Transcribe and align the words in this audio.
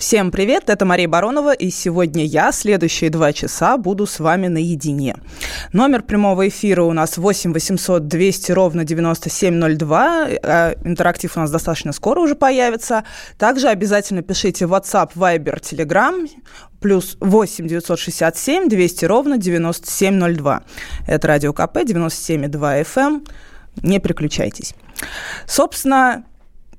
Всем 0.00 0.30
привет, 0.30 0.70
это 0.70 0.86
Мария 0.86 1.06
Баронова, 1.06 1.52
и 1.52 1.68
сегодня 1.68 2.24
я 2.24 2.52
следующие 2.52 3.10
два 3.10 3.34
часа 3.34 3.76
буду 3.76 4.06
с 4.06 4.18
вами 4.18 4.46
наедине. 4.46 5.14
Номер 5.74 6.02
прямого 6.02 6.48
эфира 6.48 6.84
у 6.84 6.94
нас 6.94 7.18
8 7.18 7.52
800 7.52 8.08
200 8.08 8.52
ровно 8.52 8.84
9702. 8.84 10.28
А 10.42 10.74
интерактив 10.84 11.36
у 11.36 11.40
нас 11.40 11.50
достаточно 11.50 11.92
скоро 11.92 12.18
уже 12.20 12.34
появится. 12.34 13.04
Также 13.36 13.68
обязательно 13.68 14.22
пишите 14.22 14.64
WhatsApp, 14.64 15.10
Viber, 15.16 15.60
Telegram 15.60 16.26
плюс 16.80 17.18
8 17.20 17.68
967 17.68 18.70
200 18.70 19.04
ровно 19.04 19.36
9702. 19.36 20.62
Это 21.08 21.28
радио 21.28 21.52
КП 21.52 21.76
97,2 21.76 22.86
FM. 22.86 23.28
Не 23.82 23.98
переключайтесь. 23.98 24.74
Собственно, 25.46 26.24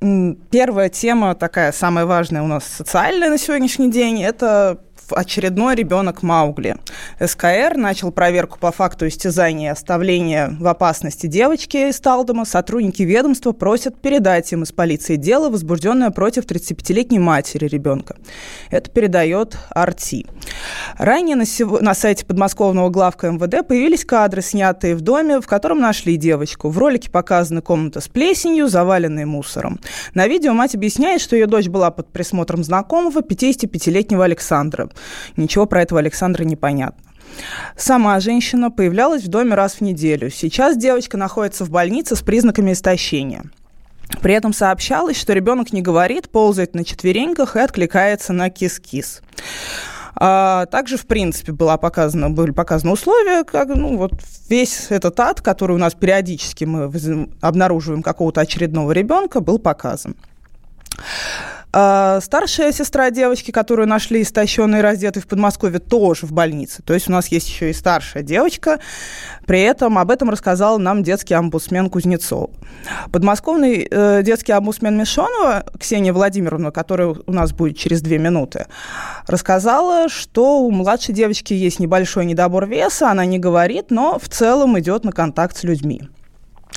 Первая 0.01 0.89
тема, 0.89 1.35
такая 1.35 1.71
самая 1.71 2.05
важная 2.07 2.41
у 2.41 2.47
нас 2.47 2.65
социальная 2.65 3.29
на 3.29 3.37
сегодняшний 3.37 3.91
день, 3.91 4.23
это 4.23 4.79
очередной 5.13 5.75
ребенок 5.75 6.23
Маугли. 6.23 6.77
СКР 7.19 7.73
начал 7.75 8.11
проверку 8.11 8.59
по 8.59 8.71
факту 8.71 9.07
истязания 9.07 9.69
и 9.69 9.71
оставления 9.71 10.55
в 10.59 10.67
опасности 10.67 11.27
девочки 11.27 11.89
из 11.89 11.99
Талдома. 11.99 12.45
Сотрудники 12.45 13.03
ведомства 13.03 13.51
просят 13.51 13.99
передать 13.99 14.51
им 14.51 14.63
из 14.63 14.71
полиции 14.71 15.15
дело, 15.15 15.49
возбужденное 15.49 16.11
против 16.11 16.45
35-летней 16.45 17.19
матери 17.19 17.67
ребенка. 17.67 18.15
Это 18.69 18.89
передает 18.89 19.57
Арти. 19.69 20.25
Ранее 20.97 21.35
на, 21.35 21.45
сего, 21.45 21.79
на 21.79 21.93
сайте 21.93 22.25
подмосковного 22.25 22.89
главка 22.89 23.31
МВД 23.31 23.67
появились 23.67 24.05
кадры, 24.05 24.41
снятые 24.41 24.95
в 24.95 25.01
доме, 25.01 25.41
в 25.41 25.47
котором 25.47 25.79
нашли 25.79 26.17
девочку. 26.17 26.69
В 26.69 26.77
ролике 26.77 27.09
показана 27.09 27.61
комната 27.61 28.01
с 28.01 28.07
плесенью, 28.07 28.67
заваленной 28.67 29.25
мусором. 29.25 29.79
На 30.13 30.27
видео 30.27 30.53
мать 30.53 30.75
объясняет, 30.75 31.21
что 31.21 31.35
ее 31.35 31.47
дочь 31.47 31.67
была 31.67 31.91
под 31.91 32.07
присмотром 32.11 32.63
знакомого 32.63 33.21
55-летнего 33.21 34.23
Александра. 34.23 34.89
Ничего 35.37 35.65
про 35.65 35.81
этого 35.81 35.99
Александра 35.99 36.43
не 36.43 36.55
понятно. 36.55 37.01
Сама 37.77 38.19
женщина 38.19 38.69
появлялась 38.71 39.23
в 39.23 39.27
доме 39.27 39.55
раз 39.55 39.75
в 39.75 39.81
неделю. 39.81 40.29
Сейчас 40.29 40.77
девочка 40.77 41.17
находится 41.17 41.65
в 41.65 41.69
больнице 41.69 42.15
с 42.15 42.21
признаками 42.21 42.73
истощения. 42.73 43.43
При 44.21 44.33
этом 44.33 44.53
сообщалось, 44.53 45.17
что 45.17 45.33
ребенок 45.33 45.71
не 45.71 45.81
говорит, 45.81 46.29
ползает 46.29 46.75
на 46.75 46.83
четвереньках 46.83 47.55
и 47.55 47.59
откликается 47.59 48.33
на 48.33 48.49
кис-кис. 48.49 49.21
А 50.15 50.65
также, 50.67 50.97
в 50.97 51.07
принципе, 51.07 51.53
была 51.53 51.77
показана, 51.77 52.29
были 52.29 52.51
показаны 52.51 52.91
условия, 52.91 53.43
как 53.43 53.69
ну, 53.69 53.97
вот 53.97 54.13
весь 54.49 54.87
этот 54.89 55.19
ад, 55.19 55.41
который 55.41 55.75
у 55.75 55.79
нас 55.79 55.93
периодически 55.93 56.65
мы 56.65 56.91
обнаруживаем 57.39 58.03
какого-то 58.03 58.41
очередного 58.41 58.91
ребенка, 58.91 59.39
был 59.39 59.57
показан. 59.57 60.15
А 61.73 62.19
старшая 62.21 62.71
сестра 62.73 63.09
девочки, 63.11 63.51
которую 63.51 63.87
нашли 63.87 64.21
истощенной 64.21 64.79
и 64.79 64.81
раздетой 64.81 65.21
в 65.21 65.27
Подмосковье, 65.27 65.79
тоже 65.79 66.25
в 66.25 66.33
больнице. 66.33 66.83
То 66.83 66.93
есть 66.93 67.07
у 67.07 67.11
нас 67.11 67.27
есть 67.27 67.47
еще 67.47 67.69
и 67.69 67.73
старшая 67.73 68.23
девочка. 68.23 68.79
При 69.45 69.61
этом 69.61 69.97
об 69.97 70.11
этом 70.11 70.29
рассказал 70.29 70.79
нам 70.79 71.03
детский 71.03 71.33
омбудсмен 71.33 71.89
Кузнецов. 71.89 72.51
Подмосковный 73.11 73.87
э, 73.89 74.21
детский 74.23 74.51
омбудсмен 74.51 74.97
Мишонова 74.97 75.65
Ксения 75.79 76.11
Владимировна, 76.11 76.71
которая 76.71 77.15
у 77.25 77.31
нас 77.31 77.53
будет 77.53 77.77
через 77.77 78.01
две 78.01 78.17
минуты, 78.17 78.65
рассказала, 79.27 80.09
что 80.09 80.59
у 80.59 80.71
младшей 80.71 81.15
девочки 81.15 81.53
есть 81.53 81.79
небольшой 81.79 82.25
недобор 82.25 82.67
веса, 82.67 83.09
она 83.09 83.25
не 83.25 83.39
говорит, 83.39 83.91
но 83.91 84.19
в 84.19 84.27
целом 84.27 84.77
идет 84.79 85.05
на 85.05 85.11
контакт 85.11 85.55
с 85.55 85.63
людьми. 85.63 86.09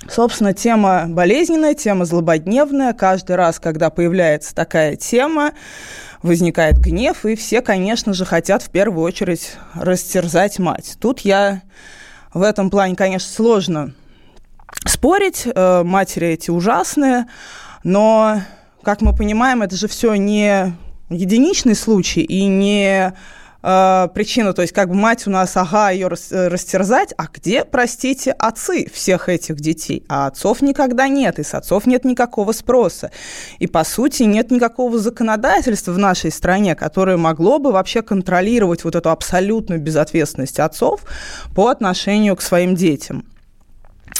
Собственно, 0.09 0.53
тема 0.53 1.07
болезненная, 1.09 1.75
тема 1.75 2.05
злободневная. 2.05 2.93
Каждый 2.93 3.37
раз, 3.37 3.59
когда 3.59 3.91
появляется 3.91 4.55
такая 4.55 4.97
тема, 4.97 5.53
возникает 6.23 6.79
гнев, 6.79 7.25
и 7.25 7.37
все, 7.37 7.63
конечно 7.63 8.13
же, 8.13 8.25
хотят 8.25 8.63
в 8.63 8.71
первую 8.71 9.05
очередь 9.05 9.53
растерзать 9.75 10.59
мать. 10.59 10.97
Тут 11.01 11.21
я 11.21 11.63
в 12.33 12.43
этом 12.43 12.71
плане, 12.71 12.97
конечно, 12.97 13.31
сложно 13.31 13.95
спорить. 14.87 15.47
Э, 15.47 15.83
матери 15.85 16.29
эти 16.29 16.51
ужасные, 16.51 17.27
но, 17.83 18.41
как 18.83 19.01
мы 19.01 19.15
понимаем, 19.15 19.63
это 19.63 19.77
же 19.77 19.89
все 19.89 20.15
не 20.15 20.75
единичный 21.11 21.75
случай 21.75 22.23
и 22.23 22.45
не 22.47 23.13
э, 23.65 24.09
причину, 24.15 24.53
то 24.53 24.63
есть 24.63 24.75
как 24.75 24.89
бы 24.89 24.95
мать 24.95 25.27
у 25.27 25.31
нас, 25.31 25.57
ага, 25.57 25.91
ее 25.91 26.09
э, 26.09 26.49
растерзать, 26.49 27.15
а 27.17 27.27
где, 27.33 27.65
простите, 27.65 28.33
отцы 28.33 28.89
всех 28.93 29.29
этих 29.29 29.57
детей? 29.57 30.05
А 30.09 30.27
отцов 30.27 30.61
никогда 30.63 31.09
нет, 31.09 31.39
и 31.39 31.43
с 31.43 31.55
отцов 31.55 31.87
нет 31.87 32.05
никакого 32.05 32.53
спроса. 32.53 33.11
И, 33.59 33.67
по 33.67 33.83
сути, 33.85 34.25
нет 34.25 34.51
никакого 34.51 34.99
законодательства 34.99 35.93
в 35.93 35.99
нашей 35.99 36.31
стране, 36.31 36.75
которое 36.75 37.17
могло 37.17 37.59
бы 37.59 37.73
вообще 37.73 38.03
контролировать 38.03 38.85
вот 38.85 38.95
эту 38.95 39.11
абсолютную 39.11 39.81
безответственность 39.81 40.61
отцов 40.61 41.01
по 41.55 41.69
отношению 41.69 42.37
к 42.37 42.43
своим 42.43 42.75
детям. 42.75 43.25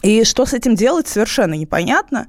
И 0.03 0.25
что 0.25 0.47
с 0.47 0.53
этим 0.53 0.75
делать, 0.75 1.09
совершенно 1.09 1.55
непонятно. 1.55 2.27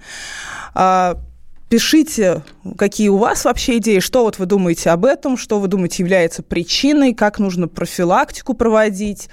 Пишите, 1.70 2.44
какие 2.78 3.08
у 3.10 3.18
вас 3.18 3.44
вообще 3.44 3.78
идеи, 3.78 4.00
что 4.00 4.24
вот 4.24 4.38
вы 4.38 4.46
думаете 4.46 4.92
об 4.92 5.04
этом, 5.04 5.36
что 5.36 5.60
вы 5.60 5.68
думаете 5.68 6.04
является 6.04 6.44
причиной, 6.44 7.16
как 7.16 7.40
нужно 7.40 7.68
профилактику 7.68 8.54
проводить. 8.54 9.30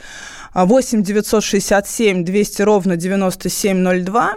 8 0.54 1.02
967 1.02 2.24
200 2.24 2.62
ровно 2.62 2.96
9702 2.96 4.34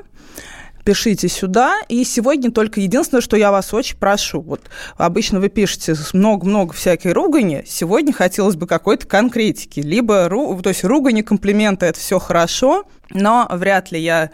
пишите 0.85 1.27
сюда. 1.27 1.79
И 1.89 2.03
сегодня 2.05 2.51
только 2.51 2.79
единственное, 2.79 3.21
что 3.21 3.35
я 3.35 3.51
вас 3.51 3.73
очень 3.73 3.97
прошу. 3.97 4.39
Вот 4.39 4.61
обычно 4.95 5.39
вы 5.39 5.49
пишете 5.49 5.95
много-много 6.13 6.73
всякой 6.73 7.11
ругани. 7.11 7.63
Сегодня 7.67 8.13
хотелось 8.13 8.55
бы 8.55 8.67
какой-то 8.67 9.07
конкретики. 9.07 9.81
Либо, 9.81 10.29
то 10.29 10.69
есть 10.69 10.83
ругани, 10.85 11.21
комплименты– 11.21 11.85
это 11.87 11.99
все 11.99 12.19
хорошо, 12.19 12.85
но 13.09 13.47
вряд 13.51 13.91
ли 13.91 13.99
я, 13.99 14.29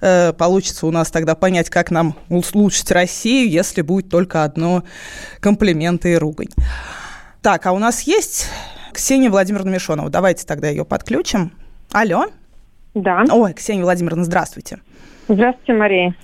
э, 0.00 0.32
получится 0.32 0.86
у 0.86 0.90
нас 0.90 1.10
тогда 1.10 1.34
понять, 1.34 1.70
как 1.70 1.90
нам 1.90 2.16
улучшить 2.28 2.90
Россию, 2.90 3.48
если 3.48 3.82
будет 3.82 4.10
только 4.10 4.44
одно 4.44 4.82
комплименты 5.40 6.12
и 6.12 6.16
ругань. 6.16 6.50
Так, 7.40 7.66
а 7.66 7.72
у 7.72 7.78
нас 7.78 8.02
есть 8.02 8.48
Ксения 8.92 9.30
Владимировна 9.30 9.70
Мишонова. 9.70 10.10
Давайте 10.10 10.44
тогда 10.46 10.68
ее 10.68 10.84
подключим. 10.84 11.52
Алло. 11.92 12.26
Да. 12.94 13.24
Ой, 13.30 13.54
Ксения 13.54 13.82
Владимировна, 13.82 14.24
здравствуйте. 14.24 14.80
Здравствуйте, 15.32 15.72
Мария. 15.72 16.14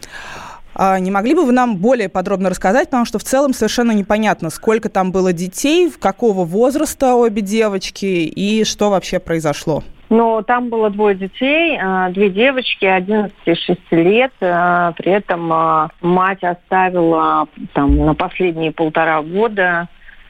А 0.75 0.99
не 0.99 1.11
могли 1.11 1.35
бы 1.35 1.47
вы 1.47 1.53
нам 1.53 1.79
более 1.79 2.11
подробно 2.11 2.51
рассказать, 2.51 2.89
потому 2.89 3.07
что 3.07 3.19
в 3.19 3.25
целом 3.25 3.55
совершенно 3.55 3.93
непонятно, 3.93 4.51
сколько 4.51 4.91
там 4.91 5.13
было 5.13 5.33
детей, 5.33 5.91
какого 5.99 6.45
возраста 6.45 7.15
обе 7.15 7.41
девочки 7.41 8.05
и 8.05 8.65
что 8.65 8.91
вообще 8.91 9.19
произошло? 9.19 9.83
Ну, 10.11 10.43
там 10.47 10.69
было 10.69 10.91
двое 10.91 11.15
детей, 11.15 11.79
а, 11.83 12.11
две 12.11 12.29
девочки, 12.29 12.85
11 12.85 13.35
и 13.47 13.55
6 13.55 13.81
лет. 13.93 14.33
А, 14.43 14.93
при 14.93 15.13
этом 15.13 15.91
мать 16.03 16.45
оставила 16.45 17.49
там 17.73 17.97
на 17.97 18.15
последние 18.15 18.73
полтора 18.73 19.23
года 19.23 19.89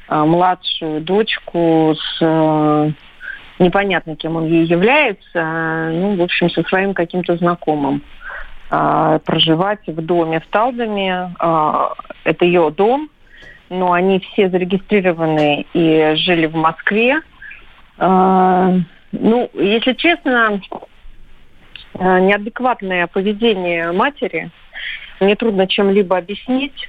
младшую 0.09 1.03
дочку 1.03 1.95
с 1.95 2.95
непонятно 3.59 4.17
кем 4.17 4.37
он 4.37 4.47
ей 4.47 4.65
является, 4.65 5.91
ну, 5.93 6.17
в 6.17 6.23
общем, 6.23 6.49
со 6.49 6.63
своим 6.63 6.95
каким-то 6.95 7.37
знакомым. 7.37 8.03
А, 8.71 9.19
проживать 9.21 9.87
в 9.87 10.01
доме 10.03 10.41
в 10.41 10.47
Талдоме. 10.49 11.35
А, 11.39 11.93
это 12.25 12.45
ее 12.45 12.71
дом, 12.71 13.09
но 13.71 13.93
они 13.93 14.21
все 14.21 14.51
зарегистрированы 14.51 15.65
и 15.73 16.15
жили 16.17 16.47
в 16.47 16.55
Москве. 16.55 17.21
А, 17.97 18.75
ну, 19.13 19.51
если 19.55 19.95
честно, 19.95 20.61
неадекватное 21.95 23.07
поведение 23.07 23.91
матери 23.93 24.51
мне 25.19 25.35
трудно 25.35 25.67
чем-либо 25.67 26.19
объяснить. 26.19 26.89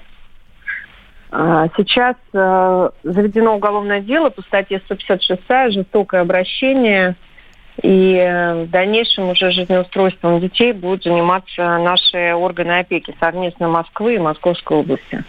Сейчас 1.31 2.15
заведено 2.33 3.55
уголовное 3.55 4.01
дело 4.01 4.29
по 4.29 4.41
статье 4.41 4.81
156 4.85 5.73
«Жестокое 5.73 6.21
обращение» 6.21 7.15
И 7.81 8.15
э, 8.15 8.63
в 8.65 8.69
дальнейшем 8.69 9.29
уже 9.29 9.51
жизнеустройством 9.51 10.39
детей 10.41 10.73
будут 10.73 11.03
заниматься 11.03 11.77
наши 11.77 12.33
органы 12.33 12.79
опеки 12.79 13.15
совместно 13.19 13.69
Москвы 13.69 14.15
и 14.15 14.19
Московской 14.19 14.77
области. 14.77 15.23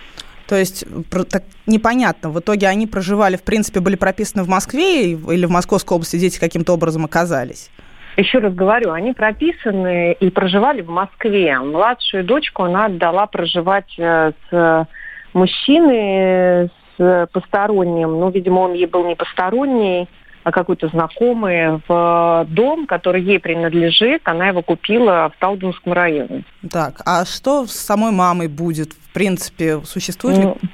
То 0.48 0.56
есть 0.56 0.84
так 1.30 1.44
непонятно. 1.66 2.30
В 2.30 2.40
итоге 2.40 2.66
они 2.66 2.88
проживали, 2.88 3.36
в 3.36 3.44
принципе, 3.44 3.78
были 3.78 3.94
прописаны 3.94 4.42
в 4.42 4.48
Москве 4.48 5.12
или 5.12 5.46
в 5.46 5.50
Московской 5.50 5.94
области 5.94 6.16
дети 6.16 6.40
каким-то 6.40 6.72
образом 6.72 7.04
оказались? 7.04 7.70
Еще 8.16 8.38
раз 8.38 8.52
говорю, 8.52 8.90
они 8.90 9.12
прописаны 9.12 10.12
и 10.12 10.30
проживали 10.30 10.82
в 10.82 10.90
Москве. 10.90 11.56
Младшую 11.60 12.24
дочку 12.24 12.64
она 12.64 12.86
отдала 12.86 13.26
проживать 13.26 13.94
э, 13.96 14.32
с 14.50 14.88
мужчиной, 15.32 16.68
с 16.98 17.28
посторонним. 17.32 18.18
Ну, 18.18 18.30
видимо, 18.30 18.60
он 18.60 18.74
ей 18.74 18.86
был 18.86 19.06
не 19.06 19.14
посторонний, 19.14 20.08
какой-то 20.44 20.88
знакомый 20.88 21.80
в 21.86 22.46
дом, 22.48 22.86
который 22.86 23.22
ей 23.22 23.38
принадлежит. 23.38 24.22
Она 24.24 24.48
его 24.48 24.62
купила 24.62 25.30
в 25.34 25.38
Талдинском 25.40 25.92
районе. 25.92 26.44
Так, 26.70 27.00
а 27.04 27.24
что 27.24 27.66
с 27.66 27.72
самой 27.72 28.12
мамой 28.12 28.48
будет? 28.48 28.92
В 28.92 29.12
принципе, 29.12 29.80
существует 29.84 30.38
ну, 30.38 30.42
ли... 30.42 30.70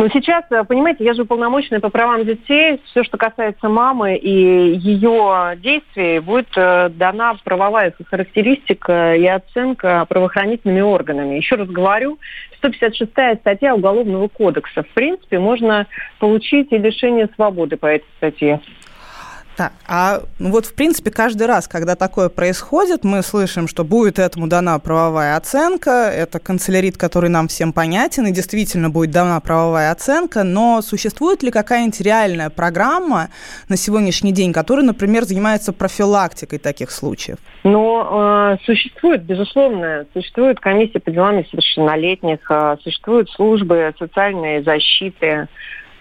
Но 0.00 0.08
сейчас, 0.08 0.44
э, 0.50 0.64
понимаете, 0.64 1.04
я 1.04 1.12
же 1.12 1.24
уполномоченная 1.24 1.80
по 1.80 1.90
правам 1.90 2.24
детей. 2.24 2.80
Все, 2.86 3.04
что 3.04 3.18
касается 3.18 3.68
мамы 3.68 4.16
и 4.16 4.78
ее 4.78 5.58
действий, 5.58 6.20
будет 6.20 6.48
э, 6.56 6.88
дана 6.88 7.36
правовая 7.44 7.92
характеристика 8.06 9.14
и 9.14 9.26
оценка 9.26 10.06
правоохранительными 10.08 10.80
органами. 10.80 11.34
Еще 11.34 11.56
раз 11.56 11.68
говорю, 11.68 12.18
156 12.56 13.40
статья 13.40 13.74
Уголовного 13.74 14.28
кодекса. 14.28 14.84
В 14.84 14.88
принципе, 14.94 15.38
можно 15.38 15.86
получить 16.18 16.72
и 16.72 16.78
лишение 16.78 17.28
свободы 17.34 17.76
по 17.76 17.84
этой 17.84 18.08
статье. 18.16 18.62
Так, 19.60 19.72
а 19.86 20.22
ну 20.38 20.52
вот, 20.52 20.64
в 20.64 20.74
принципе, 20.74 21.10
каждый 21.10 21.46
раз, 21.46 21.68
когда 21.68 21.94
такое 21.94 22.30
происходит, 22.30 23.04
мы 23.04 23.22
слышим, 23.22 23.68
что 23.68 23.84
будет 23.84 24.18
этому 24.18 24.46
дана 24.46 24.78
правовая 24.78 25.36
оценка, 25.36 26.10
это 26.10 26.38
канцелярит, 26.38 26.96
который 26.96 27.28
нам 27.28 27.46
всем 27.46 27.74
понятен, 27.74 28.26
и 28.26 28.32
действительно 28.32 28.88
будет 28.88 29.10
дана 29.10 29.38
правовая 29.40 29.92
оценка, 29.92 30.44
но 30.44 30.80
существует 30.80 31.42
ли 31.42 31.50
какая-нибудь 31.50 32.00
реальная 32.00 32.48
программа 32.48 33.28
на 33.68 33.76
сегодняшний 33.76 34.32
день, 34.32 34.54
которая, 34.54 34.86
например, 34.86 35.24
занимается 35.24 35.74
профилактикой 35.74 36.58
таких 36.58 36.90
случаев? 36.90 37.36
Но 37.62 38.56
э, 38.56 38.64
существует, 38.64 39.24
безусловно, 39.24 40.06
существует 40.14 40.58
комиссия 40.58 41.00
по 41.00 41.10
делам 41.10 41.36
несовершеннолетних, 41.36 42.50
э, 42.50 42.76
существуют 42.82 43.28
службы 43.28 43.92
социальной 43.98 44.62
защиты, 44.62 45.48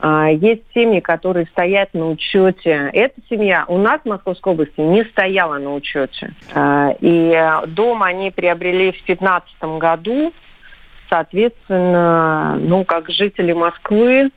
есть 0.01 0.63
семьи, 0.73 1.01
которые 1.01 1.45
стоят 1.47 1.93
на 1.93 2.09
учете. 2.09 2.89
Эта 2.93 3.19
семья 3.29 3.65
у 3.67 3.77
нас 3.77 3.99
в 4.01 4.07
Московской 4.07 4.53
области 4.53 4.79
не 4.79 5.03
стояла 5.05 5.57
на 5.57 5.73
учете. 5.73 6.33
А, 6.53 6.95
и 7.01 7.37
дом 7.67 8.03
они 8.03 8.31
приобрели 8.31 8.91
в 8.91 9.05
2015 9.05 9.77
году. 9.77 10.33
Соответственно, 11.09 12.55
ну, 12.59 12.85
как 12.85 13.09
жители 13.09 13.51
Москвы, 13.51 14.29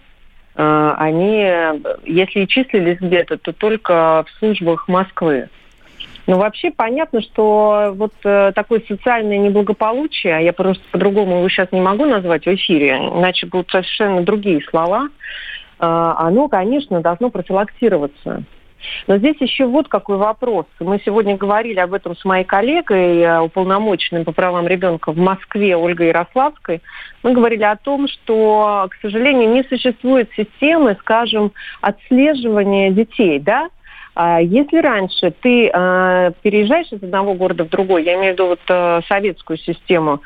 а, 0.57 0.97
они, 0.99 1.47
если 2.05 2.41
и 2.41 2.49
числились 2.49 2.99
где-то, 2.99 3.39
то 3.39 3.53
только 3.53 4.25
в 4.27 4.39
службах 4.39 4.89
Москвы. 4.89 5.49
Но 6.27 6.39
вообще 6.39 6.71
понятно, 6.71 7.21
что 7.21 7.93
вот 7.97 8.13
э, 8.25 8.53
такое 8.55 8.83
социальное 8.87 9.39
неблагополучие, 9.39 10.45
я 10.45 10.53
просто 10.53 10.83
по-другому 10.93 11.39
его 11.39 11.49
сейчас 11.49 11.73
не 11.73 11.81
могу 11.81 12.05
назвать 12.05 12.45
в 12.45 12.55
эфире, 12.55 12.97
иначе 12.97 13.47
будут 13.47 13.71
совершенно 13.71 14.23
другие 14.23 14.61
слова, 14.71 15.09
а, 15.79 16.29
оно, 16.29 16.49
конечно, 16.49 17.01
должно 17.01 17.31
профилактироваться. 17.31 18.45
Но 19.07 19.19
здесь 19.19 19.37
еще 19.41 19.67
вот 19.67 19.89
какой 19.89 20.17
вопрос. 20.17 20.67
Мы 20.81 21.01
сегодня 21.05 21.37
говорили 21.37 21.79
об 21.79 21.95
этом 21.95 22.17
с 22.17 22.25
моей 22.25 22.45
коллегой, 22.45 23.19
э, 23.19 23.41
уполномоченным 23.41 24.25
по 24.25 24.33
правам 24.33 24.67
ребенка 24.67 25.13
в 25.13 25.19
Москве 25.19 25.77
Ольгой 25.77 26.09
Ярославской. 26.09 26.83
Мы 27.23 27.33
говорили 27.33 27.65
о 27.65 27.77
том, 27.77 28.09
что, 28.09 28.89
к 28.91 28.95
сожалению, 29.01 29.51
не 29.51 29.65
существует 29.65 30.31
системы, 30.37 30.97
скажем, 31.01 31.53
отслеживания 31.81 32.91
детей, 32.91 33.39
да, 33.39 33.69
если 34.17 34.79
раньше 34.79 35.33
ты 35.41 35.71
э, 35.73 36.33
переезжаешь 36.43 36.93
из 36.93 37.03
одного 37.03 37.35
города 37.35 37.65
в 37.65 37.71
другой, 37.71 38.05
я 38.05 38.15
имею 38.15 38.33
в 38.33 38.35
виду 38.35 38.47
вот 38.49 38.61
э, 38.69 39.01
советскую 39.09 39.57
систему, 39.59 40.21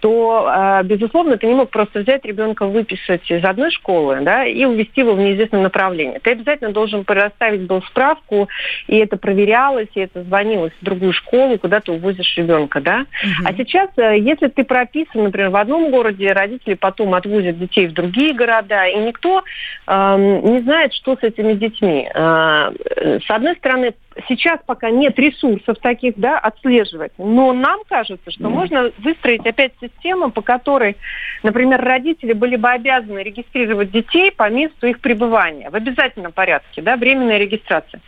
то, 0.00 0.50
э, 0.50 0.82
безусловно, 0.84 1.36
ты 1.36 1.46
не 1.46 1.54
мог 1.54 1.70
просто 1.70 2.00
взять 2.00 2.24
ребенка, 2.24 2.66
выписать 2.66 3.30
из 3.30 3.44
одной 3.44 3.70
школы 3.70 4.20
да, 4.22 4.44
и 4.44 4.64
увезти 4.64 5.00
его 5.00 5.14
в 5.14 5.18
неизвестном 5.18 5.62
направлении. 5.62 6.18
Ты 6.18 6.32
обязательно 6.32 6.72
должен 6.72 7.04
предоставить 7.04 7.62
был 7.62 7.82
справку, 7.82 8.48
и 8.86 8.96
это 8.96 9.16
проверялось, 9.16 9.88
и 9.94 10.00
это 10.00 10.22
звонилось 10.22 10.72
в 10.80 10.84
другую 10.84 11.12
школу, 11.12 11.58
куда 11.58 11.80
ты 11.80 11.92
увозишь 11.92 12.36
ребенка. 12.36 12.80
Да? 12.80 13.00
Угу. 13.00 13.48
А 13.48 13.54
сейчас, 13.54 13.90
э, 13.96 14.18
если 14.18 14.48
ты 14.48 14.64
прописан, 14.64 15.24
например, 15.24 15.50
в 15.50 15.56
одном 15.56 15.90
городе, 15.90 16.32
родители 16.32 16.74
потом 16.74 17.14
отвозят 17.14 17.58
детей 17.58 17.86
в 17.86 17.92
другие 17.92 18.32
города, 18.32 18.86
и 18.86 18.96
никто 18.98 19.42
э, 19.86 20.40
не 20.42 20.60
знает, 20.60 20.94
что 20.94 21.16
с 21.16 21.22
этими 21.22 21.52
детьми. 21.54 22.08
Э, 22.12 22.70
с 23.26 23.30
одной 23.30 23.54
стороны, 23.56 23.92
сейчас 24.28 24.60
пока 24.66 24.90
нет 24.90 25.18
ресурсов 25.18 25.78
таких, 25.78 26.14
да, 26.16 26.38
отслеживать. 26.38 27.12
Но 27.18 27.52
нам 27.52 27.80
кажется, 27.88 28.30
что 28.30 28.44
mm. 28.44 28.48
можно 28.48 28.92
выстроить 28.98 29.46
опять 29.46 29.72
систему, 29.80 30.30
по 30.30 30.42
которой, 30.42 30.96
например, 31.42 31.80
родители 31.80 32.32
были 32.32 32.56
бы 32.56 32.70
обязаны 32.70 33.20
регистрировать 33.20 33.90
детей 33.90 34.30
по 34.30 34.48
месту 34.50 34.86
их 34.86 35.00
пребывания 35.00 35.70
в 35.70 35.74
обязательном 35.74 36.32
порядке, 36.32 36.82
да, 36.82 36.96
временная 36.96 37.38
регистрация. 37.38 38.00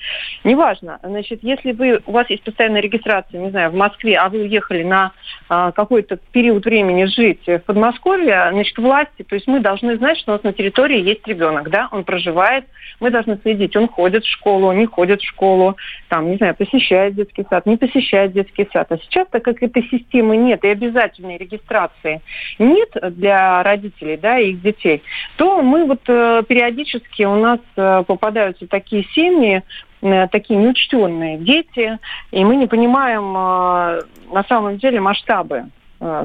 Неважно, 0.44 0.98
значит, 1.02 1.40
если 1.42 1.72
вы, 1.72 2.02
у 2.06 2.12
вас 2.12 2.28
есть 2.30 2.42
постоянная 2.42 2.80
регистрация, 2.80 3.40
не 3.40 3.50
знаю, 3.50 3.70
в 3.70 3.74
Москве, 3.74 4.16
а 4.16 4.28
вы 4.28 4.42
уехали 4.42 4.82
на 4.82 5.12
а, 5.48 5.72
какой-то 5.72 6.18
период 6.32 6.64
времени 6.64 7.04
жить 7.04 7.46
в 7.46 7.58
Подмосковье, 7.60 8.48
значит, 8.52 8.76
власти, 8.78 9.22
то 9.22 9.34
есть 9.34 9.46
мы 9.46 9.60
должны 9.60 9.96
знать, 9.96 10.18
что 10.18 10.32
у 10.32 10.34
нас 10.34 10.42
на 10.42 10.52
территории 10.52 11.00
есть 11.00 11.26
ребенок, 11.26 11.70
да, 11.70 11.88
он 11.90 12.04
проживает, 12.04 12.64
мы 13.00 13.10
должны 13.10 13.38
следить, 13.42 13.76
он 13.76 13.88
ходит 13.88 14.24
в 14.24 14.30
школу, 14.30 14.72
не 14.72 14.86
ходит 14.86 15.20
в 15.20 15.26
школу, 15.26 15.76
там, 16.08 16.30
не 16.30 16.36
знаю, 16.36 16.54
посещает 16.54 17.14
детский 17.14 17.44
сад, 17.48 17.66
не 17.66 17.76
посещает 17.76 18.32
детский 18.32 18.68
сад. 18.72 18.90
А 18.90 18.98
сейчас, 18.98 19.26
так 19.30 19.42
как 19.42 19.62
этой 19.62 19.82
системы 19.84 20.36
нет 20.36 20.62
и 20.64 20.68
обязательной 20.68 21.38
регистрации 21.38 22.20
нет 22.58 22.90
для 23.16 23.62
родителей, 23.62 24.16
да, 24.16 24.38
их 24.38 24.60
детей, 24.60 25.02
то 25.36 25.62
мы 25.62 25.86
вот 25.86 26.00
э, 26.08 26.42
периодически 26.46 27.22
у 27.24 27.36
нас 27.36 27.60
э, 27.76 28.04
попадаются 28.06 28.66
такие 28.66 29.04
семьи, 29.14 29.62
э, 30.02 30.28
такие 30.28 30.58
неучтенные 30.58 31.38
дети, 31.38 31.98
и 32.30 32.44
мы 32.44 32.56
не 32.56 32.66
понимаем 32.66 33.32
на 33.32 34.44
самом 34.48 34.78
деле 34.78 35.00
масштабы, 35.00 35.66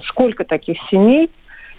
сколько 0.05 0.43
таких 0.43 0.77
семей 0.89 1.29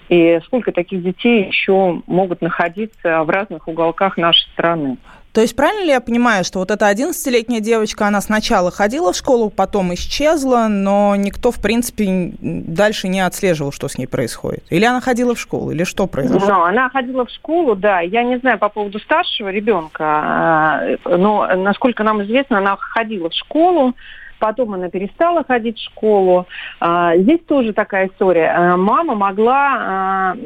и 0.09 0.41
сколько 0.45 0.73
таких 0.73 1.03
детей 1.03 1.47
еще 1.47 2.03
могут 2.07 2.41
находиться 2.43 3.23
в 3.23 3.31
разных 3.31 3.69
уголках 3.69 4.17
нашей 4.17 4.49
страны. 4.53 4.97
То 5.33 5.43
есть 5.43 5.55
правильно 5.55 5.85
ли 5.85 5.91
я 5.91 6.01
понимаю, 6.01 6.43
что 6.43 6.59
вот 6.59 6.71
эта 6.71 6.91
11-летняя 6.91 7.61
девочка, 7.61 8.07
она 8.07 8.21
сначала 8.21 8.71
ходила 8.71 9.13
в 9.13 9.17
школу, 9.17 9.51
потом 9.51 9.95
исчезла, 9.95 10.67
но 10.69 11.15
никто, 11.17 11.53
в 11.53 11.61
принципе, 11.61 12.33
дальше 12.41 13.09
не 13.09 13.21
отслеживал, 13.21 13.71
что 13.71 13.89
с 13.89 13.99
ней 13.99 14.07
происходит? 14.07 14.65
Или 14.71 14.85
она 14.85 15.01
ходила 15.01 15.35
в 15.35 15.41
школу, 15.41 15.71
или 15.71 15.85
что 15.85 16.07
произошло? 16.07 16.49
Ну, 16.49 16.63
она 16.63 16.89
ходила 16.89 17.27
в 17.27 17.31
школу, 17.31 17.77
да. 17.77 18.01
Я 18.01 18.25
не 18.25 18.39
знаю 18.39 18.59
по 18.59 18.69
поводу 18.69 18.99
старшего 18.99 19.51
ребенка, 19.51 20.05
а, 20.05 20.97
но, 21.05 21.47
насколько 21.55 22.03
нам 22.03 22.23
известно, 22.25 22.59
она 22.59 22.77
ходила 22.77 23.29
в 23.29 23.35
школу, 23.35 23.95
потом 24.39 24.75
она 24.75 24.89
перестала 24.89 25.45
ходить 25.45 25.79
в 25.79 25.85
школу. 25.85 26.47
А, 26.81 27.17
здесь 27.17 27.41
тоже 27.47 27.73
такая 27.73 28.09
история. 28.09 28.51
А, 28.51 28.77
мама 28.77 29.15
могла 29.15 30.37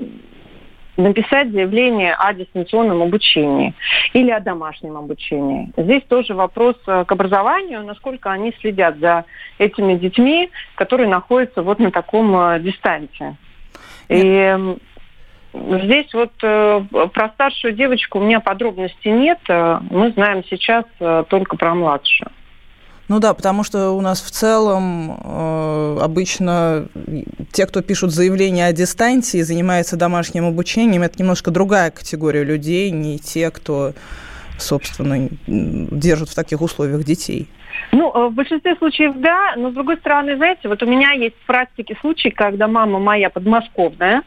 написать 0.97 1.51
заявление 1.51 2.15
о 2.15 2.33
дистанционном 2.35 3.03
обучении 3.03 3.75
или 4.13 4.31
о 4.31 4.41
домашнем 4.41 4.97
обучении. 4.97 5.73
Здесь 5.77 6.03
тоже 6.05 6.35
вопрос 6.35 6.77
э, 6.87 7.05
к 7.07 7.13
образованию, 7.13 7.83
насколько 7.85 8.31
они 8.31 8.53
следят 8.61 8.99
за 8.99 9.25
этими 9.59 9.95
детьми, 9.95 10.51
которые 10.75 11.09
находятся 11.09 11.63
вот 11.63 11.79
на 11.79 11.91
таком 11.91 12.35
э, 12.37 12.61
дистанции. 12.61 13.37
И 14.09 14.77
Здесь 15.55 16.15
вот 16.15 16.33
э, 16.43 16.81
про 17.13 17.29
старшую 17.29 17.75
девочку 17.75 18.19
у 18.19 18.23
меня 18.23 18.41
подробностей 18.41 19.11
нет. 19.11 19.39
Мы 19.49 20.11
знаем 20.13 20.43
сейчас 20.49 20.87
только 21.29 21.59
про 21.59 21.75
младшую. 21.75 22.31
Ну 23.13 23.21
да, 23.21 23.35
потому 23.35 23.63
что 23.63 23.91
у 23.91 24.01
нас 24.01 24.23
в 24.23 24.31
целом 24.31 25.21
э, 25.23 25.99
обычно 26.01 26.89
те, 27.53 27.67
кто 27.67 27.83
пишут 27.83 28.11
заявления 28.11 28.67
о 28.67 28.73
дистанции, 28.73 29.43
занимаются 29.43 29.99
домашним 29.99 30.47
обучением, 30.47 31.03
это 31.03 31.19
немножко 31.19 31.51
другая 31.51 31.91
категория 31.91 32.43
людей, 32.43 32.91
не 32.91 33.19
те, 33.19 33.51
кто, 33.51 33.93
собственно, 34.57 35.29
держит 35.47 36.31
в 36.31 36.35
таких 36.35 36.63
условиях 36.63 37.05
детей. 37.05 37.51
Ну, 37.91 38.11
э, 38.15 38.29
в 38.29 38.33
большинстве 38.33 38.77
случаев 38.77 39.13
да, 39.17 39.57
но 39.59 39.71
с 39.71 39.75
другой 39.75 39.99
стороны, 39.99 40.37
знаете, 40.37 40.69
вот 40.69 40.83
у 40.83 40.87
меня 40.87 41.13
есть 41.13 41.37
в 41.43 41.47
практике 41.47 41.95
случай, 42.01 42.31
когда 42.31 42.67
мама 42.67 42.99
моя 42.99 43.29
подмосковная, 43.29 44.23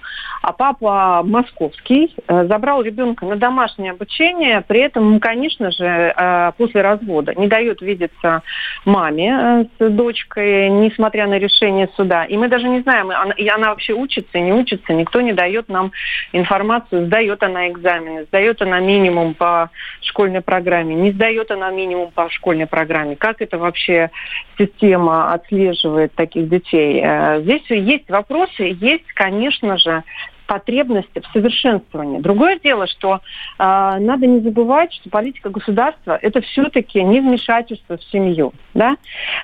а 0.45 0.53
папа 0.53 1.23
московский, 1.23 2.13
э, 2.27 2.45
забрал 2.45 2.83
ребенка 2.83 3.25
на 3.25 3.35
домашнее 3.35 3.93
обучение, 3.93 4.61
при 4.61 4.81
этом, 4.81 5.19
конечно 5.19 5.71
же, 5.71 5.85
э, 5.85 6.51
после 6.55 6.81
развода 6.81 7.33
не 7.33 7.47
дает 7.47 7.81
видеться 7.81 8.43
маме 8.85 9.67
с 9.79 9.89
дочкой, 9.89 10.69
несмотря 10.69 11.25
на 11.25 11.39
решение 11.39 11.89
суда. 11.95 12.25
И 12.25 12.37
мы 12.37 12.47
даже 12.47 12.69
не 12.69 12.81
знаем, 12.81 13.09
она, 13.09 13.33
она 13.55 13.69
вообще 13.69 13.93
учится, 13.93 14.39
не 14.39 14.53
учится, 14.53 14.93
никто 14.93 15.19
не 15.19 15.33
дает 15.33 15.67
нам 15.67 15.91
информацию, 16.31 17.07
сдает 17.07 17.41
она 17.41 17.67
экзамены, 17.69 18.25
сдает 18.25 18.61
она 18.61 18.79
минимум 18.79 19.33
по 19.33 19.71
школьной 20.01 20.41
программе, 20.41 20.93
не 20.93 21.11
сдает 21.11 21.49
она 21.49 21.71
минимум 21.71 22.11
по 22.11 22.29
школьной 22.29 22.67
программе. 22.67 23.15
Как 23.15 23.41
это 23.41 23.57
вообще 23.57 24.11
система 24.59 25.33
отслеживает 25.33 26.13
таких 26.13 26.49
детей? 26.49 27.01
Э, 27.03 27.41
здесь 27.41 27.65
есть 27.69 28.07
вопросы, 28.11 28.75
есть, 28.79 29.11
конечно 29.15 29.79
же, 29.79 30.03
потребности 30.45 31.19
в 31.19 31.25
совершенствовании. 31.33 32.19
Другое 32.19 32.59
дело, 32.59 32.87
что 32.87 33.15
э, 33.15 33.19
надо 33.59 34.27
не 34.27 34.39
забывать, 34.39 34.93
что 34.93 35.09
политика 35.09 35.49
государства– 35.49 36.17
это 36.21 36.41
все-таки 36.41 37.01
не 37.03 37.19
вмешательство 37.19 37.97
в 37.97 38.03
семью. 38.05 38.53
Да? 38.73 38.97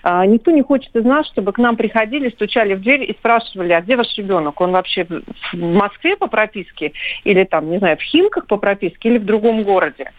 Э, 0.04 0.26
никто 0.26 0.52
не 0.52 0.62
хочет 0.62 0.96
из 0.96 1.04
нас, 1.04 1.28
чтобы 1.28 1.54
к 1.54 1.58
нам 1.58 1.76
приходили, 1.76 2.30
стучали 2.30 2.74
в 2.76 2.82
дверь 2.82 3.10
и 3.10 3.14
спрашивали, 3.14 3.74
а 3.74 3.82
где 3.82 3.96
ваш 3.96 4.16
ребенок? 4.18 4.60
Он 4.62 4.72
вообще 4.72 5.06
в 5.06 5.56
Москве 5.56 6.16
по 6.16 6.28
прописке 6.28 6.94
или 7.24 7.44
там, 7.44 7.70
не 7.70 7.80
знаю, 7.80 7.98
в 7.98 8.02
Химках 8.02 8.48
по 8.48 8.58
прописке 8.58 9.10
или 9.10 9.18
в 9.18 9.26
другом 9.26 9.64
городе? 9.64 10.12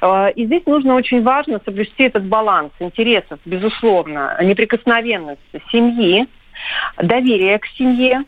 Э, 0.00 0.30
и 0.34 0.46
здесь 0.46 0.66
нужно 0.66 0.94
очень 0.94 1.22
важно 1.22 1.60
соблюсти 1.64 2.04
этот 2.04 2.24
баланс 2.24 2.72
интересов, 2.80 3.38
безусловно, 3.44 4.36
неприкосновенности 4.42 5.62
семьи, 5.70 6.26
доверия 6.98 7.58
к 7.58 7.66
семье, 7.66 8.24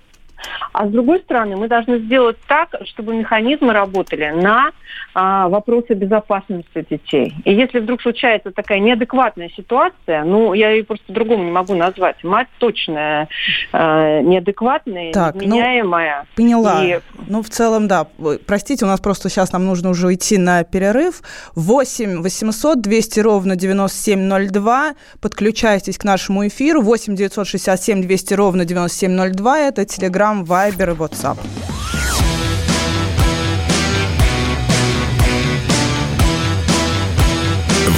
а 0.72 0.86
с 0.86 0.90
другой 0.90 1.20
стороны, 1.20 1.56
мы 1.56 1.68
должны 1.68 1.98
сделать 2.00 2.36
так, 2.48 2.70
чтобы 2.84 3.14
механизмы 3.14 3.72
работали 3.72 4.30
на 4.30 4.70
а, 5.14 5.48
вопросы 5.48 5.94
безопасности 5.94 6.84
детей. 6.90 7.32
И 7.44 7.54
если 7.54 7.78
вдруг 7.78 8.02
случается 8.02 8.50
такая 8.50 8.80
неадекватная 8.80 9.48
ситуация, 9.56 10.24
ну, 10.24 10.54
я 10.54 10.70
ее 10.70 10.84
просто 10.84 11.06
по-другому 11.06 11.44
не 11.44 11.52
могу 11.52 11.74
назвать. 11.74 12.22
Мать 12.24 12.48
точно 12.58 13.28
а, 13.72 14.20
неадекватная, 14.20 15.12
так, 15.12 15.36
невменяемая. 15.36 16.26
Ну, 16.36 16.42
поняла. 16.42 16.84
И... 16.84 16.98
Ну, 17.28 17.42
в 17.42 17.48
целом, 17.48 17.86
да. 17.86 18.06
Простите, 18.46 18.84
у 18.84 18.88
нас 18.88 19.00
просто 19.00 19.28
сейчас 19.28 19.52
нам 19.52 19.64
нужно 19.64 19.90
уже 19.90 20.12
идти 20.12 20.36
на 20.36 20.64
перерыв. 20.64 21.22
8 21.54 22.20
800 22.20 22.80
200 22.80 23.20
ровно 23.20 23.54
9702. 23.54 24.94
Подключайтесь 25.20 25.96
к 25.96 26.04
нашему 26.04 26.48
эфиру. 26.48 26.82
8 26.82 27.14
967 27.14 28.02
200 28.02 28.34
ровно 28.34 28.64
9702. 28.64 29.58
Это 29.60 29.84
телеграм 29.84 30.33
Telegram, 30.34 30.44
Viber 30.44 30.92
и 30.92 30.96
WhatsApp. 30.96 31.38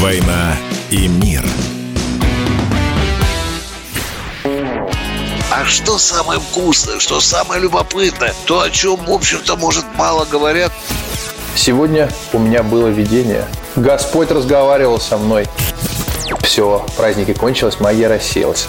«Война 0.01 0.57
и 0.91 1.09
мир». 1.09 1.45
А 5.51 5.65
что 5.65 5.97
самое 5.97 6.39
вкусное, 6.39 6.99
что 6.99 7.21
самое 7.21 7.63
любопытное, 7.63 8.35
то, 8.45 8.61
о 8.61 8.71
чем, 8.71 8.97
в 8.97 9.11
общем-то, 9.11 9.57
может, 9.57 9.85
мало 9.97 10.27
говорят? 10.27 10.71
Сегодня 11.55 12.11
у 12.35 12.39
меня 12.39 12.63
было 12.63 12.89
видение. 12.89 13.47
Господь 13.75 14.31
разговаривал 14.31 15.01
со 15.01 15.17
мной. 15.17 15.47
Все, 16.43 16.85
праздники 16.97 17.33
кончились, 17.33 17.81
магия 17.81 18.09
рассеялась. 18.09 18.69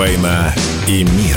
«Война 0.00 0.54
и 0.88 1.04
мир». 1.04 1.36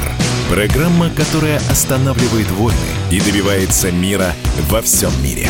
Программа, 0.50 1.10
которая 1.10 1.58
останавливает 1.70 2.50
войны 2.52 2.78
и 3.12 3.20
добивается 3.20 3.92
мира 3.92 4.32
во 4.70 4.82
всем 4.82 5.12
мире. 5.22 5.50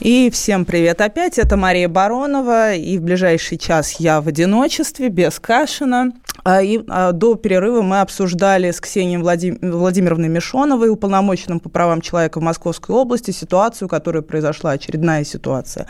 И 0.00 0.28
всем 0.28 0.66
привет 0.66 1.00
опять, 1.00 1.38
это 1.38 1.56
Мария 1.56 1.88
Баронова, 1.88 2.74
и 2.74 2.98
в 2.98 3.00
ближайший 3.00 3.56
час 3.56 3.92
я 4.00 4.20
в 4.20 4.28
одиночестве, 4.28 5.08
без 5.08 5.38
Кашина. 5.38 6.12
А, 6.48 6.62
и 6.62 6.80
а, 6.86 7.10
до 7.10 7.34
перерыва 7.34 7.82
мы 7.82 8.00
обсуждали 8.00 8.70
с 8.70 8.80
Ксенией 8.80 9.18
Владим... 9.18 9.58
Владимировной 9.60 10.28
Мишоновой, 10.28 10.90
уполномоченным 10.90 11.58
по 11.58 11.68
правам 11.68 12.00
человека 12.00 12.38
в 12.38 12.42
Московской 12.44 12.94
области, 12.94 13.32
ситуацию, 13.32 13.88
которая 13.88 14.22
произошла, 14.22 14.70
очередная 14.70 15.24
ситуация, 15.24 15.88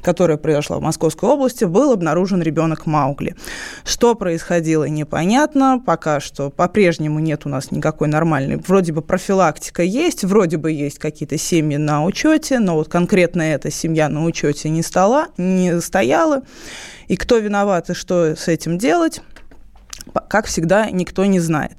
которая 0.00 0.38
произошла 0.38 0.78
в 0.78 0.80
Московской 0.80 1.28
области, 1.28 1.66
был 1.66 1.92
обнаружен 1.92 2.40
ребенок 2.40 2.86
Маугли. 2.86 3.36
Что 3.84 4.14
происходило, 4.14 4.84
непонятно. 4.84 5.82
Пока 5.84 6.20
что 6.20 6.48
по-прежнему 6.48 7.18
нет 7.18 7.44
у 7.44 7.50
нас 7.50 7.70
никакой 7.70 8.08
нормальной. 8.08 8.56
Вроде 8.56 8.94
бы 8.94 9.02
профилактика 9.02 9.82
есть, 9.82 10.24
вроде 10.24 10.56
бы 10.56 10.72
есть 10.72 10.98
какие-то 10.98 11.36
семьи 11.36 11.76
на 11.76 12.02
учете, 12.02 12.60
но 12.60 12.76
вот 12.76 12.88
конкретно 12.88 13.42
эта 13.42 13.70
семья 13.70 14.08
на 14.08 14.24
учете 14.24 14.70
не, 14.70 14.82
стала, 14.82 15.26
не 15.36 15.82
стояла. 15.82 16.44
И 17.08 17.16
кто 17.16 17.36
виноват 17.36 17.90
и 17.90 17.94
что 17.94 18.34
с 18.36 18.48
этим 18.48 18.78
делать, 18.78 19.20
как 20.28 20.46
всегда, 20.46 20.90
никто 20.90 21.24
не 21.24 21.40
знает. 21.40 21.76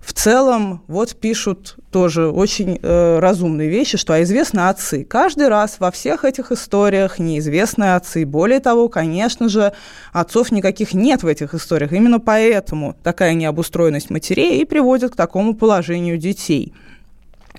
В 0.00 0.14
целом, 0.14 0.82
вот 0.88 1.14
пишут 1.14 1.76
тоже 1.92 2.28
очень 2.30 2.80
э, 2.82 3.18
разумные 3.18 3.68
вещи, 3.68 3.98
что 3.98 4.14
а 4.14 4.22
известны 4.22 4.68
отцы. 4.68 5.04
Каждый 5.04 5.48
раз 5.48 5.76
во 5.78 5.90
всех 5.90 6.24
этих 6.24 6.50
историях 6.52 7.18
неизвестные 7.18 7.94
отцы. 7.94 8.24
Более 8.24 8.60
того, 8.60 8.88
конечно 8.88 9.48
же, 9.48 9.72
отцов 10.12 10.52
никаких 10.52 10.94
нет 10.94 11.22
в 11.22 11.26
этих 11.26 11.54
историях. 11.54 11.92
Именно 11.92 12.18
поэтому 12.18 12.96
такая 13.02 13.34
необустроенность 13.34 14.10
матерей 14.10 14.62
и 14.62 14.64
приводит 14.64 15.12
к 15.12 15.16
такому 15.16 15.54
положению 15.54 16.16
детей. 16.16 16.72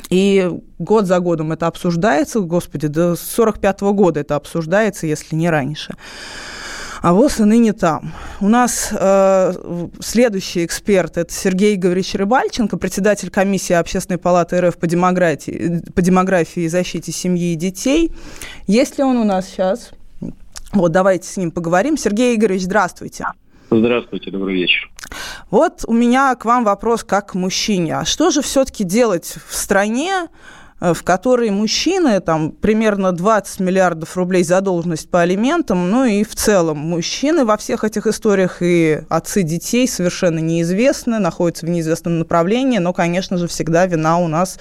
И 0.10 0.50
год 0.80 1.06
за 1.06 1.20
годом 1.20 1.52
это 1.52 1.68
обсуждается, 1.68 2.40
господи, 2.40 2.88
до 2.88 3.16
45 3.16 3.82
-го 3.82 3.94
года 3.94 4.20
это 4.22 4.36
обсуждается, 4.36 5.06
если 5.06 5.36
не 5.36 5.50
раньше 5.50 5.94
а 7.02 7.14
ВОЗ 7.14 7.40
и 7.40 7.44
ныне 7.44 7.74
там. 7.74 8.14
У 8.40 8.48
нас 8.48 8.90
э, 8.92 9.88
следующий 10.00 10.66
эксперт– 10.66 11.18
это 11.20 11.34
Сергей 11.34 11.76
Игоревич 11.76 12.14
Рыбальченко, 12.14 12.78
председатель 12.78 13.30
комиссии 13.30 13.74
Общественной 13.74 14.20
палаты 14.20 14.62
РФ 14.62 14.78
по 14.78 14.88
демографии, 14.88 15.82
по 15.96 16.02
демографии 16.02 16.64
и 16.64 16.68
защите 16.68 17.12
семьи 17.12 17.54
и 17.54 17.56
детей. 17.56 18.12
Есть 18.68 18.98
ли 18.98 19.04
он 19.04 19.18
у 19.18 19.24
нас 19.24 19.48
сейчас? 19.48 19.92
Вот, 20.74 20.92
давайте 20.92 21.28
с 21.28 21.38
ним 21.38 21.52
поговорим. 21.52 21.98
Сергей 21.98 22.36
Игоревич, 22.36 22.64
здравствуйте. 22.64 23.26
Здравствуйте, 23.72 24.32
добрый 24.32 24.56
вечер. 24.56 24.90
Вот 25.50 25.84
у 25.88 25.94
меня 25.94 26.36
к 26.36 26.46
вам 26.46 26.64
вопрос 26.64 27.04
как 27.04 27.32
к 27.32 27.34
мужчине. 27.36 27.98
А 27.98 28.06
что 28.06 28.30
же 28.30 28.42
все-таки 28.42 28.84
делать 28.84 29.36
в 29.48 29.56
стране, 29.56 30.28
в 30.82 31.04
которой 31.04 31.52
мужчины, 31.52 32.20
там, 32.20 32.52
примерно 32.52 33.12
20 33.12 33.60
миллиардов 33.60 34.18
рублей 34.18 34.44
задолженность 34.44 35.10
по 35.12 35.22
алиментам, 35.22 35.92
ну 35.92 36.06
и 36.06 36.24
в 36.24 36.34
целом 36.34 36.80
мужчины 36.80 37.46
во 37.46 37.56
всех 37.56 37.84
этих 37.84 38.08
историях 38.08 38.58
и 38.62 39.02
отцы 39.08 39.44
детей 39.44 39.88
совершенно 39.88 40.40
неизвестны, 40.40 41.20
находятся 41.20 41.68
в 41.68 41.70
неизвестном 41.70 42.18
направлении, 42.18 42.80
но, 42.80 42.94
конечно 42.94 43.38
же, 43.38 43.48
всегда 43.48 43.86
вина 43.86 44.18
у 44.18 44.28
нас 44.28 44.60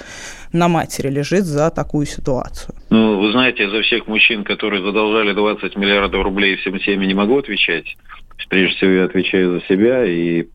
на 0.52 0.68
матери 0.68 1.08
лежит 1.08 1.44
за 1.44 1.70
такую 1.70 2.04
ситуацию. 2.04 2.74
Ну, 2.90 3.20
вы 3.20 3.32
знаете, 3.32 3.70
за 3.70 3.80
всех 3.80 4.06
мужчин, 4.06 4.44
которые 4.44 4.84
задолжали 4.84 5.32
20 5.32 5.74
миллиардов 5.76 6.22
рублей 6.22 6.56
всем 6.56 6.78
семьи, 6.80 7.06
не 7.06 7.14
могу 7.14 7.38
отвечать. 7.38 7.96
Прежде 8.50 8.76
всего, 8.76 8.90
я 8.90 9.04
отвечаю 9.04 9.60
за 9.60 9.66
себя, 9.66 10.04
и 10.04 10.48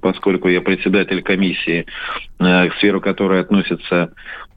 поскольку 0.00 0.48
я 0.48 0.60
председатель 0.60 1.22
комиссии, 1.22 1.86
э, 2.38 2.68
к 2.68 2.74
сферу 2.76 3.00
которой 3.00 3.40
относится 3.40 4.12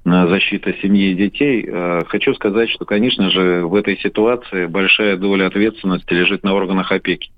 защита 0.06 0.74
семьи 0.82 1.12
и 1.12 1.16
детей, 1.16 1.66
э, 1.68 2.02
хочу 2.08 2.34
сказать, 2.34 2.70
что, 2.70 2.86
конечно 2.86 3.30
же, 3.30 3.66
в 3.66 3.76
этой 3.76 3.98
ситуации 3.98 4.66
большая 4.66 5.18
доля 5.18 5.48
ответственности 5.48 6.14
лежит 6.14 6.44
на 6.44 6.54
органах 6.54 6.92
опеки. 6.92 7.32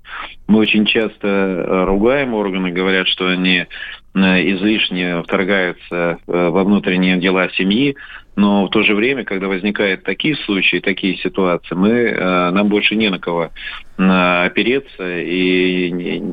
Мы 0.46 0.60
очень 0.60 0.86
часто 0.86 1.26
э, 1.26 1.84
ругаем 1.84 2.34
органы, 2.34 2.70
говорят, 2.70 3.08
что 3.08 3.26
они 3.26 3.66
излишне 4.14 5.22
вторгаются 5.22 6.18
во 6.26 6.64
внутренние 6.64 7.16
дела 7.16 7.48
семьи, 7.54 7.96
но 8.34 8.66
в 8.66 8.70
то 8.70 8.82
же 8.82 8.94
время, 8.94 9.24
когда 9.24 9.48
возникают 9.48 10.04
такие 10.04 10.36
случаи, 10.36 10.78
такие 10.78 11.16
ситуации, 11.18 11.74
мы, 11.74 12.12
нам 12.52 12.68
больше 12.68 12.96
не 12.96 13.10
на 13.10 13.18
кого 13.18 13.50
опереться 13.96 15.20
и, 15.20 15.88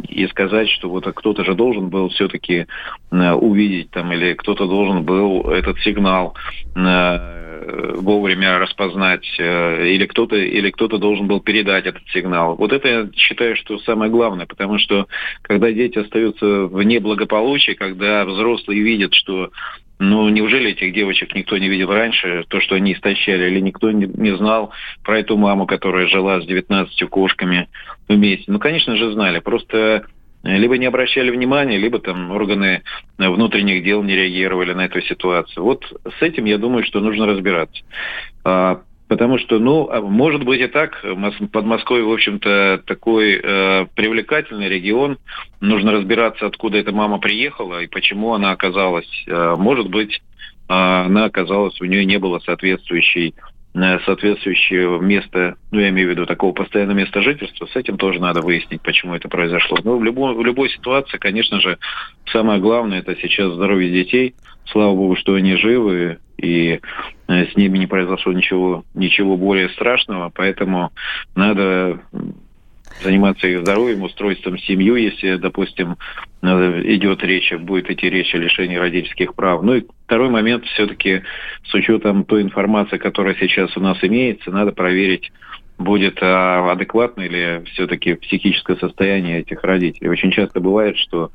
и 0.07 0.27
сказать, 0.27 0.69
что 0.69 0.89
вот 0.89 1.05
кто-то 1.05 1.43
же 1.43 1.55
должен 1.55 1.89
был 1.89 2.09
все-таки 2.09 2.67
увидеть 3.11 3.91
там, 3.91 4.11
или 4.13 4.33
кто-то 4.33 4.65
должен 4.65 5.03
был 5.03 5.49
этот 5.49 5.77
сигнал 5.79 6.35
вовремя 6.73 8.57
распознать, 8.57 9.27
или 9.37 10.05
кто-то 10.05 10.37
или 10.37 10.71
кто-то 10.71 10.97
должен 10.97 11.27
был 11.27 11.41
передать 11.41 11.85
этот 11.85 12.07
сигнал. 12.13 12.55
Вот 12.55 12.71
это 12.71 12.87
я 12.87 13.09
считаю, 13.15 13.55
что 13.57 13.77
самое 13.79 14.09
главное, 14.09 14.45
потому 14.45 14.79
что 14.79 15.07
когда 15.41 15.71
дети 15.71 15.99
остаются 15.99 16.45
в 16.45 16.81
неблагополучии, 16.81 17.73
когда 17.73 18.25
взрослые 18.25 18.81
видят, 18.81 19.13
что 19.13 19.51
ну, 19.99 20.29
неужели 20.29 20.71
этих 20.71 20.93
девочек 20.93 21.35
никто 21.35 21.57
не 21.57 21.67
видел 21.67 21.91
раньше, 21.91 22.45
то, 22.47 22.61
что 22.61 22.75
они 22.75 22.93
истощали, 22.93 23.49
или 23.49 23.59
никто 23.59 23.91
не, 23.91 24.07
не 24.07 24.35
знал 24.37 24.71
про 25.03 25.19
эту 25.19 25.35
маму, 25.35 25.67
которая 25.67 26.07
жила 26.07 26.41
с 26.41 26.45
19 26.45 27.09
кошками 27.09 27.67
вместе? 28.07 28.45
Ну, 28.47 28.59
конечно 28.59 28.95
же, 28.95 29.11
знали. 29.11 29.39
Просто 29.39 30.05
либо 30.43 30.77
не 30.77 30.85
обращали 30.85 31.31
внимания, 31.31 31.77
либо 31.77 31.99
там 31.99 32.31
органы 32.31 32.83
внутренних 33.17 33.83
дел 33.83 34.01
не 34.01 34.15
реагировали 34.15 34.71
на 34.73 34.85
эту 34.85 35.01
ситуацию. 35.01 35.65
Вот 35.65 35.83
с 36.17 36.21
этим, 36.21 36.45
я 36.45 36.57
думаю, 36.57 36.85
что 36.85 37.01
нужно 37.01 37.25
разбираться. 37.25 37.83
Потому 39.09 39.39
что, 39.39 39.57
ну, 39.57 39.89
а 39.89 40.01
может 40.01 40.43
быть 40.43 40.61
и 40.61 40.67
так, 40.67 41.03
Подмосковье, 41.51 42.05
в 42.05 42.13
общем-то, 42.13 42.83
такой 42.85 43.41
э, 43.41 43.87
привлекательный 43.95 44.69
регион. 44.69 45.17
Нужно 45.61 45.93
разбираться, 45.93 46.45
откуда 46.45 46.77
эта 46.77 46.91
мама 46.91 47.17
приехала 47.17 47.81
и 47.81 47.87
почему 47.87 48.35
она 48.35 48.51
оказалась. 48.51 49.09
Э, 49.25 49.55
может 49.57 49.89
быть, 49.89 50.13
э, 50.13 50.19
она 50.67 51.25
оказалась, 51.25 51.81
у 51.81 51.85
нее 51.85 52.05
не 52.05 52.19
было 52.19 52.37
соответствующей 52.37 53.33
э, 53.73 53.99
соответствующего 54.05 55.01
места, 55.01 55.55
ну, 55.71 55.79
я 55.79 55.89
имею 55.89 56.09
в 56.09 56.11
виду 56.11 56.27
такого 56.27 56.53
постоянного 56.53 56.97
места 56.97 57.23
жительства, 57.23 57.65
с 57.65 57.75
этим 57.75 57.97
тоже 57.97 58.21
надо 58.21 58.41
выяснить, 58.41 58.83
почему 58.83 59.15
это 59.15 59.27
произошло. 59.27 59.79
Но 59.83 59.97
в 59.97 60.03
любой, 60.03 60.35
в 60.35 60.45
любой 60.45 60.69
ситуации, 60.69 61.17
конечно 61.17 61.59
же, 61.61 61.79
самое 62.31 62.61
главное 62.61 62.99
это 62.99 63.15
сейчас 63.15 63.53
здоровье 63.53 63.89
детей. 63.89 64.35
Слава 64.65 64.93
богу, 64.93 65.15
что 65.15 65.33
они 65.33 65.55
живы, 65.55 66.19
и 66.39 66.79
э, 67.27 67.45
с 67.45 67.55
ними 67.55 67.77
не 67.77 67.87
произошло 67.87 68.33
ничего, 68.33 68.83
ничего 68.93 69.37
более 69.37 69.69
страшного, 69.69 70.31
поэтому 70.33 70.91
надо 71.35 71.99
заниматься 73.01 73.47
их 73.47 73.61
здоровьем, 73.61 74.03
устройством 74.03 74.57
семью, 74.57 74.95
если, 74.95 75.35
допустим, 75.35 75.97
э, 76.41 76.81
идет 76.85 77.23
речь, 77.23 77.51
будет 77.53 77.89
идти 77.89 78.09
речь 78.09 78.33
о 78.33 78.37
лишении 78.37 78.75
родительских 78.75 79.35
прав. 79.35 79.61
Ну 79.63 79.75
и 79.75 79.85
второй 80.05 80.29
момент, 80.29 80.65
все-таки 80.65 81.23
с 81.65 81.73
учетом 81.73 82.23
той 82.23 82.41
информации, 82.41 82.97
которая 82.97 83.35
сейчас 83.35 83.75
у 83.77 83.79
нас 83.79 83.97
имеется, 84.01 84.51
надо 84.51 84.71
проверить, 84.71 85.31
будет 85.77 86.19
а, 86.21 86.71
адекватно 86.71 87.21
или 87.21 87.63
все-таки 87.71 88.15
психическое 88.15 88.75
состояние 88.75 89.39
этих 89.39 89.63
родителей. 89.63 90.09
Очень 90.09 90.31
часто 90.31 90.59
бывает, 90.59 90.97
что 90.97 91.31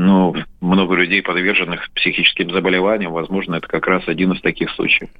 ну, 0.00 0.34
много 0.60 0.94
людей, 0.94 1.22
подверженных 1.22 1.90
психическим 1.94 2.50
заболеваниям, 2.50 3.12
возможно, 3.12 3.56
это 3.56 3.68
как 3.68 3.86
раз 3.86 4.02
один 4.06 4.32
из 4.32 4.40
таких 4.40 4.70
случаев. 4.70 5.10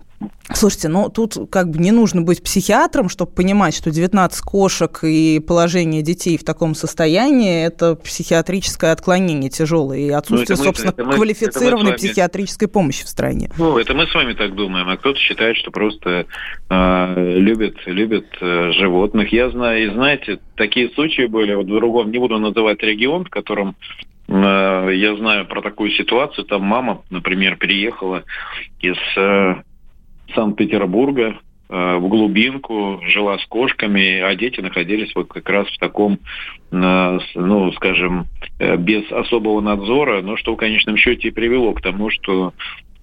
Слушайте, 0.53 0.89
ну 0.89 1.09
тут 1.09 1.35
как 1.51 1.71
бы 1.71 1.79
не 1.79 1.93
нужно 1.93 2.23
быть 2.23 2.43
психиатром, 2.43 3.09
чтобы 3.09 3.33
понимать, 3.33 3.75
что 3.75 3.91
19 3.91 4.41
кошек 4.41 4.99
и 5.03 5.41
положение 5.41 6.03
детей 6.03 6.37
в 6.39 6.45
таком 6.45 6.75
состоянии– 6.75 7.65
это 7.67 7.95
психиатрическое 7.95 8.93
отклонение 8.93 9.51
тяжелое 9.51 9.99
и 9.99 10.11
отсутствие, 10.11 10.57
ну, 10.57 10.63
мы, 10.63 10.67
собственно, 10.67 10.91
это 10.91 11.05
мы, 11.05 11.13
квалифицированной 11.13 11.93
это 11.93 12.03
вами, 12.03 12.09
психиатрической 12.09 12.69
помощи 12.69 13.05
в 13.05 13.09
стране. 13.09 13.51
Ну, 13.59 13.79
это 13.79 13.95
мы 13.95 14.07
с 14.07 14.15
вами 14.15 14.33
так 14.33 14.55
думаем, 14.55 14.89
а 14.89 14.97
кто-то 14.97 15.19
считает, 15.19 15.57
что 15.57 15.71
просто 15.71 16.27
э, 16.71 17.35
любит, 17.39 17.77
любит 17.87 18.27
э, 18.41 18.73
животных. 18.73 19.33
Я 19.33 19.51
знаю, 19.51 19.85
и 19.85 19.95
знаете, 19.95 20.41
такие 20.57 20.91
случаи 20.91 21.27
были, 21.27 21.55
вот 21.55 21.67
в 21.67 21.75
другом, 21.75 22.11
не 22.11 22.19
буду 22.19 22.39
называть 22.39 22.83
регион, 22.83 23.25
в 23.25 23.31
котором 23.31 23.77
я 24.31 25.17
знаю 25.17 25.47
про 25.47 25.61
такую 25.61 25.91
ситуацию. 25.91 26.45
Там 26.45 26.63
мама, 26.63 27.03
например, 27.11 27.57
переехала 27.57 28.23
из 28.81 28.97
э, 29.17 29.55
Санкт-Петербурга 30.35 31.41
э, 31.69 31.97
в 31.97 32.09
глубинку, 32.09 33.01
жила 33.07 33.39
с 33.39 33.47
кошками, 33.47 34.21
а 34.21 34.35
дети 34.37 34.61
находились 34.61 35.13
вот 35.17 35.29
как 35.29 35.49
раз 35.49 35.67
в 35.69 35.79
таком, 35.79 36.19
ну, 36.71 37.73
скажем, 37.73 38.27
без 38.61 39.11
особого 39.11 39.61
надзора, 39.61 40.23
но 40.23 40.37
что 40.37 40.55
в 40.55 40.57
конечном 40.57 40.97
счете 40.97 41.29
и 41.29 41.33
привело 41.33 41.73
к 41.73 41.83
тому, 41.83 42.11
что 42.11 42.53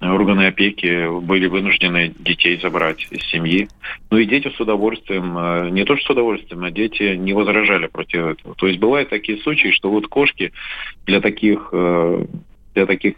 органы 0.01 0.47
опеки 0.47 1.19
были 1.21 1.47
вынуждены 1.47 2.13
детей 2.19 2.59
забрать 2.61 3.07
из 3.09 3.23
семьи. 3.27 3.67
Ну 4.11 4.17
и 4.17 4.25
дети 4.25 4.49
с 4.49 4.59
удовольствием, 4.59 5.37
э, 5.37 5.69
не 5.71 5.85
то 5.85 5.95
что 5.97 6.07
с 6.07 6.09
удовольствием, 6.11 6.63
а 6.63 6.71
дети 6.71 7.15
не 7.15 7.33
возражали 7.33 7.87
против 7.87 8.25
этого. 8.25 8.55
То 8.55 8.67
есть 8.67 8.79
бывают 8.79 9.09
такие 9.09 9.39
случаи, 9.39 9.69
что 9.69 9.89
вот 9.89 10.07
кошки 10.07 10.53
для 11.05 11.19
таких, 11.19 11.69
э, 11.71 12.25
для 12.75 12.85
таких 12.85 13.15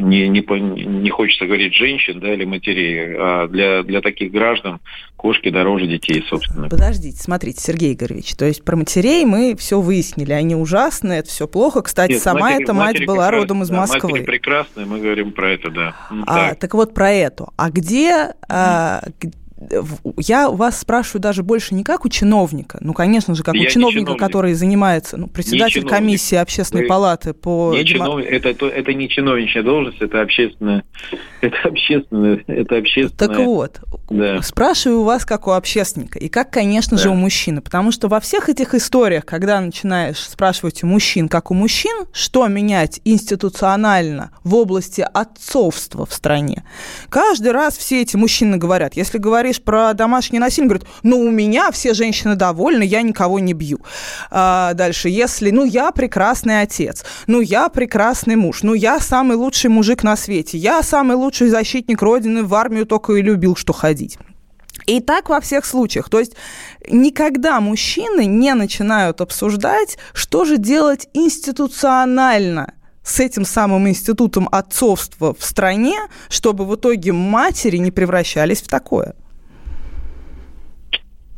не, 0.00 0.28
не, 0.28 0.40
не 0.40 1.10
хочется 1.10 1.46
говорить 1.46 1.74
женщин 1.74 2.20
да, 2.20 2.32
или 2.32 2.44
матерей, 2.44 3.14
а 3.16 3.48
для, 3.48 3.82
для 3.82 4.00
таких 4.00 4.32
граждан 4.32 4.80
кошки 5.16 5.50
дороже 5.50 5.86
детей, 5.86 6.24
собственно. 6.28 6.68
Подождите, 6.68 7.18
смотрите, 7.18 7.60
Сергей 7.60 7.92
Игоревич, 7.92 8.34
то 8.34 8.46
есть 8.46 8.64
про 8.64 8.76
матерей 8.76 9.24
мы 9.24 9.54
все 9.56 9.80
выяснили, 9.80 10.32
они 10.32 10.54
ужасные, 10.54 11.20
это 11.20 11.28
все 11.28 11.46
плохо. 11.46 11.82
Кстати, 11.82 12.12
Нет, 12.12 12.22
сама 12.22 12.40
матери, 12.40 12.62
эта 12.62 12.72
мать 12.72 13.06
была 13.06 13.30
родом 13.30 13.62
из 13.62 13.68
да, 13.68 13.76
Москвы. 13.76 14.10
Матери 14.10 14.24
прекрасные, 14.24 14.86
мы 14.86 15.00
говорим 15.00 15.32
про 15.32 15.52
это, 15.52 15.70
да. 15.70 15.96
А, 16.26 16.50
так. 16.50 16.58
так 16.58 16.74
вот 16.74 16.94
про 16.94 17.10
эту. 17.10 17.52
А 17.56 17.70
где, 17.70 18.32
а, 18.48 19.02
я 20.16 20.48
вас 20.50 20.80
спрашиваю 20.80 21.20
даже 21.20 21.42
больше 21.42 21.74
не 21.74 21.84
как 21.84 22.04
у 22.04 22.08
чиновника, 22.08 22.78
ну, 22.80 22.94
конечно 22.94 23.34
же, 23.34 23.42
как 23.42 23.54
я 23.54 23.62
у 23.62 23.66
чиновника, 23.66 24.00
чиновник. 24.00 24.20
который 24.20 24.54
занимается, 24.54 25.16
ну, 25.16 25.26
председатель 25.26 25.84
комиссии 25.84 26.36
общественной 26.36 26.84
Вы... 26.84 26.88
палаты 26.88 27.34
по... 27.34 27.72
Не 27.74 27.84
чинов... 27.84 28.20
это, 28.20 28.48
это, 28.48 28.66
это 28.66 28.94
не 28.94 29.08
чиновничья 29.08 29.62
должность, 29.62 30.00
это 30.00 30.22
общественная, 30.22 30.84
это 31.40 31.56
общественная, 31.64 32.42
это 32.46 32.78
общественная... 32.78 33.28
Так 33.28 33.38
вот, 33.38 33.80
да. 34.10 34.42
спрашиваю 34.42 35.00
у 35.00 35.04
вас 35.04 35.24
как 35.24 35.46
у 35.46 35.52
общественника, 35.52 36.18
и 36.18 36.28
как, 36.28 36.50
конечно 36.50 36.96
да. 36.96 37.02
же, 37.02 37.10
у 37.10 37.14
мужчины, 37.14 37.60
потому 37.60 37.92
что 37.92 38.08
во 38.08 38.20
всех 38.20 38.48
этих 38.48 38.74
историях, 38.74 39.24
когда 39.24 39.60
начинаешь 39.60 40.18
спрашивать 40.18 40.82
у 40.82 40.86
мужчин, 40.86 41.28
как 41.28 41.50
у 41.50 41.54
мужчин, 41.54 42.06
что 42.12 42.46
менять 42.48 43.00
институционально 43.04 44.32
в 44.42 44.54
области 44.56 45.06
отцовства 45.12 46.06
в 46.06 46.12
стране, 46.12 46.64
каждый 47.08 47.52
раз 47.52 47.78
все 47.78 48.02
эти 48.02 48.16
мужчины 48.16 48.56
говорят, 48.56 48.94
если 48.96 49.18
говоришь 49.18 49.62
про 49.62 49.94
домашнее 49.94 50.40
насилие, 50.40 50.68
говорит, 50.68 50.88
ну, 51.04 51.20
у 51.20 51.30
меня 51.30 51.70
все 51.70 51.94
женщины 51.94 52.34
довольны, 52.34 52.82
я 52.82 53.02
никого 53.02 53.38
не 53.38 53.52
бью. 53.52 53.80
А 54.30 54.74
дальше, 54.74 55.08
если, 55.08 55.50
ну, 55.50 55.64
я 55.64 55.92
прекрасный 55.92 56.62
отец, 56.62 57.04
ну, 57.28 57.40
я 57.40 57.68
прекрасный 57.68 58.34
муж, 58.34 58.64
ну, 58.64 58.74
я 58.74 58.98
самый 58.98 59.36
лучший 59.36 59.70
мужик 59.70 60.02
на 60.02 60.16
свете, 60.16 60.58
я 60.58 60.82
самый 60.82 61.16
лучший 61.16 61.48
защитник 61.48 62.02
Родины, 62.02 62.42
в 62.42 62.54
армию 62.54 62.86
только 62.86 63.12
и 63.14 63.22
любил, 63.22 63.54
что 63.54 63.72
ходить. 63.72 63.99
И 64.86 65.00
так 65.00 65.28
во 65.28 65.40
всех 65.40 65.64
случаях. 65.64 66.08
То 66.08 66.18
есть 66.18 66.36
никогда 66.88 67.60
мужчины 67.60 68.26
не 68.26 68.54
начинают 68.54 69.20
обсуждать, 69.20 69.98
что 70.14 70.44
же 70.44 70.56
делать 70.56 71.08
институционально 71.12 72.74
с 73.02 73.20
этим 73.20 73.44
самым 73.44 73.88
институтом 73.88 74.48
отцовства 74.50 75.34
в 75.38 75.44
стране, 75.44 75.98
чтобы 76.28 76.64
в 76.66 76.74
итоге 76.76 77.12
матери 77.12 77.78
не 77.78 77.90
превращались 77.90 78.62
в 78.62 78.68
такое. 78.68 79.14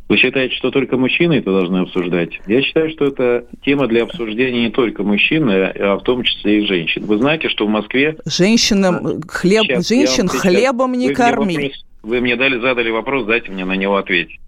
Вы 0.09 0.18
считаете, 0.18 0.55
что 0.57 0.70
только 0.70 0.98
мужчины 0.98 1.38
это 1.38 1.51
должны 1.53 1.79
обсуждать? 1.79 2.38
Я 2.46 2.61
считаю, 2.61 2.90
что 2.90 3.07
это 3.07 3.46
тема 3.64 3.87
для 3.87 4.03
обсуждения 4.03 4.64
не 4.64 4.70
только 4.70 5.05
мужчин, 5.05 5.48
а 5.48 5.96
в 5.96 6.03
том 6.03 6.22
числе 6.22 6.62
и 6.62 6.66
женщин. 6.66 7.07
Вы 7.07 7.16
знаете, 7.16 7.48
что 7.48 7.66
в 7.66 7.70
Москве... 7.70 8.18
Женщинам 8.27 9.22
хлеб, 9.27 9.64
сейчас, 9.64 9.88
женщин 9.88 10.29
сейчас, 10.29 10.42
хлебом 10.42 10.92
не 10.92 11.14
корми. 11.14 11.55
Вопрос, 11.55 11.85
вы 12.03 12.21
мне 12.21 12.37
дали, 12.37 12.59
задали 12.59 12.91
вопрос, 12.91 13.27
дайте 13.27 13.51
мне 13.51 13.65
на 13.65 13.77
него 13.77 13.97
ответить. 13.97 14.41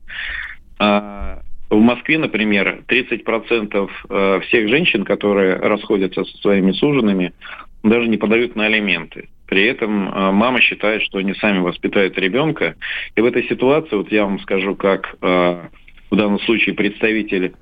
А, 0.79 1.41
в 1.71 1.81
Москве, 1.81 2.19
например, 2.19 2.85
30% 2.89 3.91
э, 4.09 4.41
всех 4.47 4.69
женщин, 4.69 5.05
которые 5.05 5.57
расходятся 5.57 6.25
со 6.25 6.37
своими 6.39 6.73
суженными, 6.73 7.33
даже 7.83 8.09
не 8.09 8.17
подают 8.17 8.55
на 8.55 8.67
алименты. 8.67 9.29
При 9.47 9.65
этом 9.65 10.09
э, 10.09 10.31
мама 10.31 10.61
считает, 10.61 11.03
что 11.03 11.19
они 11.19 11.35
сами 11.35 11.59
воспитают 11.59 12.19
ребенка. 12.19 12.77
И 13.17 13.21
в 13.21 13.25
этой 13.25 13.45
ситуации, 13.45 13.97
вот 13.97 14.13
я 14.13 14.25
вам 14.25 14.41
скажу, 14.41 14.75
как 14.75 15.17
э, 15.21 15.69
в 16.11 16.17
данном 16.17 16.39
случае 16.41 16.75
представитель 16.75 17.55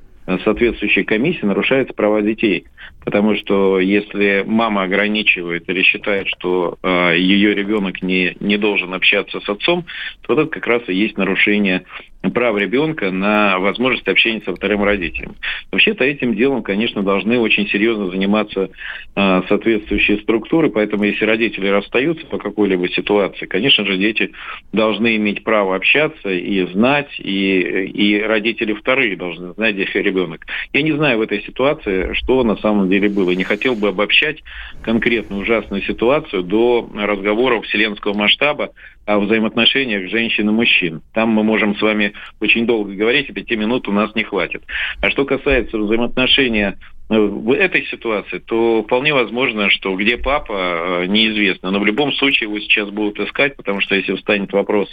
соответствующей 0.45 1.05
комиссии 1.05 1.45
нарушаются 1.45 1.95
права 1.95 2.23
детей. 2.23 2.67
Потому 3.05 3.35
что 3.37 3.81
если 3.81 4.45
мама 4.47 4.83
ограничивает 4.83 5.69
или 5.69 5.83
считает, 5.83 6.29
что 6.29 6.79
э, 6.83 7.17
ее 7.19 7.55
ребенок 7.55 8.03
не, 8.03 8.37
не 8.41 8.57
должен 8.57 8.95
общаться 8.95 9.41
с 9.41 9.49
отцом, 9.49 9.85
то 10.23 10.35
это 10.35 10.47
как 10.47 10.67
раз 10.67 10.83
и 10.89 10.95
есть 10.95 11.19
нарушение 11.19 11.85
прав 12.31 12.57
ребенка 12.57 13.11
на 13.11 13.59
возможность 13.59 14.09
общения 14.09 14.43
со 14.45 14.55
вторым 14.55 14.85
родителем. 14.85 15.37
Вообще-то 15.71 16.05
этим 16.05 16.35
делом, 16.35 16.63
конечно, 16.63 17.03
должны 17.03 17.39
очень 17.39 17.67
серьезно 17.69 18.11
заниматься 18.11 18.71
э, 19.15 19.43
соответствующие 19.49 20.19
структуры, 20.19 20.71
поэтому 20.71 21.05
если 21.05 21.25
родители 21.25 21.69
расстаются 21.69 22.27
по 22.27 22.39
какой-либо 22.39 22.89
ситуации, 22.89 23.47
конечно 23.47 23.85
же, 23.85 23.97
дети 23.97 24.33
должны 24.73 25.17
иметь 25.17 25.45
право 25.45 25.77
общаться 25.77 26.31
и 26.31 26.65
знать, 26.73 27.11
и, 27.19 27.61
и 27.61 28.21
родители 28.21 28.73
вторые 28.75 29.17
должны 29.17 29.53
знать, 29.55 29.75
где 29.75 29.87
ребенок. 30.03 30.47
Я 30.73 30.83
не 30.83 30.93
знаю 30.93 31.19
в 31.19 31.23
этой 31.23 31.43
ситуации, 31.43 32.15
что 32.15 32.43
на 32.45 32.57
самом 32.57 32.89
деле 32.89 33.09
было. 33.09 33.31
Не 33.33 33.45
хотел 33.45 33.75
бы 33.75 33.89
обобщать 33.89 34.43
конкретную 34.83 35.43
ужасную 35.43 35.83
ситуацию 35.83 36.43
до 36.43 36.89
разговоров 36.95 37.65
вселенского 37.67 38.15
масштаба 38.15 38.71
о 39.05 39.19
взаимоотношениях 39.19 40.09
женщин 40.11 40.49
и 40.49 40.53
мужчин. 40.53 41.03
Там 41.13 41.31
мы 41.31 41.43
можем 41.43 41.77
с 41.77 41.83
вами 41.83 42.12
очень 42.41 42.67
долго 42.67 42.93
говорить, 42.95 43.29
и 43.29 43.33
пяти 43.33 43.57
минут 43.57 43.89
у 43.89 43.93
нас 43.93 44.15
не 44.15 44.25
хватит. 44.25 44.63
А 45.01 45.11
что 45.11 45.25
касается 45.25 45.79
взаимоотношения 45.79 46.79
э, 47.09 47.19
в 47.19 47.53
этой 47.53 47.87
ситуации, 47.87 48.39
то 48.39 48.83
вполне 48.83 49.15
возможно, 49.15 49.71
что 49.71 49.95
где 49.97 50.17
папа, 50.17 51.03
э, 51.03 51.07
неизвестно. 51.07 51.71
Но 51.71 51.81
в 51.81 51.87
любом 51.87 52.13
случае 52.13 52.49
его 52.49 52.59
сейчас 52.61 52.91
будут 52.91 53.21
искать, 53.21 53.57
потому 53.57 53.81
что 53.81 53.95
если 53.95 54.15
встанет 54.15 54.53
вопрос 54.53 54.89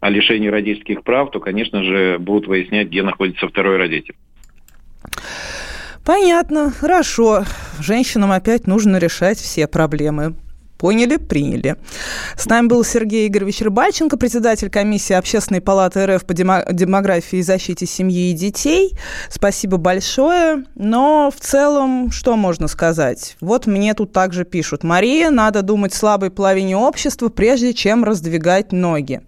о 0.00 0.10
лишении 0.10 0.48
родительских 0.48 1.02
прав, 1.04 1.30
то, 1.30 1.40
конечно 1.40 1.82
же, 1.84 2.18
будут 2.18 2.46
выяснять, 2.46 2.88
где 2.88 3.02
находится 3.02 3.48
второй 3.48 3.76
родитель. 3.76 4.14
Понятно, 6.04 6.70
хорошо. 6.70 7.44
Женщинам 7.78 8.32
опять 8.32 8.66
нужно 8.66 8.96
решать 8.96 9.38
все 9.38 9.68
проблемы. 9.68 10.34
Поняли, 10.82 11.16
приняли. 11.16 11.76
С 12.36 12.46
нами 12.46 12.66
был 12.66 12.82
Сергей 12.82 13.28
Игоревич 13.28 13.60
Рыбальченко, 13.60 14.16
председатель 14.16 14.68
комиссии 14.68 15.12
Общественной 15.12 15.60
палаты 15.60 16.04
РФ 16.04 16.24
по 16.24 16.34
демографии 16.34 17.38
и 17.38 17.42
защите 17.42 17.86
семьи 17.86 18.32
и 18.32 18.34
детей. 18.34 18.98
Спасибо 19.30 19.76
большое. 19.76 20.64
Но 20.74 21.30
в 21.30 21.38
целом, 21.38 22.10
что 22.10 22.36
можно 22.36 22.66
сказать? 22.66 23.36
Вот 23.40 23.66
мне 23.68 23.94
тут 23.94 24.10
также 24.10 24.44
пишут. 24.44 24.82
Мария, 24.82 25.30
надо 25.30 25.62
думать 25.62 25.94
слабой 25.94 26.32
половине 26.32 26.76
общества, 26.76 27.28
прежде 27.28 27.74
чем 27.74 28.02
раздвигать 28.02 28.72
ноги. 28.72 29.20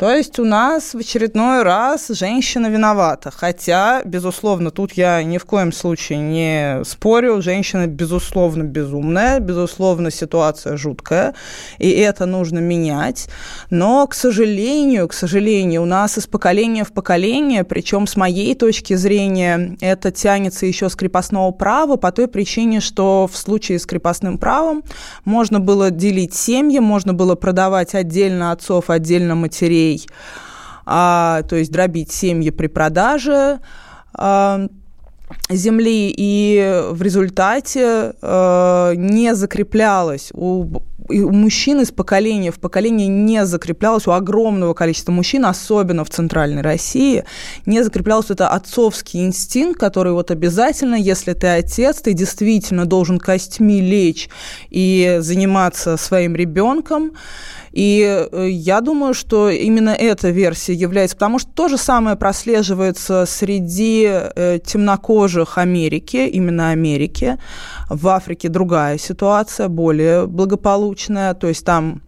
То 0.00 0.10
есть 0.10 0.38
у 0.38 0.46
нас 0.46 0.94
в 0.94 0.96
очередной 0.96 1.62
раз 1.62 2.08
женщина 2.08 2.68
виновата. 2.68 3.30
Хотя, 3.30 4.00
безусловно, 4.06 4.70
тут 4.70 4.94
я 4.94 5.22
ни 5.22 5.36
в 5.36 5.44
коем 5.44 5.72
случае 5.72 6.20
не 6.20 6.82
спорю. 6.86 7.42
Женщина, 7.42 7.86
безусловно, 7.86 8.62
безумная, 8.62 9.40
безусловно, 9.40 10.10
ситуация 10.10 10.78
жуткая, 10.78 11.34
и 11.76 11.90
это 11.90 12.24
нужно 12.24 12.60
менять. 12.60 13.28
Но, 13.68 14.06
к 14.06 14.14
сожалению, 14.14 15.06
к 15.06 15.12
сожалению, 15.12 15.82
у 15.82 15.84
нас 15.84 16.16
из 16.16 16.26
поколения 16.26 16.84
в 16.84 16.92
поколение, 16.92 17.62
причем 17.62 18.06
с 18.06 18.16
моей 18.16 18.54
точки 18.54 18.94
зрения, 18.94 19.76
это 19.82 20.10
тянется 20.10 20.64
еще 20.64 20.88
с 20.88 20.96
крепостного 20.96 21.50
права 21.50 21.96
по 21.96 22.10
той 22.10 22.26
причине, 22.26 22.80
что 22.80 23.28
в 23.30 23.36
случае 23.36 23.78
с 23.78 23.84
крепостным 23.84 24.38
правом 24.38 24.82
можно 25.26 25.60
было 25.60 25.90
делить 25.90 26.34
семьи, 26.34 26.78
можно 26.78 27.12
было 27.12 27.34
продавать 27.34 27.94
отдельно 27.94 28.52
отцов, 28.52 28.88
отдельно 28.88 29.34
матерей, 29.34 29.89
семей, 29.90 30.06
а, 30.86 31.42
то 31.48 31.56
есть 31.56 31.70
дробить 31.70 32.12
семьи 32.12 32.50
при 32.50 32.66
продаже 32.66 33.60
а, 34.14 34.66
земли, 35.48 36.12
и 36.16 36.82
в 36.90 37.02
результате 37.02 38.14
э, 38.20 38.94
не 38.96 39.34
закреплялось 39.36 40.32
у, 40.34 40.82
у 41.10 41.30
мужчин 41.32 41.80
из 41.80 41.90
поколения 41.90 42.50
в 42.50 42.58
поколение 42.58 43.08
не 43.08 43.44
закреплялось, 43.44 44.06
у 44.06 44.12
огромного 44.12 44.74
количества 44.74 45.12
мужчин, 45.12 45.44
особенно 45.44 46.04
в 46.04 46.10
Центральной 46.10 46.62
России, 46.62 47.24
не 47.66 47.82
закреплялся 47.82 48.32
это 48.32 48.48
отцовский 48.48 49.24
инстинкт, 49.24 49.78
который 49.78 50.12
вот 50.12 50.30
обязательно, 50.30 50.94
если 50.94 51.32
ты 51.32 51.48
отец, 51.48 52.00
ты 52.00 52.12
действительно 52.12 52.86
должен 52.86 53.18
костьми 53.18 53.80
лечь 53.80 54.28
и 54.70 55.18
заниматься 55.20 55.96
своим 55.96 56.36
ребенком, 56.36 57.12
и 57.72 58.26
э, 58.30 58.48
я 58.50 58.80
думаю, 58.80 59.14
что 59.14 59.48
именно 59.48 59.90
эта 59.90 60.30
версия 60.30 60.74
является, 60.74 61.16
потому 61.16 61.38
что 61.38 61.50
то 61.50 61.68
же 61.68 61.78
самое 61.78 62.16
прослеживается 62.16 63.26
среди 63.26 64.06
э, 64.08 64.58
темнокожих 64.64 65.56
Америки, 65.56 66.16
именно 66.16 66.70
Америки. 66.70 67.38
В 67.90 68.06
Африке 68.06 68.48
другая 68.48 68.98
ситуация, 68.98 69.66
более 69.66 70.28
благополучная, 70.28 71.34
то 71.34 71.48
есть 71.48 71.64
там 71.66 72.02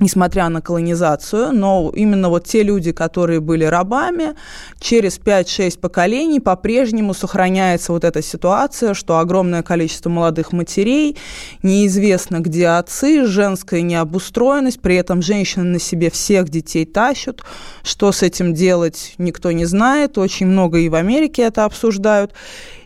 несмотря 0.00 0.48
на 0.48 0.60
колонизацию, 0.60 1.52
но 1.52 1.92
именно 1.94 2.28
вот 2.28 2.46
те 2.46 2.62
люди, 2.62 2.92
которые 2.92 3.40
были 3.40 3.64
рабами, 3.64 4.34
через 4.80 5.18
5-6 5.18 5.78
поколений 5.78 6.40
по-прежнему 6.40 7.14
сохраняется 7.14 7.92
вот 7.92 8.04
эта 8.04 8.22
ситуация, 8.22 8.94
что 8.94 9.18
огромное 9.18 9.62
количество 9.62 10.08
молодых 10.08 10.52
матерей, 10.52 11.16
неизвестно 11.62 12.40
где 12.40 12.68
отцы, 12.68 13.26
женская 13.26 13.82
необустроенность, 13.82 14.80
при 14.80 14.96
этом 14.96 15.22
женщины 15.22 15.64
на 15.64 15.78
себе 15.78 16.10
всех 16.10 16.48
детей 16.48 16.86
тащат, 16.86 17.42
что 17.82 18.12
с 18.12 18.22
этим 18.22 18.54
делать 18.54 19.14
никто 19.18 19.52
не 19.52 19.66
знает, 19.66 20.18
очень 20.18 20.46
много 20.46 20.78
и 20.78 20.88
в 20.88 20.94
Америке 20.94 21.42
это 21.42 21.64
обсуждают. 21.64 22.32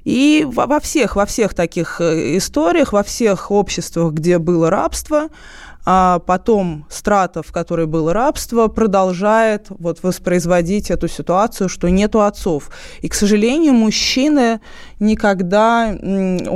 И 0.05 0.47
во 0.47 0.79
всех, 0.79 1.16
во 1.16 1.27
всех 1.27 1.53
таких 1.55 2.01
э, 2.01 2.37
историях, 2.37 2.92
во 2.92 3.03
всех 3.03 3.51
обществах, 3.51 4.12
где 4.12 4.38
было 4.38 4.71
рабство, 4.71 5.31
а 5.88 6.18
потом 6.18 6.85
страта, 6.90 7.42
в 7.42 7.53
которой 7.53 7.87
было 7.87 8.12
рабство, 8.12 8.66
продолжает 8.66 9.66
вот 9.68 10.03
воспроизводить 10.03 10.90
эту 10.90 11.07
ситуацию, 11.07 11.68
что 11.68 11.88
нету 11.88 12.22
отцов. 12.22 12.70
И, 13.03 13.09
к 13.09 13.14
сожалению, 13.14 13.72
мужчины 13.72 14.61
никогда 14.99 15.96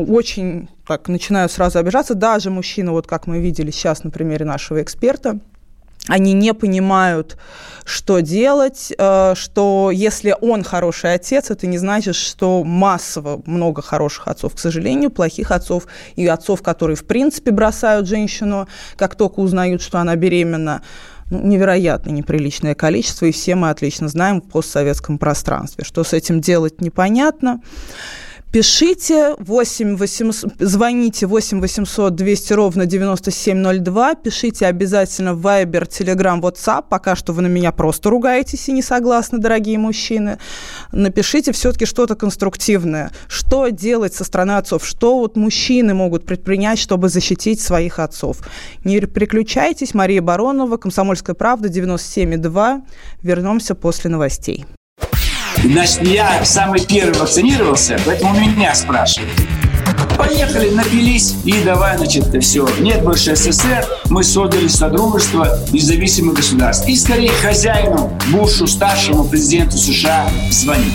очень 0.08 0.68
так 0.84 1.08
начинают 1.08 1.52
сразу 1.52 1.78
обижаться, 1.78 2.14
даже 2.14 2.50
мужчины, 2.50 2.90
вот 2.90 3.06
как 3.06 3.28
мы 3.28 3.38
видели 3.38 3.70
сейчас 3.70 4.02
на 4.02 4.10
примере 4.10 4.44
нашего 4.44 4.82
эксперта, 4.82 5.38
они 6.10 6.32
не 6.32 6.52
понимают, 6.54 7.38
что 7.84 8.20
делать, 8.20 8.92
э, 8.98 9.34
что 9.36 9.90
если 9.92 10.36
он 10.40 10.64
хороший 10.64 11.14
отец, 11.14 11.50
это 11.50 11.68
не 11.68 11.78
значит, 11.78 12.16
что 12.16 12.64
массово 12.64 13.40
много 13.46 13.80
хороших 13.80 14.26
отцов. 14.26 14.54
К 14.54 14.58
сожалению, 14.58 15.10
плохих 15.10 15.52
отцов 15.52 15.86
и 16.16 16.26
отцов, 16.26 16.62
которые 16.62 16.96
в 16.96 17.06
принципе 17.06 17.52
бросают 17.52 18.08
женщину, 18.08 18.68
как 18.96 19.14
только 19.14 19.38
узнают, 19.38 19.82
что 19.82 19.98
она 19.98 20.16
беременна, 20.16 20.82
ну, 21.30 21.40
невероятно 21.46 22.10
неприличное 22.10 22.74
количество, 22.74 23.26
и 23.26 23.32
все 23.32 23.54
мы 23.54 23.70
отлично 23.70 24.08
знаем 24.08 24.42
в 24.42 24.48
постсоветском 24.48 25.16
пространстве. 25.16 25.84
Что 25.84 26.02
с 26.02 26.12
этим 26.12 26.40
делать, 26.40 26.80
непонятно. 26.80 27.60
Пишите 28.52 29.36
8 29.38 29.96
800, 29.96 30.54
звоните 30.58 31.26
8 31.26 31.60
800 31.60 32.16
200 32.16 32.52
ровно 32.54 32.84
9702, 32.84 34.16
пишите 34.16 34.66
обязательно 34.66 35.34
в 35.34 35.46
Viber, 35.46 35.86
Telegram, 35.86 36.40
WhatsApp, 36.40 36.86
пока 36.90 37.14
что 37.14 37.32
вы 37.32 37.42
на 37.42 37.46
меня 37.46 37.70
просто 37.70 38.10
ругаетесь 38.10 38.68
и 38.68 38.72
не 38.72 38.82
согласны, 38.82 39.38
дорогие 39.38 39.78
мужчины. 39.78 40.38
Напишите 40.90 41.52
все-таки 41.52 41.86
что-то 41.86 42.16
конструктивное. 42.16 43.12
Что 43.28 43.68
делать 43.68 44.14
со 44.14 44.24
стороны 44.24 44.56
отцов? 44.56 44.84
Что 44.84 45.20
вот 45.20 45.36
мужчины 45.36 45.94
могут 45.94 46.26
предпринять, 46.26 46.80
чтобы 46.80 47.08
защитить 47.08 47.60
своих 47.60 48.00
отцов? 48.00 48.38
Не 48.82 48.98
переключайтесь. 48.98 49.94
Мария 49.94 50.22
Баронова, 50.22 50.76
Комсомольская 50.76 51.34
правда, 51.34 51.68
97,2. 51.68 52.82
Вернемся 53.22 53.76
после 53.76 54.10
новостей. 54.10 54.66
Значит, 55.64 56.02
я 56.02 56.44
самый 56.44 56.80
первый 56.80 57.18
вакцинировался, 57.18 57.98
поэтому 58.04 58.38
меня 58.38 58.74
спрашивают. 58.74 59.30
Поехали, 60.16 60.70
напились 60.70 61.34
и 61.44 61.62
давай, 61.62 61.96
значит, 61.96 62.26
все. 62.42 62.68
Нет 62.78 63.02
больше 63.02 63.34
СССР, 63.34 63.86
мы 64.10 64.22
создали 64.22 64.68
Содружество 64.68 65.58
независимых 65.70 66.34
государств. 66.36 66.86
И 66.88 66.96
скорее 66.96 67.30
хозяину 67.30 68.12
Бушу, 68.30 68.66
старшему 68.66 69.24
президенту 69.24 69.78
США, 69.78 70.30
звонить. 70.50 70.94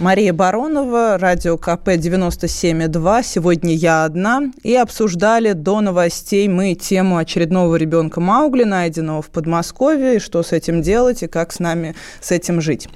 Мария 0.00 0.32
Баронова, 0.32 1.18
радио 1.18 1.58
КП 1.58 1.88
97,2. 1.88 3.22
Сегодня 3.22 3.74
я 3.74 4.04
одна. 4.04 4.44
И 4.62 4.74
обсуждали 4.74 5.52
до 5.52 5.82
новостей 5.82 6.48
мы 6.48 6.74
тему 6.74 7.18
очередного 7.18 7.76
ребенка 7.76 8.18
Маугли, 8.18 8.64
найденного 8.64 9.20
в 9.20 9.28
Подмосковье, 9.28 10.16
и 10.16 10.18
что 10.18 10.42
с 10.42 10.52
этим 10.52 10.80
делать, 10.80 11.22
и 11.22 11.26
как 11.26 11.52
с 11.52 11.58
нами 11.58 11.94
с 12.22 12.30
этим 12.30 12.62
жить. 12.62 12.88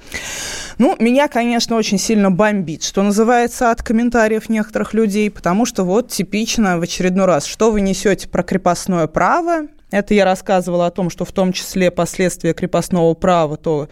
Ну, 0.79 0.95
меня, 0.97 1.27
конечно, 1.27 1.75
очень 1.75 1.99
сильно 1.99 2.31
бомбит, 2.31 2.81
что 2.81 3.03
называется, 3.03 3.69
от 3.69 3.83
комментариев 3.83 4.49
некоторых 4.49 4.95
людей, 4.95 5.29
потому 5.29 5.67
что 5.67 5.83
вот 5.83 6.09
типично 6.09 6.79
в 6.79 6.81
очередной 6.81 7.27
раз, 7.27 7.45
что 7.45 7.69
вы 7.69 7.81
несете 7.81 8.27
про 8.27 8.41
крепостное 8.41 9.05
право, 9.05 9.67
это 9.91 10.15
я 10.15 10.25
рассказывала 10.25 10.87
о 10.87 10.91
том, 10.91 11.11
что 11.11 11.23
в 11.23 11.31
том 11.31 11.53
числе 11.53 11.91
последствия 11.91 12.55
крепостного 12.55 13.13
права, 13.13 13.57
то 13.57 13.89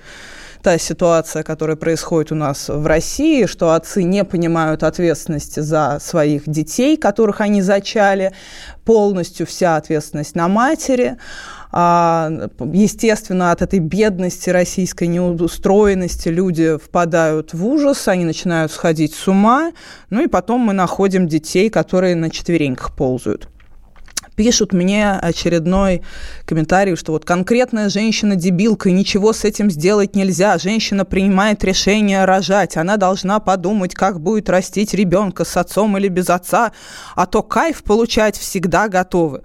та 0.63 0.78
ситуация, 0.78 1.43
которая 1.43 1.76
происходит 1.76 2.32
у 2.32 2.36
нас 2.36 2.69
в 2.69 2.88
России, 2.88 3.45
что 3.45 3.73
отцы 3.73 4.04
не 4.04 4.23
понимают 4.23 4.82
ответственности 4.84 5.60
за 5.60 5.99
своих 6.02 6.49
детей, 6.49 6.95
которых 6.95 7.41
они 7.41 7.62
зачали, 7.62 8.32
полностью 8.86 9.45
вся 9.45 9.76
ответственность 9.76 10.36
на 10.36 10.47
матери. 10.47 11.17
А, 11.73 12.32
естественно, 12.71 13.52
от 13.52 13.62
этой 13.62 13.80
бедности 13.80 14.49
российской 14.52 15.08
неустроенности 15.08 16.30
люди 16.30 16.78
впадают 16.78 17.54
в 17.54 17.65
ужас, 17.65 18.08
они 18.08 18.23
начинают 18.23 18.71
сходить 18.71 19.13
с 19.13 19.28
ума, 19.28 19.73
ну 20.10 20.23
и 20.23 20.28
потом 20.28 20.62
мы 20.62 20.73
находим 20.73 21.28
детей, 21.28 21.69
которые 21.69 22.15
на 22.15 22.30
четвереньках 22.30 22.95
ползают 22.95 23.49
пишут 24.36 24.74
мне 24.74 25.12
очередной 25.12 26.02
комментарий, 26.46 26.96
что 26.96 27.12
вот 27.12 27.26
конкретная 27.26 27.89
женщина 27.89 28.36
дебилка, 28.36 28.89
и 28.89 28.93
ничего 28.93 29.34
с 29.34 29.43
этим 29.43 29.69
сделать 29.72 30.15
нельзя. 30.15 30.58
Женщина 30.58 31.06
принимает 31.06 31.63
решение 31.63 32.26
рожать. 32.26 32.78
Она 32.78 32.98
должна 32.98 33.39
подумать, 33.39 33.96
как 33.96 34.19
будет 34.19 34.50
растить 34.50 34.93
ребенка 34.93 35.46
с 35.46 35.58
отцом 35.58 35.98
или 35.98 36.08
без 36.08 36.30
отца, 36.30 36.72
а 37.15 37.26
то 37.26 37.43
кайф 37.43 37.84
получать 37.84 38.38
всегда 38.38 38.88
готовы. 38.88 39.41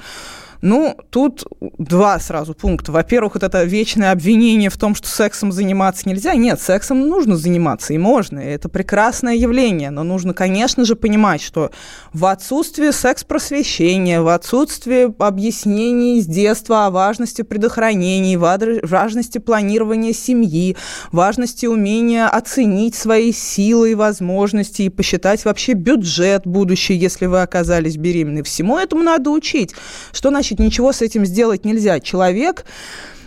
Ну, 0.61 0.97
тут 1.11 1.45
два 1.79 2.19
сразу 2.19 2.55
пункта. 2.55 2.91
Во-первых, 2.91 3.35
вот 3.35 3.43
это 3.43 3.63
вечное 3.63 4.11
обвинение 4.11 4.71
в 4.71 4.77
том, 4.77 4.95
что 4.95 5.07
сексом 5.07 5.53
заниматься 5.53 6.09
нельзя. 6.09 6.35
Нет, 6.35 6.61
сексом 6.61 7.07
нужно 7.09 7.37
заниматься, 7.37 7.95
и 7.95 7.99
можно. 7.99 8.41
И 8.41 8.47
это 8.51 8.69
прекрасное 8.69 9.35
явление. 9.35 9.91
Но 9.91 10.03
нужно, 10.03 10.35
конечно 10.35 10.85
же, 10.85 10.97
понимать, 10.97 11.41
что 11.41 11.71
в 12.13 12.27
отсутствии 12.27 12.91
секс-просвещения, 12.91 14.21
в 14.21 14.29
отсутствии 14.29 15.15
объяснений 15.23 16.21
с 16.21 16.27
детства 16.27 16.87
о 16.87 16.91
важности 16.91 17.43
предохранений, 17.43 18.37
важности 18.37 19.39
планирования 19.39 20.13
семьи, 20.13 20.77
важности 21.13 21.67
умения 21.67 22.29
оценить 22.29 22.95
свои 22.95 23.33
силы 23.33 23.93
и 23.93 23.95
возможности 23.95 24.83
и 24.83 24.89
посчитать 24.89 25.45
вообще 25.45 25.75
бюджет 25.75 26.47
будущий, 26.47 26.95
если 26.95 27.27
вы 27.27 27.43
оказались 27.43 27.97
беременны. 27.97 28.43
Всему 28.43 28.79
этому 28.79 29.03
надо 29.03 29.31
учить. 29.31 29.75
Что 30.13 30.31
значит 30.31 30.48
значит, 30.49 30.59
ничего 30.59 30.93
с 30.93 31.03
этим 31.03 31.27
сделать 31.27 31.65
нельзя. 31.65 32.01
Человек 32.01 32.65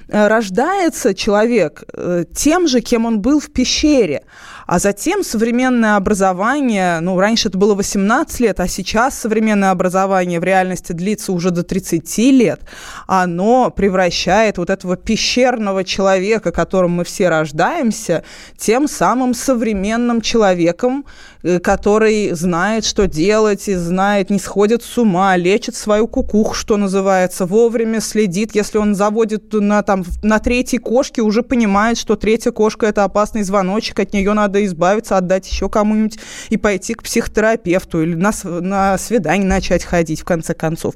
э, 0.08 0.28
рождается 0.28 1.14
человек 1.14 1.84
э, 1.94 2.26
тем 2.36 2.68
же, 2.68 2.82
кем 2.82 3.06
он 3.06 3.22
был 3.22 3.40
в 3.40 3.52
пещере. 3.52 4.24
А 4.72 4.80
затем 4.80 5.22
современное 5.22 5.98
образование, 5.98 7.02
ну, 7.02 7.20
раньше 7.20 7.50
это 7.50 7.58
было 7.58 7.76
18 7.76 8.40
лет, 8.40 8.62
а 8.62 8.70
сейчас 8.70 9.20
современное 9.20 9.72
образование 9.72 10.40
в 10.40 10.46
реальности 10.46 10.94
длится 10.94 11.34
уже 11.34 11.52
до 11.52 11.64
30 11.64 12.18
лет, 12.32 12.62
оно 13.06 13.70
превращает 13.70 14.58
вот 14.58 14.70
этого 14.70 14.96
пещерного 14.96 15.84
человека, 15.84 16.54
которым 16.54 16.92
мы 16.92 17.04
все 17.04 17.28
рождаемся, 17.28 18.24
тем 18.58 18.88
самым 18.88 19.34
современным 19.34 20.22
человеком, 20.22 21.06
э, 21.44 21.60
который 21.60 22.32
знает, 22.32 22.86
что 22.86 23.08
делать, 23.08 23.68
и 23.68 23.76
знает, 23.76 24.30
не 24.30 24.40
сходит 24.40 24.84
с 24.84 24.98
ума, 24.98 25.36
лечит 25.36 25.76
свою 25.76 26.08
кукуху, 26.08 26.54
что 26.54 26.78
называется, 26.78 27.46
вовремя 27.46 28.00
следит, 28.00 28.56
если 28.56 28.78
он 28.78 28.96
заводит 28.96 29.52
на, 29.52 29.84
там, 29.84 30.06
на 30.24 30.40
третьей 30.40 30.80
кошке, 30.80 31.22
уже 31.22 31.44
понимает, 31.44 31.98
что 31.98 32.16
третья 32.16 32.52
кошка– 32.52 32.86
это 32.88 33.04
опасный 33.04 33.44
звоночек, 33.44 34.00
от 34.00 34.14
нее 34.14 34.32
надо 34.32 34.61
избавиться, 34.66 35.18
отдать 35.18 35.48
еще 35.48 35.70
кому-нибудь 35.70 36.20
и 36.50 36.58
пойти 36.58 36.94
к 36.94 37.04
психотерапевту 37.04 38.02
или 38.02 38.16
на, 38.16 38.32
на 38.44 38.98
свидание 38.98 39.48
начать 39.48 39.84
ходить, 39.84 40.22
в 40.22 40.26
конце 40.26 40.54
концов. 40.54 40.96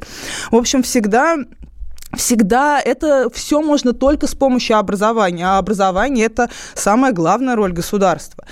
В 0.52 0.56
общем, 0.56 0.84
всегда 0.84 1.38
Всегда 2.14 2.80
это 2.80 3.30
все 3.34 3.62
можно 3.62 3.92
только 3.92 4.28
с 4.28 4.36
помощью 4.36 4.78
образования, 4.78 5.46
а 5.46 5.58
образование– 5.58 6.26
это 6.28 6.50
самая 6.74 7.12
главная 7.12 7.56
роль 7.56 7.74
государства. 7.74 8.46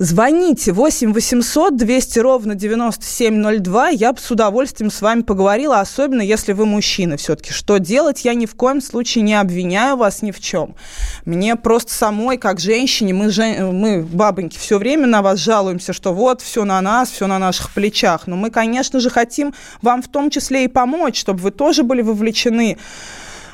Звоните 0.00 0.72
8 0.72 1.12
800 1.12 1.76
200 1.76 2.18
ровно 2.20 2.54
9702. 2.54 3.88
Я 3.88 4.12
бы 4.12 4.20
с 4.20 4.30
удовольствием 4.30 4.92
с 4.92 5.02
вами 5.02 5.22
поговорила, 5.22 5.80
особенно 5.80 6.22
если 6.22 6.52
вы 6.52 6.66
мужчина 6.66 7.16
все-таки. 7.16 7.52
Что 7.52 7.78
делать, 7.78 8.24
я 8.24 8.34
ни 8.34 8.46
в 8.46 8.54
коем 8.54 8.80
случае 8.80 9.22
не 9.22 9.34
обвиняю 9.34 9.96
вас 9.96 10.22
ни 10.22 10.30
в 10.30 10.38
чем. 10.38 10.76
Мне 11.24 11.56
просто 11.56 11.92
самой, 11.92 12.38
как 12.38 12.60
женщине, 12.60 13.12
мы, 13.12 13.30
жен... 13.30 13.76
мы 13.76 14.04
бабоньки, 14.04 14.56
все 14.56 14.78
время 14.78 15.08
на 15.08 15.20
вас 15.20 15.40
жалуемся, 15.40 15.92
что 15.92 16.12
вот, 16.14 16.42
все 16.42 16.64
на 16.64 16.80
нас, 16.80 17.10
все 17.10 17.26
на 17.26 17.40
наших 17.40 17.70
плечах. 17.70 18.28
Но 18.28 18.36
мы, 18.36 18.50
конечно 18.50 19.00
же, 19.00 19.10
хотим 19.10 19.52
вам 19.82 20.02
в 20.02 20.08
том 20.08 20.30
числе 20.30 20.66
и 20.66 20.68
помочь, 20.68 21.18
чтобы 21.18 21.40
вы 21.40 21.50
тоже 21.50 21.82
были 21.82 22.02
вовлечены 22.02 22.78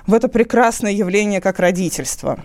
в 0.06 0.12
это 0.12 0.28
прекрасное 0.28 0.92
явление, 0.92 1.40
как 1.40 1.58
родительство. 1.58 2.44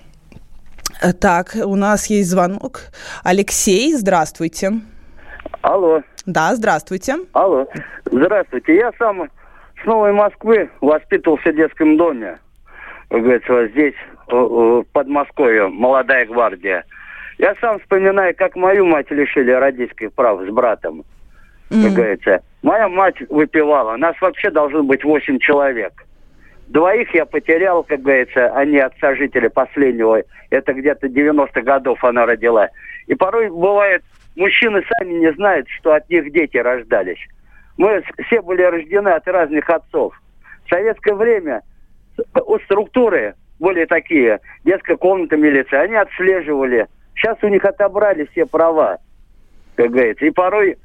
Э, 1.02 1.14
так, 1.14 1.56
у 1.56 1.76
нас 1.76 2.08
есть 2.08 2.30
звонок. 2.30 2.82
Алексей, 3.24 3.94
здравствуйте. 3.94 4.72
Алло. 5.62 6.02
Да, 6.26 6.56
здравствуйте. 6.56 7.16
Алло. 7.34 7.68
Здравствуйте. 8.06 8.76
Я 8.76 8.92
сам 9.00 9.30
с 9.82 9.86
Новой 9.86 10.12
Москвы 10.12 10.70
воспитывался 10.82 11.52
в 11.52 11.56
детском 11.56 11.98
доме. 11.98 12.38
Как 13.10 13.22
говорится, 13.22 13.54
вот 13.54 13.72
здесь, 13.72 13.96
в 14.28 14.84
Подмосковье, 14.92 15.68
молодая 15.68 16.26
гвардия. 16.26 16.84
Я 17.38 17.56
сам 17.62 17.80
вспоминаю, 17.80 18.36
как 18.36 18.56
мою 18.56 18.86
мать 18.86 19.10
лишили 19.10 19.52
родительских 19.52 20.14
прав 20.14 20.42
с 20.42 20.52
братом. 20.52 21.06
Mm. 21.70 21.90
Говорится. 21.92 22.42
Моя 22.62 22.90
мать 22.90 23.16
выпивала. 23.30 23.96
Нас 23.96 24.20
вообще 24.20 24.52
должно 24.52 24.84
быть 24.84 25.04
8 25.04 25.40
человек. 25.40 25.94
Двоих 26.70 27.12
я 27.16 27.26
потерял, 27.26 27.84
как 27.84 28.02
говорится, 28.04 28.54
они 28.56 28.78
от 28.78 28.94
сожителя 29.00 29.50
последнего. 29.50 30.22
Это 30.52 30.74
где-то 30.74 31.08
90-х 31.08 31.62
годов 31.62 32.04
она 32.04 32.28
родила. 32.28 32.70
И 33.08 33.16
порой 33.16 33.50
бывает, 33.50 34.04
мужчины 34.36 34.84
сами 34.88 35.14
не 35.14 35.34
знают, 35.34 35.68
что 35.70 35.94
от 35.94 36.08
них 36.12 36.32
дети 36.32 36.58
рождались. 36.58 37.20
Мы 37.78 38.04
все 38.28 38.44
были 38.44 38.62
рождены 38.62 39.10
от 39.10 39.28
разных 39.28 39.68
отцов. 39.68 40.14
В 40.66 40.70
советское 40.70 41.16
время 41.16 41.64
структуры 42.66 43.34
были 43.60 43.86
такие, 43.86 44.40
детская 44.64 44.96
комната 44.96 45.38
милиции, 45.38 45.76
они 45.76 45.96
отслеживали. 45.96 46.86
Сейчас 47.16 47.38
у 47.42 47.48
них 47.48 47.66
отобрали 47.66 48.30
все 48.32 48.46
права, 48.46 49.00
как 49.76 49.90
говорится. 49.90 50.24
И 50.24 50.30
порой 50.30 50.78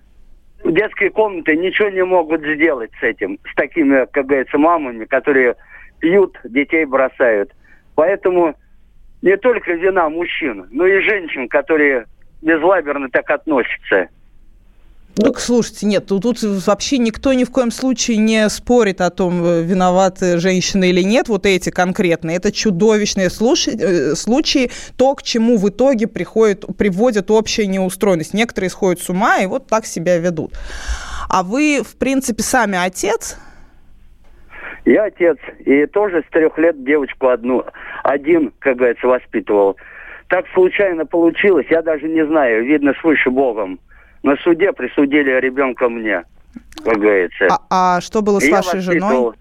детские 0.64 1.10
комнаты 1.10 1.54
ничего 1.56 1.90
не 1.90 2.04
могут 2.04 2.40
сделать 2.40 2.90
с 2.98 3.02
этим, 3.02 3.38
с 3.52 3.54
такими, 3.54 4.06
как 4.10 4.24
говорится, 4.24 4.56
мамами, 4.56 5.04
которые 5.04 5.56
пьют, 6.04 6.38
детей 6.44 6.84
бросают. 6.84 7.50
Поэтому 7.94 8.54
не 9.22 9.38
только 9.38 9.72
вина 9.72 10.10
мужчин, 10.10 10.66
но 10.70 10.86
и 10.86 11.00
женщин, 11.00 11.48
которые 11.48 12.04
безлаберно 12.42 13.08
так 13.08 13.30
относятся. 13.30 14.08
Ну, 15.16 15.32
слушайте, 15.38 15.86
нет, 15.86 16.06
тут, 16.06 16.22
тут 16.22 16.42
вообще 16.42 16.98
никто 16.98 17.32
ни 17.32 17.44
в 17.44 17.50
коем 17.50 17.70
случае 17.70 18.18
не 18.18 18.50
спорит 18.50 19.00
о 19.00 19.08
том, 19.08 19.42
э, 19.42 19.62
виноваты 19.62 20.38
женщины 20.38 20.90
или 20.90 21.02
нет, 21.02 21.28
вот 21.28 21.46
эти 21.46 21.70
конкретные. 21.70 22.36
Это 22.36 22.52
чудовищные 22.52 23.28
э, 23.28 24.14
случаи, 24.14 24.70
то, 24.96 25.14
к 25.14 25.22
чему 25.22 25.56
в 25.56 25.66
итоге 25.70 26.06
приходит, 26.06 26.66
приводит 26.76 27.30
общая 27.30 27.66
неустроенность. 27.66 28.34
Некоторые 28.34 28.68
сходят 28.68 29.00
с 29.00 29.08
ума 29.08 29.38
и 29.38 29.46
вот 29.46 29.68
так 29.68 29.86
себя 29.86 30.18
ведут. 30.18 30.52
А 31.30 31.42
вы, 31.42 31.82
в 31.82 31.96
принципе, 31.96 32.42
сами 32.42 32.76
отец? 32.76 33.38
Я 34.84 35.04
отец, 35.04 35.38
и 35.60 35.86
тоже 35.86 36.22
с 36.26 36.30
трех 36.30 36.58
лет 36.58 36.84
девочку 36.84 37.28
одну, 37.28 37.64
один, 38.02 38.52
как 38.58 38.76
говорится, 38.76 39.06
воспитывал. 39.06 39.76
Так 40.28 40.46
случайно 40.52 41.06
получилось, 41.06 41.66
я 41.70 41.80
даже 41.80 42.06
не 42.06 42.24
знаю, 42.26 42.64
видно 42.64 42.92
свыше 43.00 43.30
Богом. 43.30 43.78
На 44.22 44.36
суде 44.36 44.72
присудили 44.72 45.30
ребенка 45.40 45.88
мне, 45.88 46.24
как 46.84 46.98
говорится. 46.98 47.48
А, 47.50 47.96
а 47.96 48.00
что 48.00 48.20
было 48.20 48.40
с 48.40 48.44
и 48.44 48.52
вашей 48.52 48.80
женой? 48.80 49.34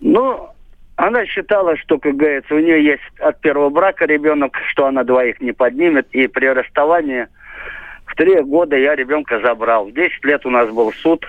Ну, 0.00 0.48
она 0.96 1.26
считала, 1.26 1.76
что, 1.76 1.98
как 1.98 2.16
говорится, 2.16 2.54
у 2.54 2.58
нее 2.58 2.84
есть 2.84 3.02
от 3.18 3.40
первого 3.40 3.68
брака 3.68 4.04
ребенок, 4.06 4.56
что 4.70 4.86
она 4.86 5.02
двоих 5.02 5.40
не 5.40 5.52
поднимет, 5.52 6.06
и 6.12 6.28
при 6.28 6.46
расставании 6.46 7.26
в 8.06 8.14
три 8.14 8.40
года 8.42 8.76
я 8.76 8.94
ребенка 8.94 9.40
забрал. 9.40 9.86
В 9.86 9.92
10 9.92 10.24
лет 10.24 10.46
у 10.46 10.50
нас 10.50 10.70
был 10.70 10.92
суд, 10.92 11.26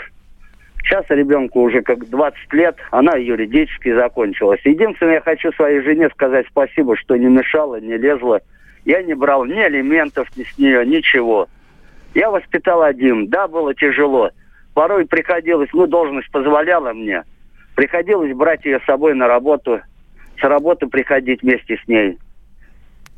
Сейчас 0.86 1.04
ребенку 1.10 1.62
уже 1.62 1.82
как 1.82 2.08
20 2.10 2.54
лет, 2.54 2.78
она 2.92 3.16
юридически 3.16 3.94
закончилась. 3.94 4.62
Единственное, 4.64 5.16
я 5.16 5.22
хочу 5.22 5.52
своей 5.54 5.82
жене 5.82 6.10
сказать 6.10 6.46
спасибо, 6.48 6.96
что 6.96 7.16
не 7.16 7.26
мешала, 7.26 7.80
не 7.80 7.98
лезла 7.98 8.42
Я 8.86 9.02
не 9.02 9.16
брал 9.16 9.46
ни 9.46 9.60
алиментов 9.60 10.28
ни 10.38 10.44
с 10.44 10.58
нее, 10.60 10.86
ничего. 10.86 11.48
Я 12.14 12.30
воспитал 12.30 12.84
один. 12.84 13.28
Да, 13.30 13.48
было 13.48 13.74
тяжело. 13.74 14.30
Порой 14.76 15.08
приходилось, 15.08 15.70
ну, 15.74 15.88
должность 15.88 16.30
позволяла 16.32 16.94
мне. 16.94 17.24
Приходилось 17.76 18.34
брать 18.36 18.64
ее 18.64 18.80
с 18.80 18.86
собой 18.86 19.16
на 19.16 19.28
работу, 19.28 19.82
с 20.40 20.44
работы 20.44 20.86
приходить 20.86 21.42
вместе 21.42 21.78
с 21.84 21.88
ней. 21.88 22.20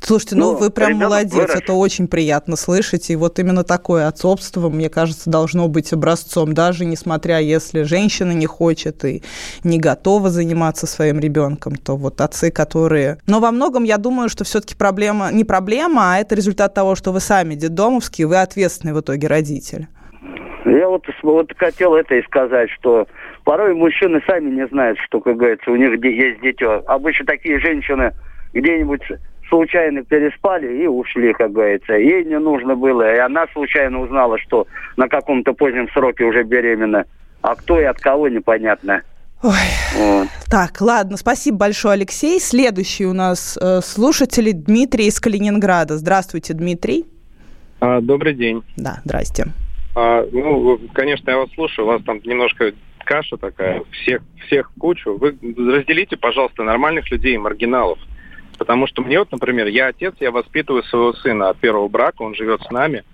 Слушайте, 0.00 0.36
ну, 0.36 0.52
ну 0.52 0.58
вы 0.58 0.70
прям 0.70 0.94
молодец, 0.94 1.34
вырос. 1.34 1.56
это 1.56 1.72
очень 1.72 2.08
приятно 2.08 2.56
слышать. 2.56 3.10
И 3.10 3.16
вот 3.16 3.38
именно 3.38 3.64
такое 3.64 4.06
отцовство, 4.06 4.68
мне 4.68 4.88
кажется, 4.88 5.28
должно 5.28 5.68
быть 5.68 5.92
образцом, 5.92 6.54
даже 6.54 6.84
несмотря, 6.84 7.38
если 7.38 7.82
женщина 7.82 8.32
не 8.32 8.46
хочет 8.46 9.04
и 9.04 9.22
не 9.64 9.78
готова 9.78 10.30
заниматься 10.30 10.86
своим 10.86 11.18
ребенком, 11.18 11.74
то 11.74 11.96
вот 11.96 12.20
отцы, 12.20 12.50
которые... 12.50 13.18
Но 13.26 13.40
во 13.40 13.50
многом 13.50 13.84
я 13.84 13.98
думаю, 13.98 14.28
что 14.28 14.44
все-таки 14.44 14.76
проблема 14.76 15.30
не 15.32 15.44
проблема, 15.44 16.14
а 16.14 16.18
это 16.18 16.34
результат 16.34 16.74
того, 16.74 16.94
что 16.94 17.12
вы 17.12 17.20
сами 17.20 17.54
детдомовские, 17.54 18.26
вы 18.26 18.36
ответственный 18.36 18.94
в 18.94 19.00
итоге 19.00 19.26
родитель. 19.26 19.88
Я 20.64 20.88
вот, 20.88 21.04
вот 21.22 21.52
хотел 21.56 21.94
это 21.94 22.14
и 22.14 22.22
сказать, 22.24 22.70
что 22.70 23.06
порой 23.44 23.74
мужчины 23.74 24.22
сами 24.26 24.50
не 24.50 24.66
знают, 24.68 24.98
что, 25.06 25.20
как 25.20 25.36
говорится, 25.36 25.70
у 25.70 25.76
них 25.76 26.02
есть 26.04 26.40
дитё. 26.40 26.82
Обычно 26.86 27.26
такие 27.26 27.58
женщины 27.58 28.12
где-нибудь 28.52 29.02
случайно 29.48 30.02
переспали 30.04 30.82
и 30.82 30.86
ушли, 30.86 31.32
как 31.32 31.52
говорится. 31.52 31.94
Ей 31.94 32.24
не 32.24 32.38
нужно 32.38 32.76
было, 32.76 33.14
и 33.14 33.18
она 33.18 33.46
случайно 33.52 34.00
узнала, 34.00 34.38
что 34.38 34.66
на 34.96 35.08
каком-то 35.08 35.52
позднем 35.52 35.88
сроке 35.90 36.24
уже 36.24 36.42
беременна. 36.42 37.04
А 37.42 37.54
кто 37.54 37.80
и 37.80 37.84
от 37.84 37.98
кого, 37.98 38.28
непонятно. 38.28 39.02
Ой. 39.42 39.52
Вот. 39.96 40.28
Так, 40.50 40.80
ладно, 40.80 41.16
спасибо 41.16 41.58
большое, 41.58 41.94
Алексей. 41.94 42.40
Следующий 42.40 43.06
у 43.06 43.12
нас 43.12 43.56
э, 43.56 43.80
слушатели 43.82 44.50
Дмитрий 44.50 45.06
из 45.06 45.20
Калининграда. 45.20 45.96
Здравствуйте, 45.96 46.54
Дмитрий. 46.54 47.04
А, 47.80 48.00
добрый 48.00 48.34
день. 48.34 48.62
Да, 48.76 49.00
здрасте. 49.04 49.46
А, 49.94 50.26
ну, 50.32 50.80
конечно, 50.92 51.30
я 51.30 51.38
вас 51.38 51.50
слушаю, 51.54 51.86
у 51.86 51.90
вас 51.90 52.02
там 52.02 52.20
немножко 52.24 52.72
каша 53.04 53.36
такая, 53.36 53.82
всех, 53.92 54.22
всех 54.46 54.70
кучу. 54.78 55.16
Вы 55.16 55.36
разделите, 55.56 56.16
пожалуйста, 56.16 56.64
нормальных 56.64 57.10
людей 57.10 57.34
и 57.34 57.38
маргиналов. 57.38 57.98
Потому 58.58 58.86
что 58.86 59.02
мне 59.02 59.18
вот, 59.18 59.30
например, 59.30 59.68
я 59.68 59.86
отец, 59.86 60.14
я 60.20 60.30
воспитываю 60.30 60.82
своего 60.82 61.12
сына 61.14 61.48
от 61.48 61.58
первого 61.58 61.88
брака, 61.88 62.22
он 62.22 62.34
живет 62.34 62.60
с 62.62 62.70
нами 62.70 63.04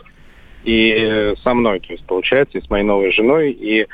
и 0.65 1.35
со 1.43 1.55
мной, 1.55 1.81
то 1.81 1.93
есть 1.93 2.07
получается, 2.07 2.59
и 2.59 2.63
с 2.63 2.71
моей 2.71 2.85
новой 2.85 3.13
женой. 3.13 3.53
И 3.53 3.87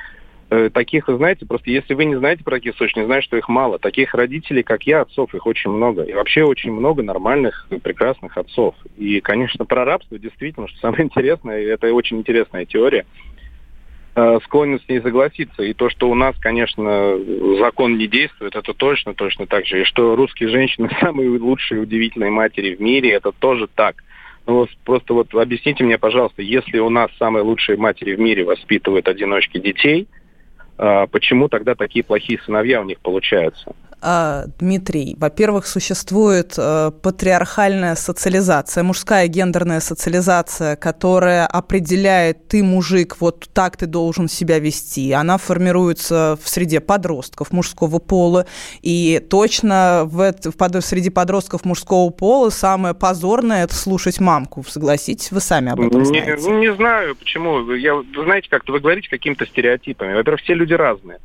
э, 0.51 0.71
таких, 0.73 1.09
вы 1.09 1.17
знаете, 1.17 1.45
просто 1.47 1.71
если 1.71 1.95
вы 1.95 2.05
не 2.05 2.17
знаете 2.17 2.45
про 2.45 2.57
таких 2.57 2.77
случаев, 2.77 2.99
не 2.99 3.07
знаете, 3.07 3.27
что 3.27 3.37
их 3.37 3.49
мало. 3.49 3.81
Таких 3.81 4.15
родителей, 4.15 4.63
как 4.63 4.85
я, 4.85 5.01
отцов, 5.01 5.35
их 5.35 5.47
очень 5.47 5.71
много. 5.71 6.05
И 6.05 6.13
вообще 6.13 6.45
очень 6.45 6.73
много 6.73 7.03
нормальных, 7.03 7.67
прекрасных 7.83 8.39
отцов. 8.39 8.77
И, 8.97 9.21
конечно, 9.21 9.65
про 9.65 9.85
рабство 9.85 10.19
действительно, 10.19 10.69
что 10.69 10.79
самое 10.79 11.05
интересное, 11.05 11.61
это 11.61 11.93
очень 11.93 12.19
интересная 12.19 12.65
теория, 12.67 13.05
склонен 14.45 14.81
с 14.81 14.89
ней 14.89 15.01
согласиться. 15.01 15.63
И 15.63 15.73
то, 15.73 15.89
что 15.89 16.11
у 16.11 16.15
нас, 16.15 16.35
конечно, 16.41 17.17
закон 17.59 17.97
не 17.97 18.07
действует, 18.07 18.57
это 18.57 18.75
точно, 18.75 19.15
точно 19.15 19.47
так 19.47 19.67
же. 19.67 19.83
И 19.83 19.85
что 19.85 20.17
русские 20.17 20.49
женщины 20.49 20.91
самые 21.01 21.31
лучшие, 21.31 21.81
удивительные 21.81 22.31
матери 22.31 22.75
в 22.75 22.81
мире, 22.81 23.13
это 23.13 23.33
тоже 23.33 23.69
так. 23.69 24.03
Ну, 24.47 24.67
просто 24.85 25.15
вот 25.15 25.35
объясните 25.35 25.85
мне, 25.85 25.99
пожалуйста, 25.99 26.43
если 26.43 26.79
у 26.79 26.91
нас 26.91 27.11
самые 27.19 27.43
лучшие 27.43 27.77
матери 27.79 28.17
в 28.17 28.21
мире 28.21 28.45
воспитывают 28.45 29.07
одиночки 29.07 29.59
детей, 29.59 30.09
э, 30.79 31.07
почему 31.11 31.49
тогда 31.49 31.75
такие 31.75 32.05
плохие 32.05 32.41
сыновья 32.45 32.81
у 32.81 32.85
них 32.85 32.99
получаются? 33.01 33.75
А, 34.03 34.45
Дмитрий, 34.59 35.15
во-первых, 35.19 35.67
существует 35.67 36.55
э, 36.57 36.91
патриархальная 37.03 37.95
социализация, 37.97 38.83
мужская 38.83 39.27
гендерная 39.27 39.81
социализация, 39.81 40.77
которая 40.77 41.47
определяет, 41.47 42.49
ты 42.49 42.63
мужик, 42.63 43.17
вот 43.21 43.49
так 43.53 43.77
ты 43.77 43.87
должен 43.87 44.29
себя 44.29 44.59
вести. 44.59 45.13
Она 45.13 45.37
формируется 45.37 46.39
в 46.43 46.49
среде 46.49 46.81
подростков 46.81 47.53
мужского 47.53 47.99
пола, 47.99 48.47
и 48.81 49.23
точно 49.29 50.03
в, 50.05 50.33
в, 50.45 50.81
среди 50.81 51.11
подростков 51.11 51.67
мужского 51.67 52.09
пола 52.11 52.49
самое 52.49 52.95
позорное– 52.95 53.65
это 53.65 53.75
слушать 53.75 54.19
мамку. 54.19 54.65
Согласитесь, 54.67 55.31
вы 55.31 55.41
сами 55.41 55.73
об 55.73 55.81
этом 55.81 56.07
знаете. 56.07 56.37
Не, 56.49 56.57
не 56.57 56.75
знаю, 56.75 57.17
почему. 57.17 57.71
Я, 57.73 57.97
вы 57.97 58.25
знаете, 58.25 58.49
как-то 58.49 58.73
вы 58.73 58.81
говорите 58.81 59.11
какими-то 59.11 59.47
стереотипами. 59.47 60.15
Во-первых, 60.15 60.41
все 60.41 60.55
люди 60.55 60.73
разные. 60.73 61.19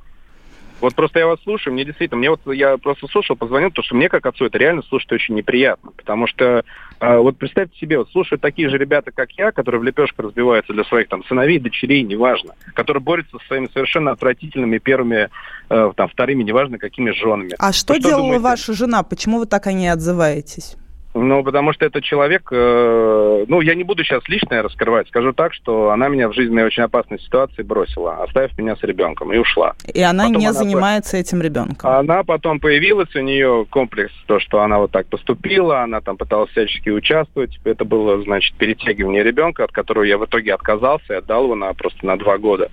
Вот 0.81 0.93
просто 0.93 1.19
я 1.19 1.27
вас 1.27 1.39
слушаю, 1.43 1.73
мне 1.73 1.85
действительно, 1.85 2.17
мне 2.17 2.29
вот 2.29 2.41
я 2.53 2.77
просто 2.77 3.07
слушал, 3.07 3.35
позвонил, 3.35 3.69
потому 3.69 3.85
что 3.85 3.95
мне 3.95 4.09
как 4.09 4.25
отцу 4.25 4.45
это 4.45 4.57
реально 4.57 4.81
слушать 4.83 5.11
очень 5.11 5.35
неприятно, 5.35 5.91
потому 5.95 6.27
что 6.27 6.63
э, 6.99 7.17
вот 7.17 7.37
представьте 7.37 7.77
себе, 7.79 7.97
вот 7.97 8.09
слушают 8.11 8.41
такие 8.41 8.69
же 8.69 8.77
ребята, 8.77 9.11
как 9.11 9.31
я, 9.33 9.51
которые 9.51 9.81
в 9.81 9.83
лепешку 9.83 10.21
разбиваются 10.21 10.73
для 10.73 10.83
своих 10.83 11.07
там 11.07 11.23
сыновей, 11.25 11.59
дочерей, 11.59 12.03
неважно, 12.03 12.53
которые 12.73 13.01
борются 13.01 13.37
со 13.39 13.45
своими 13.47 13.67
совершенно 13.73 14.11
отвратительными 14.11 14.77
первыми, 14.77 15.29
э, 15.69 15.91
там 15.95 16.09
вторыми, 16.09 16.43
неважно 16.43 16.77
какими 16.77 17.11
женами. 17.11 17.53
А 17.57 17.71
что, 17.71 17.93
что 17.93 18.03
делала 18.03 18.23
думаете? 18.23 18.43
ваша 18.43 18.73
жена? 18.73 19.03
Почему 19.03 19.39
вы 19.39 19.45
так 19.45 19.67
о 19.67 19.73
ней 19.73 19.87
отзываетесь? 19.89 20.75
Ну, 21.17 21.45
потому 21.45 21.71
что 21.71 21.85
этот 21.85 22.03
человек, 22.03 22.49
э, 22.51 23.45
ну, 23.47 23.61
я 23.61 23.73
не 23.73 23.85
буду 23.85 24.03
сейчас 24.03 24.27
личное 24.27 24.61
раскрывать, 24.61 25.07
скажу 25.07 25.31
так, 25.31 25.53
что 25.53 25.91
она 25.91 26.09
меня 26.09 26.27
в 26.27 26.33
жизненной 26.33 26.65
очень 26.65 26.83
опасной 26.83 27.21
ситуации 27.21 27.63
бросила, 27.63 28.21
оставив 28.21 28.57
меня 28.57 28.75
с 28.75 28.83
ребенком, 28.83 29.31
и 29.31 29.37
ушла. 29.37 29.75
И 29.93 30.01
она 30.01 30.25
потом 30.25 30.39
не 30.39 30.47
она 30.47 30.53
занимается 30.53 31.13
по... 31.13 31.21
этим 31.21 31.41
ребенком? 31.41 31.89
Она 31.89 32.23
потом 32.25 32.59
появилась, 32.59 33.15
у 33.15 33.21
нее 33.21 33.65
комплекс, 33.69 34.11
то, 34.25 34.41
что 34.41 34.61
она 34.61 34.77
вот 34.77 34.91
так 34.91 35.07
поступила, 35.07 35.83
она 35.83 36.01
там 36.01 36.17
пыталась 36.17 36.51
всячески 36.51 36.89
участвовать, 36.89 37.57
это 37.63 37.85
было, 37.85 38.21
значит, 38.21 38.53
перетягивание 38.57 39.23
ребенка, 39.23 39.63
от 39.63 39.71
которого 39.71 40.03
я 40.03 40.17
в 40.17 40.25
итоге 40.25 40.53
отказался 40.53 41.13
и 41.13 41.15
отдал 41.15 41.45
его 41.45 41.55
на, 41.55 41.73
просто 41.75 42.05
на 42.05 42.17
два 42.17 42.37
года. 42.37 42.69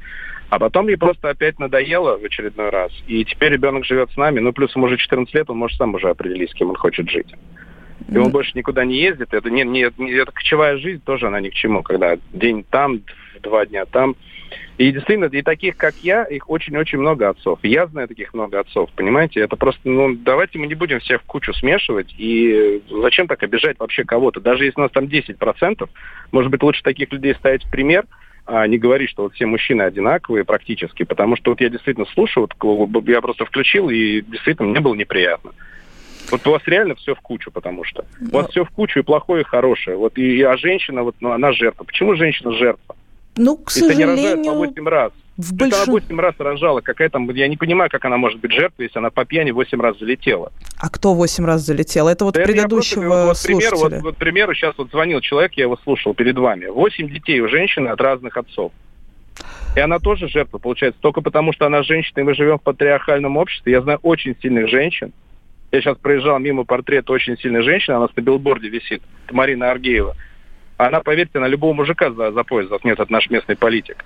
А 0.51 0.59
потом 0.59 0.89
ей 0.89 0.97
просто 0.97 1.31
опять 1.31 1.61
надоело 1.61 2.19
в 2.19 2.25
очередной 2.25 2.71
раз. 2.71 2.91
И 3.07 3.25
теперь 3.25 3.53
ребенок 3.53 3.85
живет 3.85 4.11
с 4.11 4.17
нами. 4.17 4.41
Ну, 4.41 4.53
плюс 4.53 4.75
ему 4.75 4.87
уже 4.87 4.97
14 4.97 5.33
лет, 5.33 5.49
он 5.49 5.59
может 5.59 5.79
сам 5.79 5.95
уже 5.95 6.11
определить, 6.11 6.51
с 6.51 6.55
кем 6.55 6.71
он 6.71 6.77
хочет 6.77 7.09
жить 7.09 7.33
и 8.09 8.19
он 8.19 8.31
больше 8.31 8.53
никуда 8.55 8.85
не 8.85 8.97
ездит. 8.97 9.35
Это 9.35 9.51
не, 9.51 9.65
не, 9.65 9.83
это 9.83 10.33
кочевая 10.33 10.77
жизнь 10.79 11.03
тоже 11.05 11.27
она 11.27 11.41
ни 11.41 11.49
к 11.49 11.55
чему, 11.55 11.83
когда 11.83 12.17
день 12.33 12.65
там, 12.69 13.01
два 13.43 13.67
дня 13.67 13.85
там. 13.85 14.17
И 14.79 14.91
действительно, 14.91 15.27
и 15.27 15.43
таких, 15.43 15.77
как 15.77 15.95
я, 16.03 16.25
их 16.25 16.49
очень-очень 16.49 16.99
много 16.99 17.29
отцов. 17.29 17.59
Я 17.63 17.87
знаю 17.87 18.09
таких 18.09 18.35
много 18.35 18.61
отцов, 18.61 18.91
понимаете? 18.95 19.41
Это 19.41 19.57
просто, 19.57 19.81
ну, 19.85 20.15
давайте 20.15 20.59
мы 20.59 20.67
не 20.67 20.75
будем 20.75 21.01
всех 21.01 21.23
в 21.23 21.27
кучу 21.27 21.53
смешивать. 21.53 22.15
И 22.19 22.83
зачем 22.91 23.29
так 23.29 23.43
обижать 23.43 23.79
вообще 23.79 24.05
кого-то? 24.05 24.41
Даже 24.41 24.65
если 24.65 24.81
у 24.81 24.83
нас 24.83 24.91
там 24.91 25.05
10%, 25.05 25.89
может 26.33 26.51
быть, 26.51 26.63
лучше 26.63 26.83
таких 26.83 27.13
людей 27.13 27.35
ставить 27.35 27.65
в 27.65 27.71
пример, 27.71 28.07
а 28.45 28.67
не 28.67 28.79
говорить, 28.79 29.11
что 29.11 29.25
вот 29.25 29.35
все 29.35 29.47
мужчины 29.47 29.83
одинаковые 29.83 30.45
практически. 30.45 31.05
Потому 31.05 31.37
что 31.37 31.51
вот 31.53 31.61
я 31.61 31.69
действительно 31.69 32.07
слушаю, 32.07 32.49
вот 32.61 33.09
я 33.09 33.21
просто 33.21 33.45
включил, 33.45 33.89
и 33.89 34.21
действительно 34.23 34.69
мне 34.69 34.81
было 34.81 34.95
неприятно. 34.95 35.53
Вот 36.33 36.47
у 36.47 36.51
вас 36.51 36.63
реально 36.65 36.95
все 36.95 37.15
в 37.15 37.21
кучу, 37.21 37.51
потому 37.51 37.85
что 37.85 38.07
у 38.33 38.35
вас 38.35 38.49
все 38.49 38.65
в 38.65 38.71
кучу 38.71 39.01
и 39.01 39.03
плохое, 39.03 39.43
и 39.43 39.45
хорошее. 39.45 39.99
Вот 39.99 40.17
и, 40.17 40.41
а 40.43 40.57
женщина, 40.57 41.03
вот, 41.03 41.15
ну, 41.21 41.31
она 41.31 41.53
жертва. 41.53 41.85
Почему 41.85 42.17
женщина 42.17 42.53
жертва? 42.53 42.97
Ну, 43.37 43.59
к 43.59 43.71
если 43.71 43.89
сожалению... 43.89 44.17
Если 44.17 44.37
не 44.41 44.49
рожает 44.49 44.77
по 44.77 44.81
8 44.81 44.89
раз. 44.89 45.13
В 45.37 45.55
большин... 45.55 45.83
она 45.83 45.93
8 45.93 46.21
раз 46.21 46.35
рожала. 46.39 46.81
Какая 46.81 47.11
там... 47.11 47.29
Я 47.31 47.49
не 47.49 47.59
понимаю, 47.59 47.91
как 47.91 48.07
она 48.07 48.17
может 48.17 48.41
быть 48.41 48.51
жертвой, 48.51 48.87
если 48.87 48.99
она 48.99 49.11
по 49.11 49.27
пьяни 49.27 49.51
8 49.51 49.79
раз 49.79 49.99
залетела. 49.99 50.53
А 50.79 50.89
кто 50.89 51.13
8 51.13 51.45
раз 51.45 51.61
залетел? 51.61 52.09
Это 52.09 52.25
вот 52.25 52.35
да 52.35 52.45
предыдущего 52.45 53.03
это 53.05 53.27
вот, 53.27 53.43
примеру, 53.43 53.77
вот, 53.77 53.93
вот, 54.01 54.17
примеру, 54.17 54.55
сейчас 54.55 54.75
вот 54.79 54.91
звонил 54.91 55.21
человек, 55.21 55.53
я 55.53 55.65
его 55.65 55.77
слушал 55.85 56.15
перед 56.15 56.39
вами. 56.39 56.65
8 56.67 57.11
детей 57.11 57.41
у 57.41 57.49
женщины 57.49 57.89
от 57.89 58.01
разных 58.01 58.39
отцов. 58.39 58.73
И 59.77 59.81
она 59.81 59.99
тоже 59.99 60.29
жертва, 60.29 60.57
получается, 60.57 60.99
только 61.03 61.21
потому, 61.21 61.53
что 61.53 61.67
она 61.67 61.83
женщина, 61.83 62.21
и 62.21 62.23
мы 62.23 62.35
живем 62.35 62.59
в 62.59 62.63
патриархальном 62.63 63.37
обществе. 63.37 63.73
Я 63.73 63.83
знаю 63.83 63.99
очень 64.03 64.35
сильных 64.41 64.69
женщин, 64.69 65.13
я 65.73 65.81
сейчас 65.81 65.97
проезжал 65.97 66.39
мимо 66.39 66.65
портрета 66.65 67.13
очень 67.13 67.37
сильной 67.39 67.63
женщины, 67.63 67.95
она 67.95 68.09
на 68.15 68.21
билборде 68.21 68.69
висит, 68.69 69.03
Марина 69.31 69.71
Аргеева. 69.71 70.15
Она, 70.77 71.01
поверьте, 71.01 71.39
на 71.39 71.49
любого 71.49 71.73
мужика 71.73 72.11
за, 72.11 72.31
за 72.31 72.45
пояс 72.45 72.69
заткнет, 72.69 73.01
это 73.01 73.11
наш 73.11 73.31
местный 73.31 73.57
политик. 73.57 74.05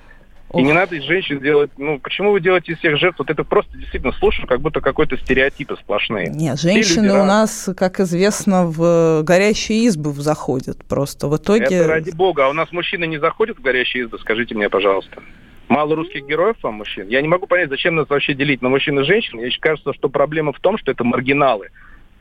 И 0.55 0.63
не 0.63 0.73
надо 0.73 0.95
из 0.95 1.03
женщин 1.03 1.41
делать... 1.41 1.73
Ну, 1.77 1.99
почему 1.99 2.31
вы 2.31 2.41
делаете 2.41 2.73
из 2.73 2.79
всех 2.79 2.99
жертв? 2.99 3.19
Вот 3.19 3.31
это 3.31 3.43
просто 3.43 3.77
действительно 3.77 4.13
слушаю, 4.13 4.47
как 4.47 4.61
будто 4.61 4.81
какой-то 4.81 5.19
стереотипы 5.19 5.77
сплошные. 5.77 6.29
Нет, 6.29 6.61
женщины 6.61 7.13
у 7.13 7.25
нас, 7.25 7.69
как 7.77 7.99
известно, 7.99 8.65
в 8.65 9.23
горящие 9.25 9.85
избы 9.87 10.13
заходят 10.13 10.85
просто. 10.85 11.27
В 11.27 11.37
итоге... 11.37 11.65
Это 11.65 11.89
ради 11.89 12.11
бога. 12.11 12.47
А 12.47 12.49
у 12.49 12.53
нас 12.53 12.71
мужчины 12.71 13.07
не 13.07 13.19
заходят 13.19 13.59
в 13.59 13.63
горящие 13.63 14.05
избы? 14.05 14.19
Скажите 14.21 14.55
мне, 14.55 14.71
пожалуйста. 14.71 15.21
Мало 15.69 15.97
русских 15.97 16.27
героев 16.27 16.57
вам 16.63 16.75
мужчин? 16.75 17.09
Я 17.09 17.21
не 17.21 17.29
могу 17.29 17.47
понять, 17.47 17.71
зачем 17.71 17.97
нас 17.97 18.09
вообще 18.09 18.35
делить 18.35 18.63
на 18.63 18.69
мужчин 18.69 18.99
и 19.01 19.05
женщин. 19.05 19.39
Мне 19.39 19.51
кажется, 19.61 19.93
что 19.95 20.09
проблема 20.09 20.53
в 20.53 20.61
том, 20.61 20.79
что 20.79 20.93
это 20.93 21.03
маргиналы. 21.03 21.71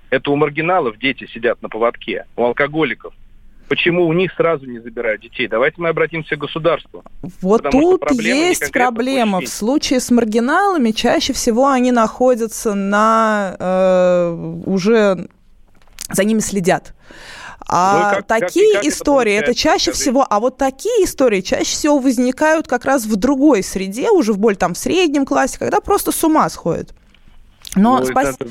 Это 0.10 0.32
у 0.32 0.36
маргиналов 0.36 0.98
дети 0.98 1.28
сидят 1.34 1.62
на 1.62 1.70
поводке, 1.70 2.26
у 2.36 2.44
алкоголиков. 2.44 3.14
Почему 3.68 4.06
у 4.06 4.14
них 4.14 4.32
сразу 4.34 4.66
не 4.68 4.80
забирают 4.80 5.22
детей? 5.22 5.48
Давайте 5.48 5.82
мы 5.82 5.90
обратимся 5.90 6.36
к 6.36 6.40
государству. 6.40 7.04
Вот 7.42 7.64
тут 7.72 8.02
проблема 8.02 8.40
есть 8.40 8.72
проблема. 8.72 9.42
В 9.42 9.48
случае 9.48 10.00
с 10.00 10.12
маргиналами 10.12 10.92
чаще 10.92 11.34
всего 11.34 11.70
они 11.70 11.92
находятся 11.92 12.76
на 12.76 13.56
э, 13.60 14.62
уже 14.66 15.28
за 16.12 16.24
ними 16.24 16.40
следят. 16.40 16.94
А 17.68 18.12
ну, 18.12 18.18
как, 18.18 18.28
такие 18.28 18.74
как, 18.74 18.84
как 18.84 18.92
истории, 18.92 19.34
это, 19.34 19.52
это 19.52 19.60
чаще 19.60 19.92
Скажите. 19.92 20.04
всего, 20.04 20.28
а 20.30 20.40
вот 20.40 20.58
такие 20.58 21.04
истории 21.04 21.42
чаще 21.42 21.72
всего 21.72 22.00
возникают 22.00 22.68
как 22.68 22.86
раз 22.86 23.06
в 23.06 23.16
другой 23.16 23.64
среде, 23.64 24.12
уже 24.12 24.34
в 24.34 24.38
более 24.38 24.58
там 24.58 24.74
в 24.76 24.78
среднем 24.78 25.26
классе, 25.26 25.58
когда 25.58 25.82
просто 25.82 26.12
с 26.12 26.24
ума 26.24 26.48
сходят. 26.50 26.94
Но 27.76 28.00
ну, 28.00 28.06
спас... 28.06 28.38
это, 28.40 28.50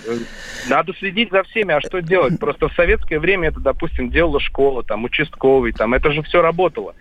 надо 0.69 0.93
следить 0.99 1.31
за 1.31 1.45
всеми, 1.45 1.73
а 1.73 1.81
что 1.81 2.03
делать? 2.03 2.39
Просто 2.39 2.69
в 2.69 2.75
советское 2.75 3.19
время 3.19 3.49
это, 3.49 3.61
допустим, 3.61 4.11
делала 4.11 4.41
школа, 4.41 4.83
там, 4.83 5.05
участковый, 5.05 5.73
там, 5.73 5.95
это 5.95 6.11
же 6.11 6.23
все 6.23 6.43
работало 6.43 6.95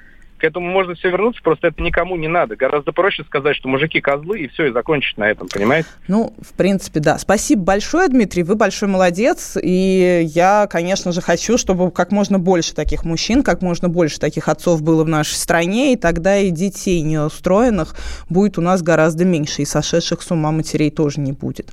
к 0.43 0.45
этому 0.45 0.69
можно 0.69 0.93
все 0.93 1.09
вернуться, 1.09 1.41
просто 1.41 1.67
это 1.67 1.81
никому 1.81 2.17
не 2.17 2.27
надо. 2.27 2.57
Гораздо 2.57 2.91
проще 2.91 3.23
сказать, 3.23 3.55
что 3.55 3.69
мужики 3.69 4.01
козлы, 4.01 4.41
и 4.41 4.47
все, 4.49 4.65
и 4.65 4.73
закончить 4.73 5.17
на 5.17 5.23
этом, 5.23 5.47
понимаете? 5.47 5.87
Ну, 6.09 6.33
в 6.41 6.51
принципе, 6.57 6.99
да. 6.99 7.17
Спасибо 7.17 7.63
большое, 7.63 8.09
Дмитрий, 8.09 8.43
вы 8.43 8.55
большой 8.55 8.89
молодец, 8.89 9.55
и 9.55 10.21
я, 10.25 10.67
конечно 10.69 11.13
же, 11.13 11.21
хочу, 11.21 11.57
чтобы 11.57 11.91
как 11.91 12.11
можно 12.11 12.39
больше 12.39 12.75
таких 12.75 13.05
мужчин, 13.05 13.41
как 13.41 13.61
можно 13.61 13.87
больше 13.87 14.19
таких 14.19 14.49
отцов 14.49 14.81
было 14.81 15.05
в 15.05 15.07
нашей 15.07 15.35
стране, 15.35 15.93
и 15.93 15.95
тогда 15.95 16.37
и 16.37 16.49
детей 16.49 16.99
неустроенных 17.03 17.95
будет 18.27 18.57
у 18.57 18.61
нас 18.61 18.81
гораздо 18.81 19.23
меньше, 19.23 19.61
и 19.61 19.65
сошедших 19.65 20.21
с 20.21 20.29
ума 20.29 20.51
матерей 20.51 20.91
тоже 20.91 21.21
не 21.21 21.31
будет. 21.31 21.71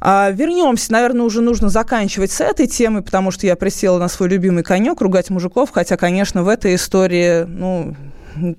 А, 0.00 0.30
вернемся, 0.30 0.92
наверное, 0.92 1.26
уже 1.26 1.40
нужно 1.40 1.68
заканчивать 1.68 2.30
с 2.30 2.40
этой 2.40 2.66
темой, 2.66 3.02
потому 3.02 3.30
что 3.30 3.46
я 3.46 3.56
присела 3.56 3.98
на 3.98 4.08
свой 4.08 4.28
любимый 4.28 4.62
конек 4.62 5.00
ругать 5.00 5.30
мужиков, 5.30 5.70
хотя, 5.72 5.96
конечно, 5.96 6.42
в 6.42 6.48
этой 6.48 6.76
истории, 6.76 7.44
ну, 7.44 7.96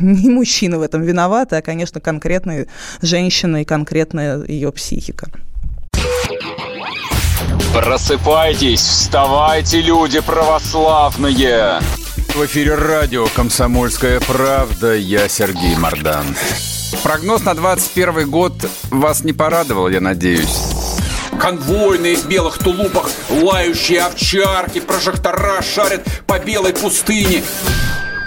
не 0.00 0.30
мужчина 0.30 0.78
в 0.78 0.82
этом 0.82 1.02
виноват, 1.02 1.52
а, 1.52 1.62
конечно, 1.62 2.00
конкретная 2.00 2.66
женщина 3.02 3.62
и 3.62 3.64
конкретная 3.64 4.44
ее 4.44 4.70
психика. 4.72 5.28
Просыпайтесь, 7.74 8.80
вставайте, 8.80 9.80
люди 9.80 10.20
православные! 10.20 11.80
В 12.34 12.44
эфире 12.46 12.74
радио 12.74 13.26
«Комсомольская 13.34 14.20
правда». 14.20 14.94
Я 14.94 15.28
Сергей 15.28 15.76
Мордан. 15.76 16.26
Прогноз 17.02 17.44
на 17.44 17.54
21 17.54 18.30
год 18.30 18.52
вас 18.90 19.24
не 19.24 19.32
порадовал, 19.32 19.88
я 19.88 20.00
надеюсь. 20.00 20.58
Конвойные 21.38 22.16
в 22.16 22.26
белых 22.26 22.58
тулупах, 22.58 23.10
лающие 23.30 24.02
овчарки, 24.02 24.80
прожектора 24.80 25.62
шарят 25.62 26.06
по 26.26 26.38
белой 26.38 26.72
пустыне. 26.72 27.42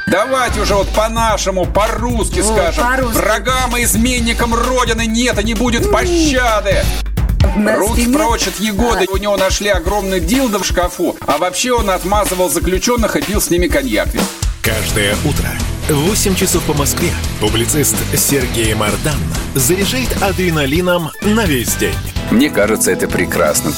Давайте 0.07 0.61
уже 0.61 0.75
вот 0.75 0.87
по-нашему, 0.89 1.65
по-русски 1.65 2.39
О, 2.39 2.43
скажем. 2.43 2.83
По 2.83 3.07
Врагам 3.07 3.77
и 3.77 3.83
изменникам 3.83 4.53
Родины 4.53 5.05
нет 5.05 5.39
и 5.39 5.43
не 5.43 5.53
будет 5.53 5.91
пощады. 5.91 6.83
Руки 7.77 8.11
прочь 8.11 8.47
от 8.47 8.59
Егоды. 8.59 9.05
У 9.11 9.17
него 9.17 9.37
нашли 9.37 9.69
огромный 9.69 10.19
дилдо 10.19 10.59
в 10.59 10.65
шкафу. 10.65 11.15
А 11.27 11.37
вообще 11.37 11.71
он 11.71 11.89
отмазывал 11.89 12.49
заключенных 12.49 13.15
и 13.15 13.21
пил 13.21 13.39
с 13.39 13.49
ними 13.49 13.67
коньяк. 13.67 14.09
Каждое 14.61 15.15
утро 15.25 15.49
8 15.89 16.35
часов 16.35 16.63
по 16.63 16.73
Москве 16.73 17.09
публицист 17.41 17.95
Сергей 18.15 18.73
Мардан 18.73 19.19
заряжает 19.53 20.09
адреналином 20.21 21.09
на 21.21 21.45
весь 21.45 21.75
день. 21.75 21.95
Мне 22.31 22.49
кажется, 22.49 22.91
это 22.91 23.07
прекрасно. 23.09 23.71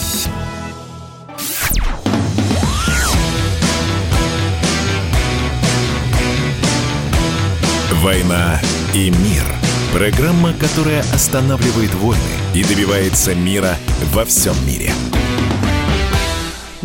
«Война 8.03 8.61
и 8.93 9.09
мир»– 9.09 9.43
программа, 9.93 10.53
которая 10.53 11.01
останавливает 11.11 11.93
войны 11.95 12.21
и 12.53 12.63
добивается 12.63 13.33
мира 13.33 13.77
во 14.13 14.25
всем 14.25 14.53
мире– 14.67 14.93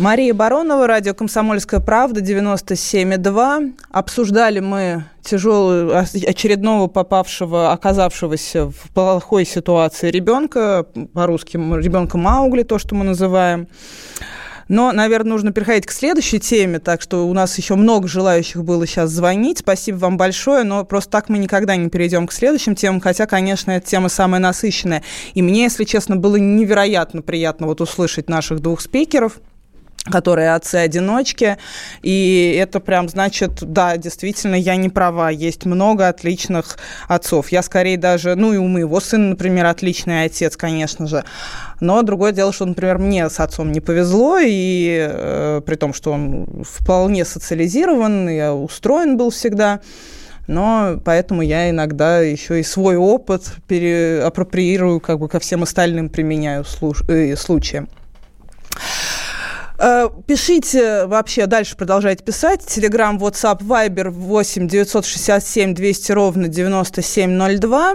Мария 0.01 0.33
Баронова, 0.33 0.87
радио 0.87 1.13
«Комсомольская 1.13 1.79
правда», 1.79 2.21
97,2. 2.21 3.73
Обсуждали 3.91 4.59
мы 4.59 5.05
тяжелую, 5.21 5.95
очередного 5.95 6.87
попавшего, 6.87 7.71
оказавшегося 7.71 8.71
в 8.71 8.89
плохой 8.95 9.45
ситуации 9.45 10.09
ребенка, 10.09 10.87
по-русски 11.13 11.57
ребенка 11.57 12.17
Маугли, 12.17 12.63
то, 12.63 12.79
что 12.79 12.95
мы 12.95 13.05
называем. 13.05 13.67
Но, 14.67 14.91
наверное, 14.91 15.33
нужно 15.33 15.51
переходить 15.51 15.85
к 15.85 15.91
следующей 15.91 16.39
теме, 16.39 16.79
так 16.79 17.03
что 17.03 17.27
у 17.27 17.33
нас 17.35 17.55
еще 17.59 17.75
много 17.75 18.07
желающих 18.07 18.63
было 18.63 18.87
сейчас 18.87 19.11
звонить. 19.11 19.59
Спасибо 19.59 19.97
вам 19.97 20.17
большое, 20.17 20.63
но 20.63 20.83
просто 20.83 21.11
так 21.11 21.29
мы 21.29 21.37
никогда 21.37 21.75
не 21.75 21.89
перейдем 21.89 22.25
к 22.25 22.31
следующим 22.31 22.73
темам, 22.73 23.01
хотя, 23.01 23.27
конечно, 23.27 23.69
эта 23.69 23.85
тема 23.85 24.09
самая 24.09 24.41
насыщенная. 24.41 25.03
И 25.35 25.43
мне, 25.43 25.61
если 25.61 25.83
честно, 25.83 26.15
было 26.15 26.37
невероятно 26.37 27.21
приятно 27.21 27.67
вот 27.67 27.81
услышать 27.81 28.29
наших 28.29 28.61
двух 28.61 28.81
спикеров– 28.81 29.33
которые 30.09 30.55
отцы-одиночки, 30.55 31.57
и 32.01 32.57
это 32.59 32.79
прям 32.79 33.07
значит, 33.07 33.59
да, 33.61 33.97
действительно, 33.97 34.55
я 34.55 34.75
не 34.75 34.89
права, 34.89 35.29
есть 35.29 35.65
много 35.65 36.07
отличных 36.07 36.79
отцов. 37.07 37.51
Я 37.51 37.61
скорее 37.61 37.97
даже, 37.97 38.35
ну 38.35 38.53
и 38.53 38.57
у 38.57 38.67
моего 38.67 38.99
сына, 38.99 39.29
например, 39.29 39.65
отличный 39.67 40.23
отец, 40.23 40.57
конечно 40.57 41.05
же, 41.05 41.23
но 41.79 42.01
другое 42.01 42.31
дело, 42.31 42.51
что, 42.51 42.65
например, 42.65 42.97
мне 42.97 43.29
с 43.29 43.39
отцом 43.39 43.71
не 43.71 43.79
повезло, 43.79 44.39
и 44.39 45.07
э, 45.09 45.61
при 45.65 45.75
том, 45.75 45.93
что 45.93 46.13
он 46.13 46.63
вполне 46.67 47.23
социализирован, 47.23 48.27
и 48.27 48.41
устроен 48.49 49.17
был 49.17 49.29
всегда, 49.29 49.81
но 50.47 50.99
поэтому 51.05 51.43
я 51.43 51.69
иногда 51.69 52.21
еще 52.21 52.59
и 52.59 52.63
свой 52.63 52.95
опыт 52.95 53.53
переапроприирую, 53.67 54.99
как 54.99 55.19
бы 55.19 55.29
ко 55.29 55.39
всем 55.39 55.61
остальным 55.61 56.09
применяю 56.09 56.63
слуш- 56.63 57.07
э, 57.07 57.35
случаям. 57.35 57.87
Э, 59.83 60.09
пишите 60.27 61.07
вообще, 61.07 61.47
дальше 61.47 61.75
продолжайте 61.75 62.23
писать. 62.23 62.63
Телеграм, 62.67 63.17
WhatsApp, 63.17 63.61
Viber 63.61 64.09
8 64.09 64.67
967 64.67 65.73
200 65.73 66.11
ровно 66.11 66.47
9702. 66.47 67.93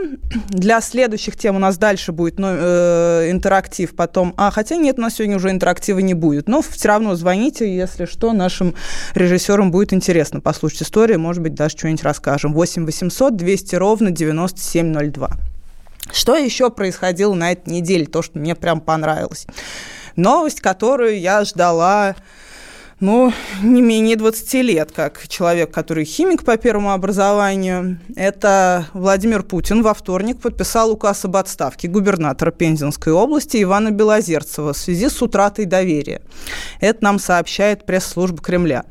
Для 0.49 0.81
следующих 0.81 1.37
тем 1.37 1.55
у 1.55 1.59
нас 1.61 1.79
дальше 1.79 2.11
будет 2.11 2.41
ну, 2.41 2.49
э, 2.51 3.31
интерактив 3.31 3.95
потом. 3.95 4.35
А, 4.37 4.51
хотя 4.51 4.75
нет, 4.75 4.99
у 4.99 5.03
нас 5.03 5.15
сегодня 5.15 5.37
уже 5.37 5.51
интерактива 5.51 6.01
не 6.01 6.15
будет. 6.15 6.49
Но 6.49 6.61
все 6.61 6.89
равно 6.89 7.15
звоните, 7.15 7.73
если 7.73 8.07
что, 8.07 8.33
нашим 8.33 8.75
режиссерам 9.15 9.71
будет 9.71 9.93
интересно 9.93 10.41
послушать 10.41 10.83
историю. 10.83 11.21
Может 11.21 11.41
быть, 11.41 11.55
даже 11.55 11.79
что-нибудь 11.79 12.03
расскажем. 12.03 12.53
8 12.53 12.85
800 12.85 13.37
200 13.37 13.77
ровно 13.77 14.11
9702. 14.11 15.31
Что 16.13 16.37
еще 16.37 16.71
происходило 16.71 17.35
на 17.35 17.53
этой 17.53 17.71
неделе? 17.71 18.07
То, 18.07 18.23
что 18.23 18.41
мне 18.41 18.57
прям 18.57 18.81
понравилось. 18.81 19.47
Новость, 20.17 20.61
которую 20.61 21.21
я 21.21 21.45
ждала 21.45 22.17
ну, 22.99 23.31
не 23.63 23.83
менее 23.83 24.17
20 24.17 24.55
лет, 24.55 24.91
как 24.91 25.29
человек, 25.29 25.71
который 25.71 26.07
химик 26.07 26.45
по 26.45 26.57
первому 26.57 26.93
образованию. 26.93 27.99
Это 28.17 28.87
Владимир 28.95 29.43
Путин 29.43 29.83
во 29.83 29.93
вторник 29.93 30.41
подписал 30.41 30.91
указ 30.91 31.25
об 31.27 31.37
отставке 31.37 31.89
губернатора 31.89 32.51
Пензенской 32.53 33.13
области 33.13 33.63
Ивана 33.63 33.91
Белозерцева 33.91 34.73
в 34.73 34.79
связи 34.79 35.11
с 35.11 35.21
утратой 35.21 35.67
доверия. 35.67 36.23
Это 36.81 37.05
нам 37.05 37.19
сообщает 37.19 37.85
пресс-служба 37.85 38.43
Кремля. 38.43 38.85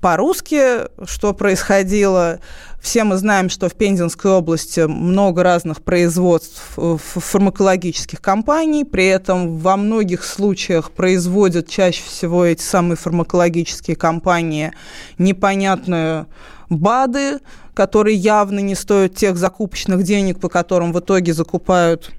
По-русски, 0.00 0.88
что 1.04 1.34
происходило, 1.34 2.40
все 2.82 3.04
мы 3.04 3.16
знаем, 3.16 3.48
что 3.48 3.68
в 3.68 3.74
Пензенской 3.74 4.32
области 4.32 4.80
много 4.80 5.44
разных 5.44 5.82
производств 5.82 6.60
фармакологических 6.74 8.20
компаний, 8.20 8.84
при 8.84 9.06
этом 9.06 9.58
во 9.58 9.76
многих 9.76 10.24
случаях 10.24 10.90
производят 10.90 11.68
чаще 11.68 12.02
всего 12.02 12.44
эти 12.44 12.60
самые 12.60 12.96
фармакологические 12.96 13.94
компании 13.94 14.72
непонятные 15.16 16.26
БАДы, 16.70 17.38
которые 17.72 18.16
явно 18.16 18.58
не 18.58 18.74
стоят 18.74 19.14
тех 19.14 19.36
закупочных 19.36 20.02
денег, 20.02 20.40
по 20.40 20.48
которым 20.48 20.92
в 20.92 20.98
итоге 20.98 21.32
закупают 21.34 22.10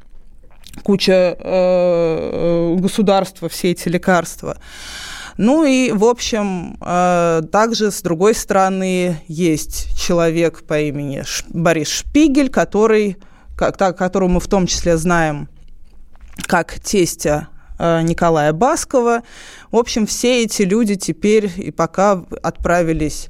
куча 0.81 1.35
э, 1.37 1.43
э 1.43 2.75
государства 2.79 3.49
все 3.49 3.71
эти 3.71 3.89
лекарства. 3.89 4.57
Ну 5.37 5.65
и, 5.65 5.91
в 5.91 6.03
общем, 6.05 6.77
э, 6.81 7.41
также, 7.51 7.91
с 7.91 8.01
другой 8.01 8.35
стороны, 8.35 9.17
есть 9.27 9.97
человек 9.99 10.63
по 10.63 10.79
имени 10.79 11.23
Борис 11.49 11.87
Шпигель, 11.87 12.49
который, 12.49 13.17
которого 13.55 14.29
мы 14.29 14.39
в 14.39 14.47
том 14.47 14.67
числе 14.67 14.97
знаем 14.97 15.49
как 16.47 16.79
тестя 16.79 17.47
э, 17.79 18.01
Николая 18.03 18.53
Баскова. 18.53 19.23
В 19.71 19.77
общем, 19.77 20.05
все 20.05 20.43
эти 20.43 20.63
люди 20.63 20.95
теперь 20.95 21.51
и 21.57 21.71
пока 21.71 22.23
отправились 22.41 23.29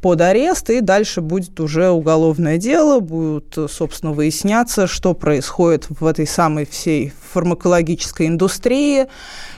под 0.00 0.20
арест, 0.22 0.70
и 0.70 0.80
дальше 0.80 1.20
будет 1.20 1.60
уже 1.60 1.90
уголовное 1.90 2.56
дело, 2.56 3.00
будет, 3.00 3.56
собственно, 3.70 4.12
выясняться, 4.12 4.86
что 4.86 5.14
происходит 5.14 5.86
в 5.90 6.06
этой 6.06 6.26
самой 6.26 6.64
всей 6.64 7.12
фармакологической 7.32 8.26
индустрии. 8.26 9.06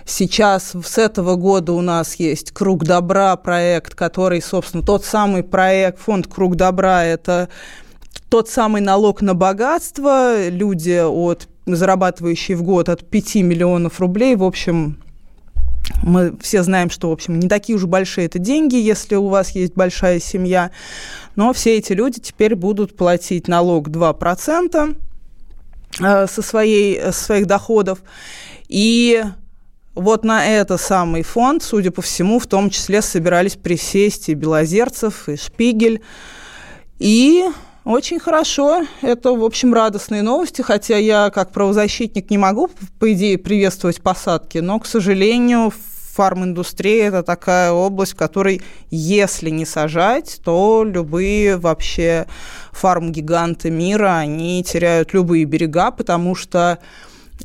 Сейчас 0.04 0.72
с 0.84 0.98
этого 0.98 1.36
года 1.36 1.72
у 1.72 1.80
нас 1.80 2.16
есть 2.16 2.50
«Круг 2.50 2.84
добра» 2.84 3.36
проект, 3.36 3.94
который, 3.94 4.42
собственно, 4.42 4.82
тот 4.82 5.04
самый 5.04 5.42
проект, 5.42 6.00
фонд 6.00 6.26
«Круг 6.26 6.56
добра»– 6.56 7.04
это 7.04 7.48
тот 8.28 8.48
самый 8.48 8.80
налог 8.80 9.20
на 9.22 9.34
богатство. 9.34 10.48
Люди, 10.48 11.00
от, 11.02 11.48
зарабатывающие 11.66 12.56
в 12.56 12.62
год 12.62 12.88
от 12.88 13.08
5 13.08 13.36
миллионов 13.36 14.00
рублей, 14.00 14.36
в 14.36 14.44
общем, 14.44 14.98
Мы 16.02 16.36
все 16.40 16.62
знаем, 16.62 16.90
что, 16.90 17.10
в 17.10 17.12
общем, 17.12 17.38
не 17.38 17.48
такие 17.48 17.76
уж 17.76 17.84
большие 17.84 18.26
это 18.26 18.38
деньги, 18.38 18.76
если 18.76 19.16
у 19.16 19.28
вас 19.28 19.50
есть 19.50 19.74
большая 19.74 20.18
семья. 20.18 20.70
Но 21.36 21.52
все 21.52 21.76
эти 21.76 21.92
люди 21.92 22.20
теперь 22.20 22.54
будут 22.56 22.96
платить 22.96 23.48
налог 23.48 23.88
2% 23.88 24.96
э, 26.00 26.26
со, 26.26 26.42
своей, 26.42 27.00
со 27.00 27.12
своих 27.12 27.46
доходов. 27.46 28.02
И 28.68 29.22
вот 29.94 30.24
на 30.24 30.46
это 30.46 30.78
самый 30.78 31.22
фонд, 31.22 31.62
судя 31.62 31.90
по 31.90 32.02
всему, 32.02 32.38
в 32.38 32.46
том 32.46 32.70
числе 32.70 33.02
собирались 33.02 33.56
присесть 33.56 34.28
и 34.28 34.34
Белозерцев, 34.34 35.28
и 35.28 35.36
Шпигель. 35.36 36.02
И 36.98 37.44
очень 37.84 38.20
хорошо. 38.20 38.86
Это, 39.02 39.32
в 39.32 39.44
общем, 39.44 39.74
радостные 39.74 40.22
новости, 40.22 40.62
хотя 40.62 40.96
я, 40.96 41.30
как 41.30 41.52
правозащитник, 41.52 42.30
не 42.30 42.38
могу, 42.38 42.70
по 42.98 43.12
идее, 43.12 43.38
приветствовать 43.38 44.00
посадки, 44.00 44.58
но, 44.58 44.78
к 44.78 44.86
сожалению, 44.86 45.72
фарм-индустрия– 46.12 47.08
это 47.08 47.22
такая 47.22 47.72
область, 47.72 48.12
в 48.12 48.16
которой, 48.16 48.62
если 48.90 49.50
не 49.50 49.64
сажать, 49.64 50.40
то 50.44 50.84
любые 50.84 51.56
вообще 51.56 52.26
фарм-гиганты 52.72 53.70
мира, 53.70 54.18
они 54.18 54.62
теряют 54.62 55.14
любые 55.14 55.44
берега, 55.44 55.90
потому 55.90 56.34
что 56.34 56.78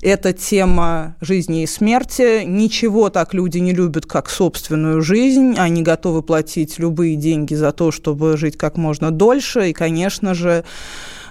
это 0.02 0.34
тема 0.34 1.16
жизни 1.22 1.64
и 1.64 1.68
смерти. 1.68 2.44
Ничего 2.44 3.10
так 3.10 3.34
люди 3.34 3.58
не 3.60 3.74
любят, 3.74 4.06
как 4.06 4.30
собственную 4.30 5.02
жизнь. 5.02 5.56
Они 5.58 5.82
готовы 5.82 6.22
платить 6.22 6.80
любые 6.80 7.16
деньги 7.16 7.54
за 7.54 7.72
то, 7.72 7.92
чтобы 7.92 8.38
жить 8.38 8.58
как 8.58 8.78
можно 8.78 9.12
дольше. 9.12 9.70
И, 9.70 9.74
конечно 9.74 10.34
же, 10.34 10.64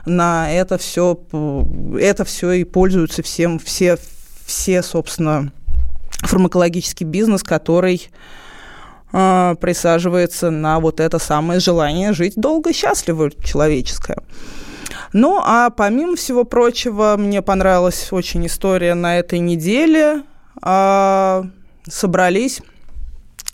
на 0.05 0.51
это 0.53 0.79
все, 0.79 1.19
это 1.99 2.25
все 2.25 2.53
и 2.53 2.65
пользуются 2.65 3.23
всем, 3.23 3.59
все, 3.59 3.99
все, 4.45 4.83
собственно, 4.83 5.53
фармакологический 6.23 7.07
бизнес, 7.07 7.43
который 7.43 8.09
э, 9.13 9.57
присаживается 9.61 10.51
на 10.51 10.81
вот 10.81 11.01
это 11.01 11.19
самое 11.19 11.61
желание 11.61 12.13
жить 12.13 12.35
долго 12.37 12.71
и 12.71 12.73
счастливо 12.73 13.31
человеческое. 13.43 14.19
Ну, 15.13 15.41
а 15.43 15.71
помимо 15.71 16.17
всего 16.17 16.45
прочего, 16.45 17.17
мне 17.19 17.43
понравилась 17.43 18.09
очень 18.13 18.47
история 18.47 18.95
на 18.95 19.19
этой 19.19 19.39
неделе. 19.39 20.23
А, 20.63 21.45
собрались 21.89 22.61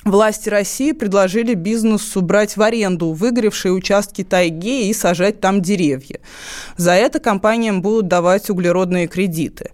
Власти 0.04 0.48
России 0.48 0.90
предложили 0.90 1.54
бизнесу 1.54 2.22
брать 2.22 2.56
в 2.56 2.62
аренду 2.62 3.12
выгоревшие 3.12 3.72
участки 3.72 4.24
тайги 4.24 4.88
и 4.88 4.94
сажать 4.94 5.40
там 5.40 5.62
деревья. 5.62 6.18
За 6.76 6.92
это 6.92 7.20
компаниям 7.20 7.82
будут 7.82 8.08
давать 8.08 8.50
углеродные 8.50 9.06
кредиты. 9.06 9.70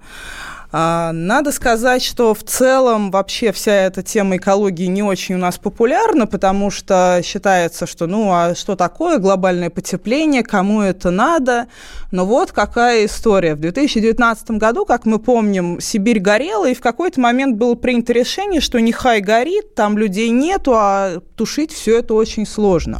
А, 0.71 1.13
надо 1.13 1.51
сказать, 1.51 2.03
что 2.03 2.35
в 2.35 2.43
целом 2.43 3.11
вообще 3.11 3.53
вся 3.53 3.73
эта 3.73 4.03
тема 4.03 4.37
экологии 4.37 4.85
не 4.85 5.03
очень 5.03 5.37
у 5.37 5.39
нас 5.39 5.57
популярна, 5.57 6.27
потому 6.27 6.71
что 6.71 7.21
считается, 7.25 7.87
что 7.87 8.07
ну 8.07 8.31
а 8.33 8.55
что 8.55 8.77
такое 8.77 9.19
глобальное 9.19 9.71
потепление, 9.71 10.43
кому 10.43 10.83
это 10.83 11.11
надо. 11.11 11.69
Но 12.11 12.27
вот 12.27 12.53
какая 12.53 13.07
история. 13.07 13.55
В 13.55 13.61
2019 13.61 14.51
году, 14.53 14.85
как 14.85 15.07
мы 15.07 15.19
помним, 15.19 15.81
Сибирь 15.81 16.21
горела, 16.21 16.69
и 16.69 16.75
в 16.75 16.81
какой-то 16.81 17.21
момент 17.21 17.57
было 17.57 17.75
принято 17.75 18.13
решение, 18.13 18.61
что 18.61 18.79
нехай 18.79 19.21
горит, 19.21 19.75
там 19.75 19.97
людей 19.97 20.29
нету, 20.29 20.75
а 20.75 21.21
тушить 21.35 21.73
все 21.73 21.99
это 22.01 22.13
очень 22.13 22.47
сложно. 22.47 22.99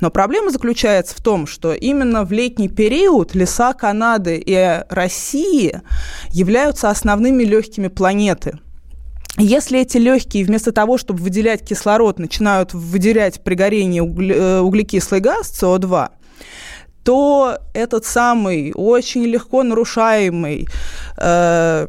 Но 0.00 0.10
проблема 0.10 0.50
заключается 0.50 1.16
в 1.16 1.20
том, 1.20 1.46
что 1.46 1.72
именно 1.72 2.24
в 2.24 2.32
летний 2.32 2.68
период 2.68 3.34
леса 3.34 3.72
Канады 3.72 4.42
и 4.44 4.82
России 4.88 5.80
являются 6.30 6.90
основными 6.90 7.44
легкими 7.44 7.88
планеты. 7.88 8.58
Если 9.38 9.80
эти 9.80 9.98
легкие 9.98 10.44
вместо 10.44 10.72
того, 10.72 10.96
чтобы 10.96 11.22
выделять 11.22 11.62
кислород, 11.62 12.18
начинают 12.18 12.72
выделять 12.72 13.42
при 13.44 13.54
горении 13.54 14.00
э, 14.00 14.60
углекислый 14.60 15.20
газ, 15.20 15.52
СО2, 15.62 16.10
то 17.04 17.58
этот 17.74 18.06
самый 18.06 18.72
очень 18.74 19.24
легко 19.24 19.62
нарушаемый 19.62 20.66
э, 21.18 21.86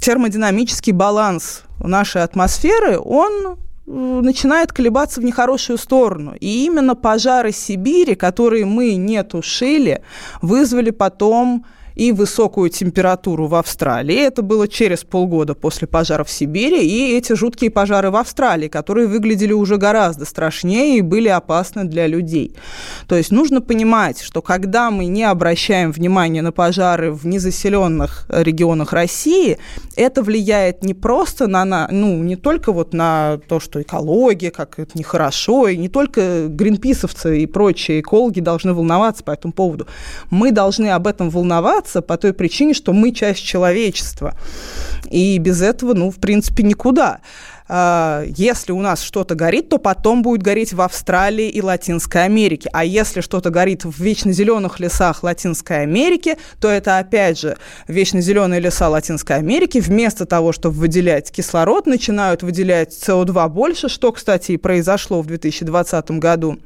термодинамический 0.00 0.92
баланс 0.92 1.62
нашей 1.78 2.22
атмосферы, 2.22 2.98
он 2.98 3.58
начинает 3.90 4.72
колебаться 4.72 5.20
в 5.20 5.24
нехорошую 5.24 5.78
сторону. 5.78 6.34
И 6.38 6.64
именно 6.64 6.94
пожары 6.94 7.52
Сибири, 7.52 8.14
которые 8.14 8.64
мы 8.64 8.94
не 8.94 9.22
тушили, 9.24 10.02
вызвали 10.42 10.90
потом 10.90 11.64
и 11.94 12.12
высокую 12.12 12.70
температуру 12.70 13.46
в 13.46 13.54
Австралии. 13.54 14.16
Это 14.16 14.42
было 14.42 14.68
через 14.68 15.04
полгода 15.04 15.54
после 15.54 15.86
пожаров 15.88 16.28
в 16.28 16.32
Сибири, 16.32 16.86
и 16.86 17.16
эти 17.16 17.34
жуткие 17.34 17.70
пожары 17.70 18.10
в 18.10 18.16
Австралии, 18.16 18.68
которые 18.68 19.06
выглядели 19.06 19.52
уже 19.52 19.76
гораздо 19.76 20.24
страшнее 20.24 20.98
и 20.98 21.02
были 21.02 21.28
опасны 21.28 21.84
для 21.84 22.06
людей. 22.06 22.54
То 23.06 23.16
есть 23.16 23.30
нужно 23.30 23.60
понимать, 23.60 24.20
что 24.20 24.42
когда 24.42 24.90
мы 24.90 25.06
не 25.06 25.24
обращаем 25.24 25.92
внимания 25.92 26.42
на 26.42 26.52
пожары 26.52 27.12
в 27.12 27.26
незаселенных 27.26 28.26
регионах 28.28 28.92
России, 28.92 29.58
это 29.96 30.22
влияет 30.22 30.84
не 30.84 30.94
просто 30.94 31.46
на, 31.46 31.64
на 31.64 31.88
ну, 31.90 32.22
не 32.22 32.36
только 32.36 32.72
вот 32.72 32.92
на 32.92 33.38
то, 33.48 33.60
что 33.60 33.82
экология, 33.82 34.50
как 34.50 34.78
это 34.78 34.96
нехорошо, 34.98 35.68
и 35.68 35.76
не 35.76 35.88
только 35.88 36.46
гринписовцы 36.48 37.40
и 37.42 37.46
прочие 37.46 38.00
экологи 38.00 38.40
должны 38.40 38.72
волноваться 38.74 39.24
по 39.24 39.30
этому 39.30 39.52
поводу. 39.52 39.86
Мы 40.30 40.52
должны 40.52 40.88
об 40.88 41.06
этом 41.06 41.30
волноваться, 41.30 41.79
развиваться 41.80 42.02
по 42.02 42.16
той 42.16 42.32
причине, 42.32 42.74
что 42.74 42.92
мы 42.92 43.12
часть 43.12 43.40
человечества. 43.40 44.34
И 45.10 45.38
без 45.38 45.62
этого, 45.62 45.94
ну, 45.94 46.10
в 46.10 46.16
принципе, 46.16 46.62
никуда 46.62 47.20
а, 47.72 48.24
если 48.36 48.72
у 48.72 48.80
нас 48.80 49.00
что-то 49.00 49.36
горит, 49.36 49.68
то 49.68 49.78
потом 49.78 50.22
будет 50.22 50.42
гореть 50.42 50.72
в 50.72 50.80
Австралии 50.80 51.48
и 51.48 51.62
Латинской 51.62 52.24
Америке. 52.24 52.68
А 52.72 52.84
если 52.84 53.20
что-то 53.20 53.50
горит 53.50 53.84
в 53.84 53.96
вечно 54.00 54.32
зеленых 54.32 54.80
лесах 54.80 55.22
Латинской 55.22 55.82
Америки, 55.82 56.36
то 56.60 56.68
это 56.68 56.98
опять 56.98 57.38
же 57.38 57.56
вечно 57.86 58.20
зеленые 58.20 58.60
леса 58.60 58.88
Латинской 58.88 59.36
Америки 59.36 59.78
вместо 59.78 60.26
того, 60.26 60.50
чтобы 60.50 60.74
выделять 60.80 61.30
кислород, 61.30 61.86
начинают 61.86 62.42
выделять 62.42 62.92
СО2 62.92 63.48
больше, 63.48 63.88
что, 63.88 64.10
кстати, 64.10 64.52
и 64.52 64.56
произошло 64.56 65.22
в 65.22 65.26
2020 65.26 66.10
году. 66.18 66.58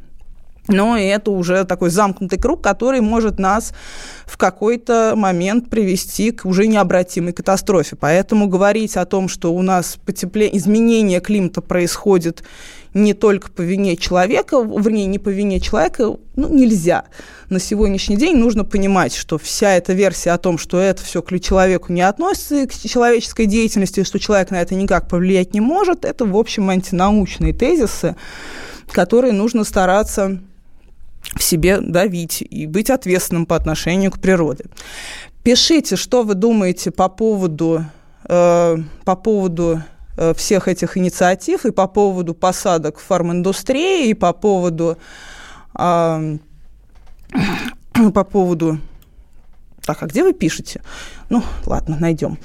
Но 0.67 0.97
это 0.97 1.31
уже 1.31 1.65
такой 1.65 1.91
замкнутый 1.91 2.39
круг, 2.39 2.63
который 2.63 3.03
может 3.03 3.39
нас 3.39 3.75
в 4.25 4.39
какой-то 4.39 5.13
момент 5.15 5.69
привести 5.69 6.31
к 6.31 6.47
уже 6.47 6.67
необратимой 6.67 7.35
катастрофе. 7.35 7.97
Поэтому 7.97 8.47
говорить 8.47 8.97
о 8.97 9.05
том, 9.05 9.29
что 9.29 9.53
у 9.53 9.61
нас 9.61 9.99
потепление, 10.07 10.57
изменение 10.57 11.21
климата 11.21 11.61
происходит 11.61 12.45
не 12.95 13.13
только 13.13 13.51
по 13.51 13.61
вине 13.61 13.97
человека, 13.97 14.57
вернее, 14.63 15.07
не 15.07 15.19
по 15.19 15.29
вине 15.29 15.61
человека, 15.61 16.17
ну, 16.37 16.49
нельзя. 16.49 17.05
На 17.51 17.59
сегодняшний 17.59 18.17
день 18.17 18.37
нужно 18.37 18.65
понимать, 18.65 19.15
что 19.15 19.37
вся 19.37 19.75
эта 19.75 19.93
версия 19.93 20.31
о 20.31 20.39
том, 20.39 20.57
что 20.57 20.79
это 20.79 21.03
все 21.03 21.21
к 21.21 21.41
человеку 21.41 21.93
не 21.93 22.03
относится, 22.03 22.67
к 22.67 22.73
человеческой 22.73 23.47
деятельности, 23.47 24.05
что 24.05 24.19
человек 24.19 24.51
на 24.51 24.63
это 24.63 24.77
никак 24.77 25.09
повлиять 25.09 25.53
не 25.53 25.61
может, 25.61 26.05
это, 26.05 26.25
в 26.25 26.37
общем, 26.37 26.71
антинаучные 26.71 27.53
тезисы, 27.53 28.17
которые 28.93 29.33
нужно 29.33 29.65
стараться 29.65 30.41
в 31.37 31.43
себе 31.43 31.81
давить 31.81 32.43
и 32.43 32.67
быть 32.67 32.91
ответственным 32.91 33.47
по 33.47 33.57
отношению 33.57 34.11
к 34.11 34.21
природе. 34.21 34.65
Пишите, 35.43 35.97
что 35.97 36.23
вы 36.23 36.35
думаете 36.35 36.91
по 36.91 37.09
поводу, 37.09 37.85
э, 38.29 38.77
по 39.05 39.17
поводу 39.17 39.83
э, 40.17 40.33
всех 40.35 40.69
этих 40.69 40.97
инициатив 40.97 41.67
и 41.67 41.73
по 41.73 41.87
поводу 41.87 42.35
посадок 42.35 42.99
в 42.99 43.03
фарминдустрии, 43.03 44.09
и 44.09 44.15
по 44.15 44.33
поводу, 44.33 44.97
э, 45.79 46.39
по 48.15 48.25
поводу 48.25 48.79
так, 49.85 50.03
а 50.03 50.07
где 50.07 50.23
вы 50.23 50.33
пишете? 50.33 50.83
Ну, 51.31 51.43
ладно, 51.67 51.97
найдем. 52.01 52.39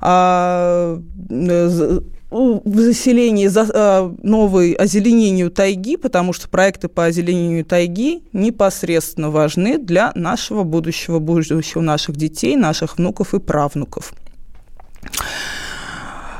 А, 0.00 1.00
э, 1.30 2.00
в 2.30 2.80
заселении 2.80 3.48
за, 3.48 3.68
э, 3.72 4.14
новой 4.22 4.72
озеленению 4.72 5.50
тайги, 5.50 5.96
потому 5.96 6.32
что 6.32 6.48
проекты 6.48 6.88
по 6.88 7.06
озеленению 7.06 7.64
тайги 7.64 8.22
непосредственно 8.32 9.30
важны 9.30 9.78
для 9.78 10.12
нашего 10.14 10.62
будущего, 10.62 11.18
будущего 11.18 11.80
наших 11.80 12.16
детей, 12.16 12.56
наших 12.56 12.98
внуков 12.98 13.34
и 13.34 13.40
правнуков. 13.40 14.12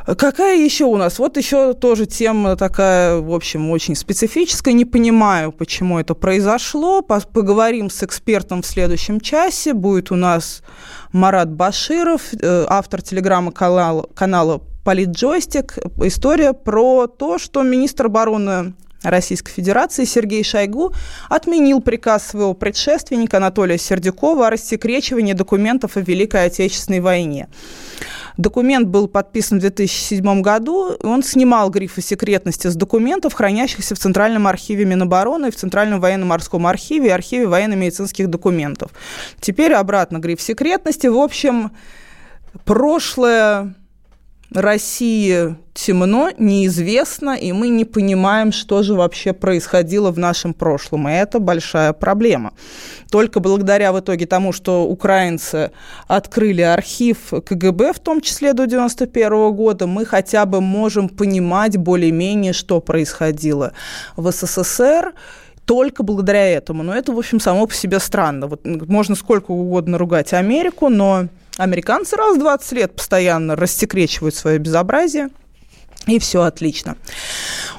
Какая 0.06 0.58
еще 0.58 0.84
у 0.84 0.96
нас? 0.96 1.18
Вот 1.18 1.36
еще 1.36 1.74
тоже 1.74 2.06
тема 2.06 2.56
такая, 2.56 3.18
в 3.18 3.32
общем, 3.32 3.70
очень 3.70 3.94
специфическая. 3.94 4.74
Не 4.74 4.84
понимаю, 4.84 5.52
почему 5.52 5.98
это 5.98 6.14
произошло. 6.14 7.02
Поговорим 7.02 7.90
с 7.90 8.02
экспертом 8.02 8.62
в 8.62 8.66
следующем 8.66 9.20
часе. 9.20 9.74
Будет 9.74 10.10
у 10.10 10.16
нас 10.16 10.62
Марат 11.12 11.50
Баширов, 11.50 12.22
э, 12.32 12.66
автор 12.68 13.02
телеграмма-канала 13.02 14.60
Политджойстик. 14.84 15.78
История 16.02 16.52
про 16.52 17.06
то, 17.06 17.38
что 17.38 17.62
министр 17.62 18.06
обороны 18.06 18.74
Российской 19.02 19.52
Федерации 19.52 20.04
Сергей 20.04 20.44
Шойгу 20.44 20.92
отменил 21.28 21.80
приказ 21.80 22.26
своего 22.28 22.54
предшественника 22.54 23.38
Анатолия 23.38 23.78
Сердюкова 23.78 24.48
о 24.48 24.50
рассекречивании 24.50 25.32
документов 25.32 25.96
о 25.96 26.00
Великой 26.00 26.46
Отечественной 26.46 27.00
войне. 27.00 27.48
Документ 28.36 28.88
был 28.88 29.08
подписан 29.08 29.58
в 29.58 29.60
2007 29.60 30.40
году. 30.40 30.96
Он 31.02 31.22
снимал 31.22 31.70
грифы 31.70 32.00
секретности 32.00 32.68
с 32.68 32.76
документов, 32.76 33.34
хранящихся 33.34 33.94
в 33.94 33.98
Центральном 33.98 34.46
архиве 34.46 34.84
Минобороны, 34.84 35.50
в 35.50 35.56
Центральном 35.56 36.00
военно-морском 36.00 36.66
архиве 36.66 37.08
и 37.08 37.10
архиве 37.10 37.46
военно-медицинских 37.46 38.28
документов. 38.28 38.92
Теперь 39.40 39.74
обратно 39.74 40.18
гриф 40.18 40.40
секретности. 40.40 41.06
В 41.06 41.18
общем, 41.18 41.72
прошлое 42.64 43.74
России 44.52 45.56
темно, 45.74 46.30
неизвестно, 46.36 47.36
и 47.36 47.52
мы 47.52 47.68
не 47.68 47.84
понимаем, 47.84 48.50
что 48.50 48.82
же 48.82 48.94
вообще 48.94 49.32
происходило 49.32 50.10
в 50.10 50.18
нашем 50.18 50.54
прошлом. 50.54 51.08
И 51.08 51.12
это 51.12 51.38
большая 51.38 51.92
проблема. 51.92 52.52
Только 53.10 53.38
благодаря 53.40 53.92
в 53.92 54.00
итоге 54.00 54.26
тому, 54.26 54.52
что 54.52 54.84
украинцы 54.86 55.70
открыли 56.08 56.62
архив 56.62 57.32
КГБ, 57.46 57.92
в 57.92 58.00
том 58.00 58.20
числе 58.20 58.52
до 58.52 58.64
1991 58.64 59.52
года, 59.54 59.86
мы 59.86 60.04
хотя 60.04 60.46
бы 60.46 60.60
можем 60.60 61.08
понимать 61.08 61.76
более-менее, 61.76 62.52
что 62.52 62.80
происходило 62.80 63.72
в 64.16 64.30
СССР, 64.32 65.14
только 65.64 66.02
благодаря 66.02 66.48
этому. 66.48 66.82
Но 66.82 66.92
это, 66.92 67.12
в 67.12 67.18
общем, 67.18 67.38
само 67.38 67.66
по 67.66 67.74
себе 67.74 68.00
странно. 68.00 68.48
Вот 68.48 68.66
можно 68.66 69.14
сколько 69.14 69.52
угодно 69.52 69.98
ругать 69.98 70.32
Америку, 70.32 70.88
но 70.88 71.28
Американцы 71.60 72.16
раз 72.16 72.36
в 72.36 72.38
20 72.38 72.72
лет 72.72 72.96
постоянно 72.96 73.54
рассекречивают 73.54 74.34
свое 74.34 74.56
безобразие. 74.56 75.28
И 76.06 76.18
все 76.18 76.40
отлично. 76.40 76.96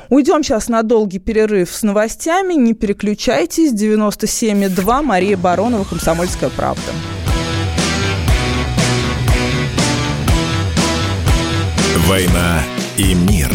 Уйдем 0.09 0.43
сейчас 0.43 0.67
на 0.67 0.83
долгий 0.83 1.17
перерыв 1.17 1.71
с 1.73 1.81
новостями. 1.81 2.53
Не 2.53 2.75
переключайтесь. 2.75 3.73
97,2. 3.73 5.01
Мария 5.01 5.35
Баронова, 5.35 5.83
«Комсомольская 5.83 6.51
правда». 6.51 6.91
«Война 12.05 12.61
и 12.97 13.15
мир». 13.15 13.49